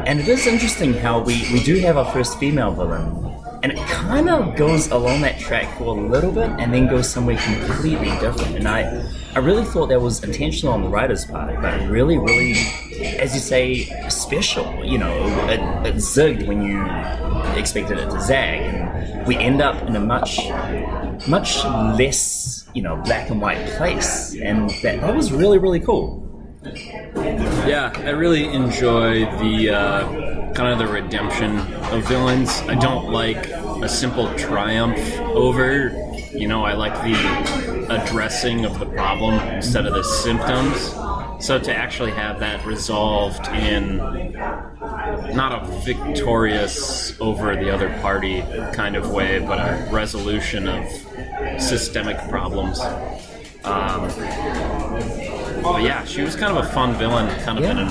And 0.06 0.20
it 0.20 0.28
is 0.28 0.46
interesting 0.46 0.94
how 0.94 1.20
we, 1.20 1.46
we 1.52 1.62
do 1.62 1.78
have 1.80 1.96
our 1.96 2.10
first 2.12 2.38
female 2.38 2.72
villain, 2.72 3.28
and 3.62 3.72
it 3.72 3.78
kind 3.88 4.28
of 4.28 4.56
goes 4.56 4.88
along 4.88 5.20
that 5.22 5.38
track 5.38 5.78
for 5.78 5.96
a 5.96 6.00
little 6.00 6.32
bit 6.32 6.48
and 6.58 6.72
then 6.72 6.86
goes 6.86 7.08
somewhere 7.08 7.36
completely 7.38 8.10
different. 8.20 8.56
And 8.56 8.68
I, 8.68 8.82
I 9.38 9.40
really 9.40 9.64
thought 9.64 9.86
that 9.90 10.00
was 10.00 10.24
intentional 10.24 10.74
on 10.74 10.82
the 10.82 10.88
writer's 10.88 11.24
part, 11.24 11.62
but 11.62 11.88
really, 11.88 12.18
really, 12.18 12.54
as 13.20 13.34
you 13.34 13.40
say, 13.40 13.84
special. 14.08 14.84
You 14.84 14.98
know, 14.98 15.14
it, 15.48 15.60
it 15.86 15.94
zigged 15.94 16.48
when 16.48 16.60
you 16.60 16.82
expected 17.56 17.98
it 17.98 18.10
to 18.10 18.20
zag, 18.20 18.62
and 18.62 19.24
we 19.28 19.36
end 19.36 19.62
up 19.62 19.80
in 19.86 19.94
a 19.94 20.00
much, 20.00 20.40
much 21.28 21.64
less, 21.64 22.68
you 22.74 22.82
know, 22.82 22.96
black 22.96 23.30
and 23.30 23.40
white 23.40 23.64
place, 23.76 24.34
and 24.34 24.70
that, 24.82 25.02
that 25.02 25.14
was 25.14 25.30
really, 25.30 25.58
really 25.58 25.78
cool. 25.78 26.24
Yeah, 27.14 27.92
I 27.94 28.10
really 28.10 28.52
enjoy 28.52 29.20
the 29.38 29.70
uh, 29.70 30.52
kind 30.52 30.72
of 30.72 30.80
the 30.80 30.92
redemption 30.92 31.60
of 31.94 32.08
villains. 32.08 32.60
I 32.62 32.74
don't 32.74 33.12
like 33.12 33.46
a 33.46 33.88
simple 33.88 34.34
triumph 34.34 34.98
over 35.20 35.92
You 36.32 36.48
know, 36.48 36.64
I 36.64 36.74
like 36.74 36.94
the 36.94 37.67
addressing 37.90 38.64
of 38.64 38.78
the 38.78 38.86
problem 38.86 39.34
instead 39.48 39.86
of 39.86 39.94
the 39.94 40.04
symptoms. 40.04 40.94
So 41.44 41.58
to 41.58 41.74
actually 41.74 42.10
have 42.12 42.40
that 42.40 42.64
resolved 42.66 43.46
in 43.48 43.98
not 45.34 45.62
a 45.62 45.66
victorious 45.82 47.18
over 47.20 47.54
the 47.54 47.72
other 47.72 47.90
party 48.00 48.42
kind 48.72 48.96
of 48.96 49.10
way, 49.10 49.38
but 49.38 49.58
a 49.58 49.88
resolution 49.92 50.66
of 50.68 50.88
systemic 51.60 52.18
problems. 52.28 52.80
Um, 53.64 54.08
but 55.62 55.82
yeah, 55.82 56.04
she 56.04 56.22
was 56.22 56.36
kind 56.36 56.56
of 56.56 56.64
a 56.64 56.68
fun 56.70 56.94
villain, 56.94 57.28
kind 57.42 57.58
of 57.58 57.64
in 57.64 57.78
an 57.78 57.88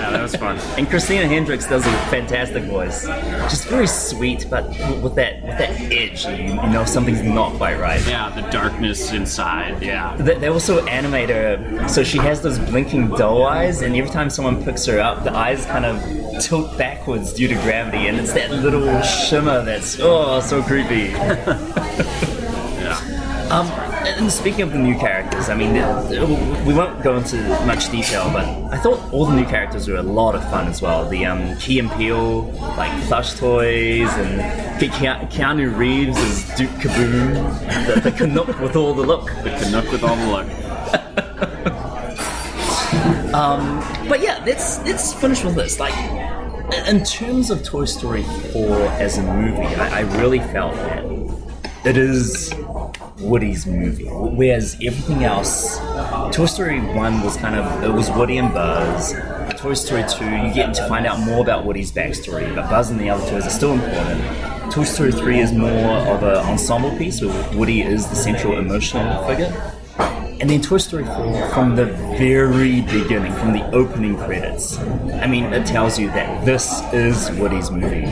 yeah. 0.00 0.10
That 0.10 0.22
was 0.22 0.36
fun. 0.36 0.58
And 0.78 0.88
Christina 0.88 1.26
Hendricks 1.26 1.66
does 1.66 1.86
a 1.86 1.92
fantastic 2.10 2.64
voice. 2.64 3.06
Just 3.06 3.66
very 3.66 3.86
sweet, 3.86 4.46
but 4.50 4.68
with 5.02 5.14
that 5.16 5.42
with 5.42 5.58
that 5.58 5.70
edge, 5.92 6.24
you, 6.26 6.54
you 6.54 6.68
know 6.70 6.84
something's 6.84 7.22
not 7.22 7.52
quite 7.54 7.78
right. 7.78 8.04
Yeah, 8.06 8.30
the 8.30 8.48
darkness 8.50 9.12
inside. 9.12 9.82
Yeah. 9.82 10.16
They, 10.16 10.38
they 10.38 10.48
also 10.48 10.84
animate 10.86 11.30
her 11.30 11.88
so 11.88 12.04
she 12.04 12.18
has 12.18 12.42
those 12.42 12.58
blinking 12.58 13.10
doe 13.10 13.42
eyes, 13.42 13.82
and 13.82 13.94
every 13.96 14.10
time 14.10 14.30
someone 14.30 14.62
picks 14.64 14.86
her 14.86 15.00
up, 15.00 15.24
the 15.24 15.34
eyes 15.34 15.66
kind 15.66 15.84
of 15.84 16.42
tilt 16.42 16.76
backwards 16.78 17.32
due 17.32 17.48
to 17.48 17.54
gravity, 17.54 18.06
and 18.06 18.18
it's 18.18 18.32
that 18.32 18.50
little 18.50 19.00
shimmer 19.02 19.64
that's 19.64 19.98
oh 20.00 20.40
so 20.40 20.62
creepy. 20.62 21.14
Yeah. 22.82 22.98
Um, 23.50 23.66
and 24.06 24.30
speaking 24.30 24.62
of 24.62 24.72
the 24.72 24.78
new 24.78 24.98
characters, 24.98 25.48
I 25.48 25.54
mean, 25.54 25.74
we 26.66 26.74
won't 26.74 27.02
go 27.02 27.16
into 27.16 27.36
much 27.66 27.90
detail, 27.90 28.30
but 28.32 28.44
I 28.72 28.78
thought 28.78 29.00
all 29.12 29.26
the 29.26 29.34
new 29.34 29.44
characters 29.46 29.88
were 29.88 29.96
a 29.96 30.02
lot 30.02 30.34
of 30.34 30.42
fun 30.50 30.68
as 30.68 30.82
well. 30.82 31.08
The 31.08 31.26
um, 31.26 31.56
Key 31.58 31.78
and 31.78 31.90
Peele, 31.92 32.42
like 32.76 32.92
plush 33.04 33.34
toys, 33.34 34.08
and 34.14 34.40
Ke- 34.78 34.92
Ke- 34.92 35.30
Keanu 35.32 35.76
Reeves 35.76 36.16
as 36.18 36.56
Duke 36.56 36.70
Kaboom, 36.70 37.94
the, 37.94 38.00
the 38.00 38.12
Canuck 38.12 38.58
with 38.60 38.76
all 38.76 38.94
the 38.94 39.02
look. 39.02 39.26
The 39.42 39.50
Canuck 39.50 39.90
with 39.90 40.02
all 40.02 40.16
the 40.16 40.26
luck. 40.26 40.48
But 44.12 44.20
yeah, 44.20 44.42
let's 44.44 44.78
let's 44.84 45.14
finish 45.14 45.42
with 45.42 45.54
this. 45.54 45.80
Like, 45.80 45.94
in 46.86 47.02
terms 47.02 47.50
of 47.50 47.62
Toy 47.62 47.86
Story 47.86 48.24
4 48.24 48.68
as 49.00 49.16
a 49.16 49.22
movie, 49.22 49.62
I, 49.62 50.00
I 50.00 50.20
really 50.20 50.40
felt 50.40 50.74
that 50.74 51.02
it 51.86 51.96
is 51.96 52.52
Woody's 53.22 53.66
movie, 53.66 54.04
whereas 54.06 54.74
everything 54.74 55.24
else, 55.24 55.78
Toy 56.34 56.46
Story 56.46 56.80
1 56.80 57.22
was 57.22 57.36
kind 57.36 57.54
of 57.54 57.82
it 57.84 57.92
was 57.92 58.10
Woody 58.10 58.38
and 58.38 58.52
Buzz. 58.52 59.14
Toy 59.56 59.74
Story 59.74 60.04
2, 60.08 60.24
you 60.24 60.54
get 60.54 60.74
to 60.74 60.88
find 60.88 61.06
out 61.06 61.20
more 61.20 61.40
about 61.40 61.64
Woody's 61.64 61.92
backstory, 61.92 62.54
but 62.54 62.68
Buzz 62.68 62.90
and 62.90 63.00
the 63.00 63.08
other 63.08 63.28
toys 63.30 63.46
are 63.46 63.50
still 63.50 63.72
important. 63.72 64.72
Toy 64.72 64.84
Story 64.84 65.12
3 65.12 65.40
is 65.40 65.52
more 65.52 65.70
of 65.70 66.22
an 66.22 66.36
ensemble 66.46 66.96
piece 66.98 67.20
where 67.20 67.56
Woody 67.56 67.82
is 67.82 68.08
the 68.08 68.16
central 68.16 68.58
emotional 68.58 69.24
figure. 69.26 69.52
And 70.40 70.50
then 70.50 70.60
Toy 70.60 70.78
Story 70.78 71.04
4, 71.04 71.50
from 71.50 71.76
the 71.76 71.86
very 72.18 72.80
beginning, 72.80 73.32
from 73.34 73.52
the 73.52 73.64
opening 73.70 74.16
credits, 74.16 74.76
I 74.78 75.28
mean, 75.28 75.44
it 75.52 75.64
tells 75.66 75.98
you 75.98 76.08
that 76.08 76.44
this 76.44 76.82
is 76.92 77.30
Woody's 77.38 77.70
movie. 77.70 78.06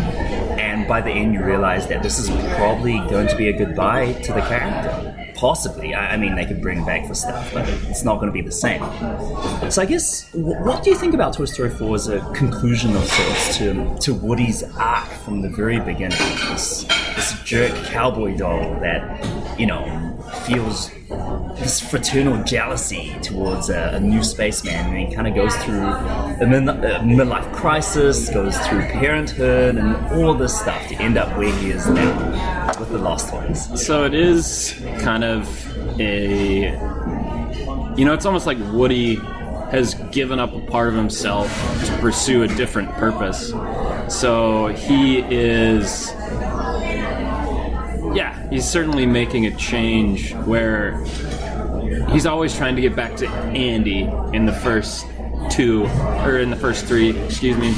And 0.81 0.89
by 0.89 1.03
the 1.03 1.11
end, 1.11 1.35
you 1.35 1.45
realize 1.45 1.89
that 1.89 2.03
this 2.03 2.19
is 2.19 2.31
probably 2.57 2.95
going 3.11 3.29
to 3.29 3.37
be 3.37 3.49
a 3.49 3.53
goodbye 3.53 4.15
to 4.15 4.33
the 4.33 4.41
character. 4.41 5.33
Possibly. 5.35 5.93
I, 5.93 6.15
I 6.15 6.17
mean, 6.17 6.37
they 6.37 6.47
could 6.47 6.63
bring 6.63 6.87
back 6.87 7.07
the 7.07 7.15
stuff, 7.15 7.53
but 7.53 7.69
it's 7.69 8.03
not 8.03 8.15
going 8.15 8.29
to 8.29 8.33
be 8.33 8.41
the 8.41 8.51
same. 8.51 8.81
So 9.71 9.83
I 9.83 9.85
guess, 9.85 10.31
wh- 10.31 10.59
what 10.65 10.83
do 10.83 10.89
you 10.89 10.97
think 10.97 11.13
about 11.13 11.35
Toy 11.35 11.45
Story 11.45 11.69
4 11.69 11.95
as 11.95 12.09
a 12.09 12.21
conclusion 12.33 12.97
of 12.97 13.05
sorts 13.05 13.59
to, 13.59 13.95
to 14.01 14.15
Woody's 14.15 14.63
arc 14.79 15.09
from 15.23 15.43
the 15.43 15.51
very 15.51 15.81
beginning? 15.81 16.17
This, 16.51 16.85
this 17.15 17.39
jerk 17.43 17.75
cowboy 17.85 18.39
doll 18.39 18.81
that, 18.81 19.59
you 19.61 19.67
know, 19.67 20.10
feels 20.47 20.91
this 21.59 21.81
fraternal 21.81 22.43
jealousy 22.45 23.15
towards 23.23 23.69
a, 23.69 23.91
a 23.95 24.01
new 24.01 24.23
spaceman 24.23 24.75
and 24.75 25.09
he 25.09 25.15
kind 25.15 25.27
of 25.27 25.35
goes 25.35 25.55
through 25.57 25.81
a, 25.83 26.47
mid- 26.47 26.69
a 26.69 27.01
midlife 27.01 27.53
crisis, 27.55 28.31
goes 28.31 28.57
through 28.67 28.81
parenthood 28.83 29.77
and 29.77 29.97
all 30.13 30.35
this 30.35 30.59
stuff 30.59 30.87
to 30.89 30.95
end 30.97 31.19
up 31.19 31.37
where 31.37 31.53
he 31.59 31.71
is 31.71 31.87
now 31.89 32.73
with 32.79 32.91
the 32.91 32.99
Lost 32.99 33.33
Ones. 33.33 33.85
So 33.85 34.05
it 34.05 34.15
is 34.15 34.81
kind 35.01 35.25
of 35.25 35.49
a. 36.01 36.71
You 37.97 38.05
know, 38.05 38.15
it's 38.15 38.25
almost 38.25 38.47
like 38.47 38.57
Woody 38.73 39.17
has 39.71 39.95
given 40.13 40.39
up 40.39 40.55
a 40.55 40.61
part 40.61 40.89
of 40.89 40.95
himself 40.95 41.49
to 41.85 41.99
pursue 41.99 42.43
a 42.43 42.49
different 42.49 42.91
purpose. 42.93 43.53
So 44.09 44.69
he 44.69 45.19
is. 45.19 46.11
Yeah, 48.15 48.49
he's 48.51 48.69
certainly 48.69 49.07
making 49.07 49.47
a 49.47 49.55
change 49.57 50.35
where 50.35 51.05
he's 52.11 52.27
always 52.27 52.57
trying 52.57 52.75
to 52.77 52.83
get 52.83 52.97
back 52.97 53.17
to 53.17 53.29
Andy 53.29 54.03
in 54.33 54.47
the 54.47 54.53
first 54.53 55.07
two, 55.51 55.87
or 56.25 56.39
in 56.39 56.51
the 56.51 56.57
first 56.57 56.87
three, 56.87 57.17
excuse 57.25 57.57
me. 57.57 57.75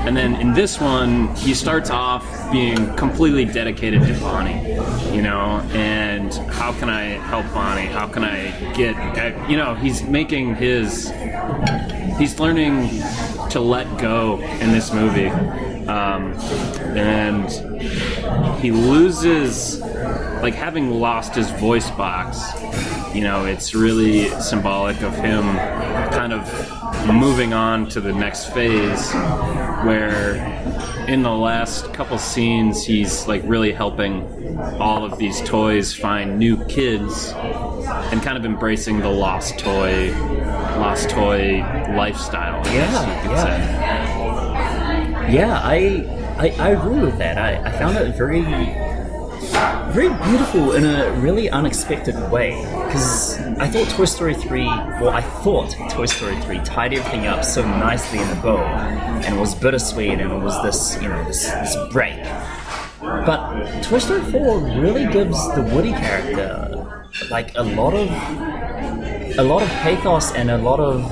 And 0.00 0.16
then 0.16 0.34
in 0.36 0.54
this 0.54 0.80
one, 0.80 1.34
he 1.36 1.52
starts 1.52 1.90
off 1.90 2.24
being 2.50 2.94
completely 2.96 3.44
dedicated 3.44 4.02
to 4.06 4.14
Bonnie, 4.20 4.60
you 5.14 5.20
know, 5.20 5.60
and 5.72 6.32
how 6.52 6.72
can 6.72 6.88
I 6.88 7.02
help 7.02 7.44
Bonnie? 7.52 7.86
How 7.86 8.06
can 8.06 8.24
I 8.24 8.50
get, 8.72 9.50
you 9.50 9.58
know, 9.58 9.74
he's 9.74 10.02
making 10.02 10.54
his, 10.54 11.12
he's 12.18 12.38
learning 12.40 12.88
to 13.50 13.60
let 13.60 13.98
go 13.98 14.40
in 14.40 14.72
this 14.72 14.92
movie. 14.92 15.30
Um, 15.88 16.32
and 16.96 17.50
he 18.60 18.70
loses, 18.70 19.80
like 19.80 20.54
having 20.54 20.90
lost 20.90 21.34
his 21.34 21.50
voice 21.52 21.90
box, 21.92 22.40
you 23.14 23.22
know, 23.22 23.44
it's 23.44 23.74
really 23.74 24.28
symbolic 24.40 25.00
of 25.02 25.14
him 25.16 25.42
kind 26.12 26.32
of 26.32 27.06
moving 27.06 27.52
on 27.52 27.88
to 27.88 28.00
the 28.00 28.12
next 28.12 28.52
phase 28.52 29.12
where 29.84 30.34
in 31.08 31.22
the 31.22 31.30
last 31.30 31.92
couple 31.92 32.18
scenes 32.18 32.84
he's 32.84 33.26
like 33.26 33.42
really 33.46 33.72
helping 33.72 34.58
all 34.78 35.04
of 35.04 35.18
these 35.18 35.40
toys 35.42 35.94
find 35.94 36.38
new 36.38 36.62
kids 36.66 37.32
and 37.34 38.22
kind 38.22 38.36
of 38.36 38.44
embracing 38.44 39.00
the 39.00 39.08
lost 39.08 39.58
toy 39.58 40.12
lost 40.78 41.08
toy 41.10 41.60
lifestyle 41.96 42.60
I 42.60 42.64
guess 42.64 42.92
Yeah, 42.92 43.16
you 43.16 43.22
could 43.22 43.30
yeah. 43.32 44.14
say. 44.16 44.19
Yeah, 45.30 45.60
I, 45.62 46.04
I, 46.38 46.48
I 46.58 46.68
agree 46.70 47.00
with 47.00 47.18
that. 47.18 47.38
I, 47.38 47.68
I 47.68 47.70
found 47.78 47.96
it 47.96 48.16
very, 48.16 48.42
very 49.92 50.08
beautiful 50.28 50.72
in 50.72 50.84
a 50.84 51.12
really 51.20 51.48
unexpected 51.48 52.16
way. 52.32 52.50
Because 52.86 53.38
I 53.58 53.68
thought 53.68 53.88
Toy 53.90 54.06
Story 54.06 54.34
3, 54.34 54.64
well, 54.64 55.10
I 55.10 55.20
thought 55.20 55.70
Toy 55.90 56.06
Story 56.06 56.36
3 56.40 56.58
tied 56.60 56.94
everything 56.94 57.28
up 57.28 57.44
so 57.44 57.62
nicely 57.62 58.18
in 58.18 58.28
a 58.28 58.42
bow, 58.42 58.58
and 58.58 59.38
was 59.38 59.54
bittersweet, 59.54 60.18
and 60.18 60.32
it 60.32 60.38
was 60.38 60.60
this, 60.64 61.00
you 61.00 61.08
know, 61.08 61.22
this, 61.24 61.46
this 61.48 61.76
break. 61.92 62.20
But 63.00 63.82
Toy 63.82 63.98
Story 63.98 64.22
4 64.32 64.58
really 64.80 65.06
gives 65.06 65.38
the 65.54 65.62
Woody 65.62 65.92
character 65.92 66.76
like 67.30 67.54
a 67.56 67.62
lot 67.62 67.94
of 67.94 68.08
a 69.38 69.42
lot 69.42 69.62
of 69.62 69.68
pathos 69.68 70.32
and 70.32 70.50
a 70.50 70.58
lot 70.58 70.80
of 70.80 71.02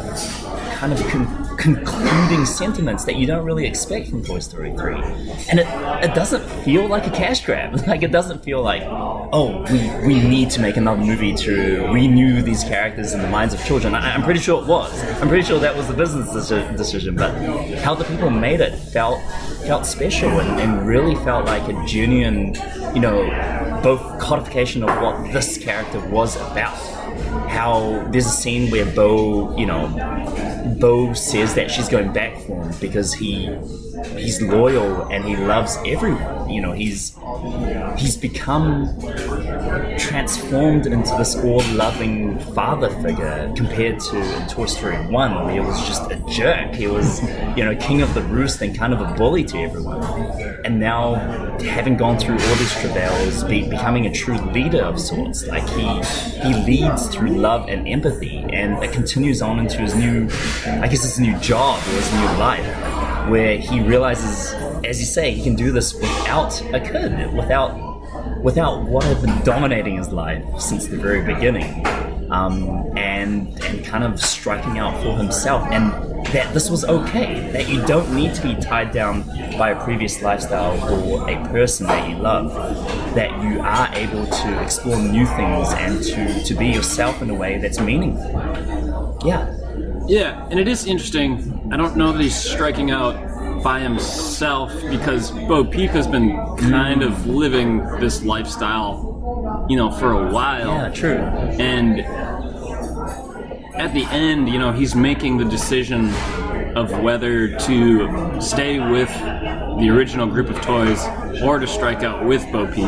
kind 0.74 0.92
of 0.92 1.06
con- 1.08 1.47
concluding 1.58 2.46
sentiments 2.46 3.04
that 3.04 3.16
you 3.16 3.26
don't 3.26 3.44
really 3.44 3.66
expect 3.66 4.08
from 4.08 4.24
Toy 4.24 4.38
Story 4.38 4.72
3. 4.72 4.94
And 5.50 5.58
it, 5.58 5.66
it 6.04 6.14
doesn't 6.14 6.48
feel 6.64 6.86
like 6.86 7.06
a 7.06 7.10
cash 7.10 7.44
grab. 7.44 7.58
Like, 7.88 8.02
it 8.02 8.12
doesn't 8.12 8.44
feel 8.44 8.60
like, 8.62 8.82
oh, 8.84 9.64
we, 9.72 10.06
we 10.06 10.20
need 10.20 10.50
to 10.50 10.60
make 10.60 10.76
another 10.76 11.02
movie 11.02 11.34
to 11.36 11.90
renew 11.90 12.42
these 12.42 12.62
characters 12.64 13.14
in 13.14 13.22
the 13.22 13.28
minds 13.28 13.54
of 13.54 13.64
children. 13.64 13.94
I, 13.94 14.14
I'm 14.14 14.22
pretty 14.22 14.40
sure 14.40 14.60
it 14.60 14.68
was. 14.68 15.02
I'm 15.22 15.28
pretty 15.28 15.42
sure 15.42 15.58
that 15.58 15.74
was 15.74 15.88
the 15.88 15.94
business 15.94 16.28
deci- 16.28 16.76
decision. 16.76 17.16
But 17.16 17.32
how 17.78 17.94
the 17.94 18.04
people 18.04 18.28
made 18.28 18.60
it 18.60 18.78
felt 18.78 19.18
felt 19.66 19.86
special 19.86 20.28
and, 20.28 20.60
and 20.60 20.86
really 20.86 21.14
felt 21.24 21.46
like 21.46 21.66
a 21.68 21.86
genuine, 21.86 22.54
you 22.94 23.00
know, 23.00 23.80
both 23.82 24.20
codification 24.20 24.82
of 24.82 24.90
what 25.00 25.32
this 25.32 25.56
character 25.56 26.00
was 26.08 26.36
about 26.36 26.97
how 27.48 28.06
there's 28.10 28.26
a 28.26 28.30
scene 28.30 28.70
where 28.70 28.86
Bo, 28.86 29.56
you 29.56 29.66
know, 29.66 29.88
Bo 30.80 31.12
says 31.14 31.54
that 31.54 31.70
she's 31.70 31.88
going 31.88 32.12
back 32.12 32.36
for 32.42 32.62
him 32.64 32.74
because 32.80 33.12
he 33.12 33.46
he's 34.16 34.40
loyal 34.40 35.02
and 35.08 35.24
he 35.24 35.36
loves 35.36 35.76
everyone. 35.86 36.50
You 36.50 36.62
know, 36.62 36.72
he's 36.72 37.16
he's 37.96 38.16
become 38.16 38.98
transformed 39.98 40.86
into 40.86 41.14
this 41.16 41.36
all-loving 41.36 42.38
father 42.54 42.90
figure 43.02 43.52
compared 43.56 44.00
to 44.00 44.16
in 44.16 44.48
Toy 44.48 44.66
Story 44.66 44.96
One, 45.06 45.34
where 45.34 45.52
he 45.52 45.60
was 45.60 45.78
just 45.86 46.10
a 46.10 46.16
jerk. 46.30 46.74
He 46.74 46.86
was, 46.86 47.22
you 47.56 47.64
know, 47.64 47.76
king 47.76 48.02
of 48.02 48.14
the 48.14 48.22
roost 48.22 48.62
and 48.62 48.76
kind 48.76 48.92
of 48.92 49.00
a 49.00 49.14
bully 49.14 49.44
to 49.44 49.58
everyone. 49.58 50.02
And 50.64 50.80
now, 50.80 51.14
having 51.60 51.96
gone 51.96 52.18
through 52.18 52.34
all 52.38 52.54
these 52.56 52.72
travails, 52.80 53.44
be, 53.44 53.68
becoming 53.68 54.06
a 54.06 54.12
true 54.12 54.38
leader 54.52 54.82
of 54.82 54.98
sorts, 55.00 55.46
like 55.46 55.68
he 55.70 55.86
he 56.40 56.54
leads 56.64 57.08
through 57.08 57.30
love 57.30 57.68
and 57.68 57.86
empathy, 57.88 58.44
and 58.52 58.82
it 58.82 58.92
continues 58.92 59.42
on 59.42 59.58
into 59.58 59.78
his 59.78 59.94
new, 59.94 60.28
I 60.66 60.88
guess, 60.88 61.02
his 61.02 61.18
new 61.18 61.36
job 61.38 61.78
or 61.78 61.92
his 61.92 62.12
new 62.12 62.26
life, 62.38 62.66
where 63.28 63.58
he 63.58 63.80
realizes, 63.80 64.52
as 64.84 64.98
you 65.00 65.06
say, 65.06 65.32
he 65.32 65.42
can 65.42 65.54
do 65.54 65.72
this 65.72 65.94
without 65.94 66.60
a 66.74 66.80
kid, 66.80 67.32
without 67.34 67.88
without 68.42 68.84
what 68.84 69.04
had 69.04 69.20
been 69.20 69.42
dominating 69.44 69.96
his 69.96 70.12
life 70.12 70.44
since 70.60 70.86
the 70.86 70.96
very 70.96 71.22
beginning, 71.22 71.86
um, 72.30 72.92
and 72.96 73.48
and 73.64 73.84
kind 73.84 74.04
of 74.04 74.20
striking 74.20 74.78
out 74.78 75.00
for 75.02 75.16
himself, 75.16 75.66
and 75.70 75.92
that 76.26 76.52
this 76.54 76.70
was 76.70 76.84
okay. 76.84 77.50
That 77.52 77.68
you 77.68 77.84
don't 77.86 78.14
need 78.14 78.34
to 78.34 78.42
be 78.42 78.54
tied 78.56 78.92
down 78.92 79.22
by 79.58 79.70
a 79.70 79.84
previous 79.84 80.22
lifestyle 80.22 80.76
or 80.92 81.28
a 81.28 81.36
person 81.48 81.86
that 81.86 82.08
you 82.08 82.16
love. 82.16 82.54
That 83.14 83.30
you 83.42 83.60
are 83.60 83.88
able 83.94 84.26
to 84.26 84.62
explore 84.62 84.96
new 84.96 85.26
things 85.26 85.72
and 85.74 86.02
to 86.02 86.44
to 86.44 86.54
be 86.54 86.68
yourself 86.68 87.22
in 87.22 87.30
a 87.30 87.34
way 87.34 87.58
that's 87.58 87.80
meaningful. 87.80 89.18
Yeah. 89.24 89.54
Yeah, 90.06 90.46
and 90.50 90.58
it 90.58 90.68
is 90.68 90.86
interesting. 90.86 91.57
I 91.70 91.76
don't 91.76 91.96
know 91.96 92.12
that 92.12 92.22
he's 92.22 92.34
striking 92.34 92.90
out 92.90 93.62
by 93.62 93.80
himself 93.80 94.72
because 94.88 95.30
Bo 95.30 95.64
Peep 95.64 95.90
has 95.90 96.06
been 96.06 96.30
kind 96.58 97.02
of 97.02 97.26
living 97.26 97.84
this 98.00 98.22
lifestyle, 98.24 99.66
you 99.68 99.76
know, 99.76 99.90
for 99.90 100.12
a 100.12 100.32
while. 100.32 100.74
Yeah, 100.74 100.88
true. 100.90 101.18
And 101.18 102.00
at 103.76 103.92
the 103.92 104.04
end, 104.06 104.48
you 104.48 104.58
know, 104.58 104.72
he's 104.72 104.94
making 104.94 105.36
the 105.36 105.44
decision 105.44 106.12
of 106.74 106.90
whether 107.00 107.56
to 107.58 108.40
stay 108.40 108.78
with 108.78 109.12
the 109.78 109.90
original 109.90 110.26
group 110.26 110.48
of 110.48 110.60
toys 110.60 111.04
or 111.42 111.58
to 111.58 111.66
strike 111.66 112.02
out 112.02 112.24
with 112.24 112.50
Bo 112.50 112.66
Peep. 112.66 112.84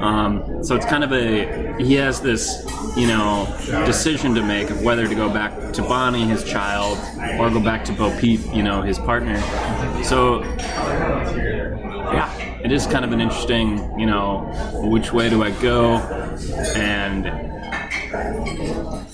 Um, 0.00 0.64
so 0.64 0.74
it's 0.74 0.86
kind 0.86 1.04
of 1.04 1.12
a 1.12 1.69
he 1.80 1.94
has 1.94 2.20
this 2.20 2.64
you 2.96 3.06
know 3.06 3.46
decision 3.86 4.34
to 4.34 4.42
make 4.42 4.70
of 4.70 4.82
whether 4.82 5.06
to 5.08 5.14
go 5.14 5.28
back 5.28 5.72
to 5.72 5.82
Bonnie, 5.82 6.26
his 6.26 6.44
child, 6.44 6.98
or 7.38 7.50
go 7.50 7.60
back 7.60 7.84
to 7.86 7.92
Bo 7.92 8.16
Peep, 8.18 8.40
you 8.52 8.62
know, 8.62 8.82
his 8.82 8.98
partner. 8.98 9.40
So 10.02 10.42
yeah, 12.12 12.32
it 12.62 12.72
is 12.72 12.86
kind 12.86 13.04
of 13.04 13.12
an 13.12 13.20
interesting 13.20 13.98
you 13.98 14.06
know 14.06 14.50
which 14.74 15.12
way 15.12 15.30
do 15.30 15.42
I 15.42 15.50
go, 15.50 15.96
and 16.76 17.24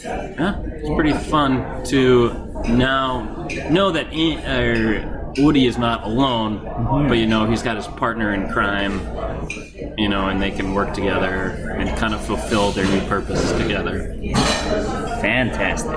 yeah, 0.01 0.61
it's 0.63 0.95
pretty 0.95 1.13
fun 1.13 1.85
to 1.87 2.33
now 2.69 3.47
know 3.71 3.91
that. 3.91 4.07
Uh, 4.07 5.16
Woody 5.39 5.67
is 5.67 5.77
not 5.77 6.05
alone, 6.05 6.65
but 7.09 7.19
you 7.19 7.27
know 7.27 7.49
he's 7.49 7.63
got 7.63 7.77
his 7.77 7.87
partner 7.87 8.33
in 8.33 8.49
crime, 8.49 9.01
you 9.99 10.09
know, 10.09 10.29
and 10.29 10.41
they 10.41 10.51
can 10.51 10.73
work 10.73 10.95
together 10.95 11.75
and 11.79 11.97
kind 11.99 12.15
of 12.15 12.25
fulfill 12.25 12.71
their 12.73 12.87
new 12.87 13.07
purposes 13.07 13.53
together. 13.53 14.17
Fantastic. 15.21 15.93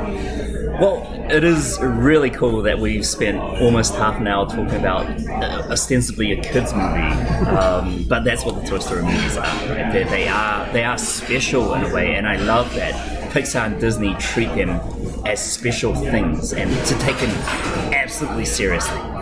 Well, 0.80 1.06
it 1.30 1.44
is 1.44 1.78
really 1.82 2.30
cool 2.30 2.62
that 2.64 2.80
we've 2.80 3.06
spent 3.06 3.38
almost 3.62 3.96
half 3.96 4.18
an 4.18 4.28
hour 4.28 4.46
talking 4.46 4.76
about 4.76 5.06
uh, 5.28 5.68
ostensibly 5.70 6.32
a 6.32 6.42
kids 6.42 6.74
movie, 6.74 7.02
um, 7.50 8.04
but 8.08 8.24
that's 8.24 8.46
what 8.46 8.62
the 8.62 8.68
Toy 8.68 8.80
Story 8.80 9.04
movies 9.04 9.38
are. 9.38 9.44
Right? 9.44 9.92
They, 9.92 10.04
they 10.04 10.28
are 10.28 10.72
they 10.74 10.84
are 10.84 10.98
special 10.98 11.74
in 11.76 11.84
a 11.84 11.94
way, 11.94 12.16
and 12.16 12.28
I 12.28 12.38
love 12.38 12.74
that 12.76 12.94
Pixar 13.32 13.68
and 13.68 13.80
Disney 13.80 14.16
treat 14.16 14.54
them 14.56 14.80
as 15.26 15.40
special 15.40 15.94
things 15.96 16.54
and 16.54 16.70
to 16.88 16.98
take 17.00 17.18
them 17.20 17.30
absolutely 17.94 18.46
seriously. 18.46 19.19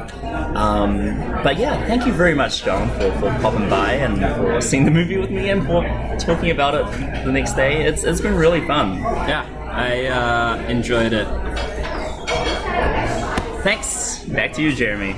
Um, 0.57 1.15
but 1.43 1.57
yeah, 1.57 1.85
thank 1.85 2.07
you 2.07 2.13
very 2.13 2.33
much, 2.33 2.63
John, 2.63 2.89
for, 2.97 3.11
for 3.19 3.29
popping 3.41 3.69
by 3.69 3.93
and 3.93 4.19
for 4.35 4.59
seeing 4.59 4.85
the 4.85 4.91
movie 4.91 5.17
with 5.17 5.29
me 5.29 5.49
and 5.51 5.63
for 5.63 5.83
talking 6.17 6.49
about 6.49 6.73
it 6.73 7.23
the 7.25 7.31
next 7.31 7.53
day. 7.53 7.85
It's, 7.85 8.03
it's 8.03 8.21
been 8.21 8.33
really 8.35 8.65
fun. 8.65 8.97
Yeah, 8.97 9.45
I 9.71 10.07
uh, 10.07 10.67
enjoyed 10.67 11.13
it. 11.13 11.27
Thanks. 13.61 14.23
Back 14.25 14.53
to 14.53 14.63
you, 14.63 14.73
Jeremy. 14.73 15.15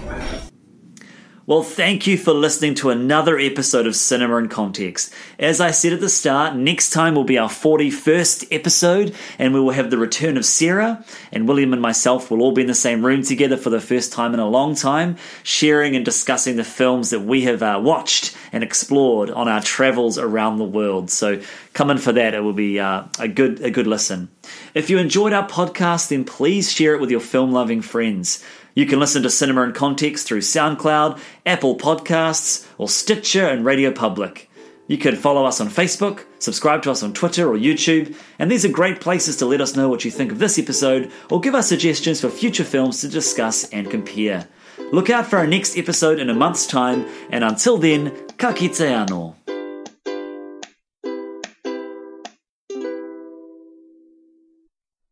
Well, 1.49 1.63
thank 1.63 2.05
you 2.05 2.15
for 2.15 2.31
listening 2.31 2.75
to 2.75 2.91
another 2.91 3.39
episode 3.39 3.87
of 3.87 3.95
Cinema 3.95 4.37
in 4.37 4.49
Context. 4.49 5.11
As 5.39 5.59
I 5.59 5.71
said 5.71 5.93
at 5.93 5.99
the 5.99 6.07
start, 6.07 6.55
next 6.55 6.91
time 6.91 7.15
will 7.15 7.23
be 7.23 7.39
our 7.39 7.49
41st 7.49 8.49
episode, 8.51 9.15
and 9.39 9.51
we 9.51 9.59
will 9.59 9.71
have 9.71 9.89
the 9.89 9.97
return 9.97 10.37
of 10.37 10.45
Sarah, 10.45 11.03
and 11.31 11.47
William 11.47 11.73
and 11.73 11.81
myself 11.81 12.29
will 12.29 12.43
all 12.43 12.51
be 12.51 12.61
in 12.61 12.67
the 12.67 12.75
same 12.75 13.03
room 13.03 13.23
together 13.23 13.57
for 13.57 13.71
the 13.71 13.81
first 13.81 14.13
time 14.13 14.35
in 14.35 14.39
a 14.39 14.47
long 14.47 14.75
time, 14.75 15.17
sharing 15.41 15.95
and 15.95 16.05
discussing 16.05 16.55
the 16.55 16.63
films 16.63 17.09
that 17.09 17.21
we 17.21 17.41
have 17.45 17.63
uh, 17.63 17.81
watched 17.83 18.37
and 18.51 18.63
explored 18.63 19.31
on 19.31 19.47
our 19.47 19.61
travels 19.61 20.19
around 20.19 20.59
the 20.59 20.63
world. 20.63 21.09
So 21.09 21.41
come 21.73 21.89
in 21.89 21.97
for 21.97 22.11
that; 22.11 22.35
it 22.35 22.41
will 22.41 22.53
be 22.53 22.79
uh, 22.79 23.05
a 23.17 23.27
good 23.27 23.61
a 23.61 23.71
good 23.71 23.87
listen. 23.87 24.29
If 24.75 24.91
you 24.91 24.99
enjoyed 24.99 25.33
our 25.33 25.47
podcast, 25.47 26.09
then 26.09 26.25
please 26.25 26.71
share 26.71 26.93
it 26.93 27.01
with 27.01 27.09
your 27.09 27.19
film 27.19 27.51
loving 27.51 27.81
friends. 27.81 28.43
You 28.79 28.85
can 28.85 29.01
listen 29.01 29.23
to 29.23 29.29
Cinema 29.29 29.63
in 29.63 29.73
Context 29.73 30.25
through 30.25 30.39
SoundCloud, 30.39 31.19
Apple 31.45 31.75
Podcasts, 31.75 32.65
or 32.77 32.87
Stitcher 32.87 33.45
and 33.45 33.65
Radio 33.65 33.91
Public. 33.91 34.49
You 34.87 34.97
can 34.97 35.17
follow 35.17 35.43
us 35.43 35.59
on 35.59 35.67
Facebook, 35.67 36.23
subscribe 36.39 36.83
to 36.83 36.91
us 36.91 37.03
on 37.03 37.11
Twitter 37.11 37.49
or 37.49 37.57
YouTube, 37.57 38.15
and 38.39 38.49
these 38.49 38.63
are 38.63 38.69
great 38.69 39.01
places 39.01 39.35
to 39.35 39.45
let 39.45 39.59
us 39.59 39.75
know 39.75 39.89
what 39.89 40.05
you 40.05 40.11
think 40.11 40.31
of 40.31 40.39
this 40.39 40.57
episode 40.57 41.11
or 41.29 41.41
give 41.41 41.55
us 41.55 41.67
suggestions 41.67 42.21
for 42.21 42.29
future 42.29 42.63
films 42.63 43.01
to 43.01 43.09
discuss 43.09 43.69
and 43.71 43.91
compare. 43.91 44.47
Look 44.93 45.09
out 45.09 45.27
for 45.27 45.39
our 45.39 45.45
next 45.45 45.77
episode 45.77 46.17
in 46.17 46.29
a 46.29 46.33
month's 46.33 46.65
time, 46.65 47.05
and 47.31 47.43
until 47.43 47.77
then, 47.77 48.15
ka 48.37 48.53
kite 48.53 48.71
anō. 48.71 49.35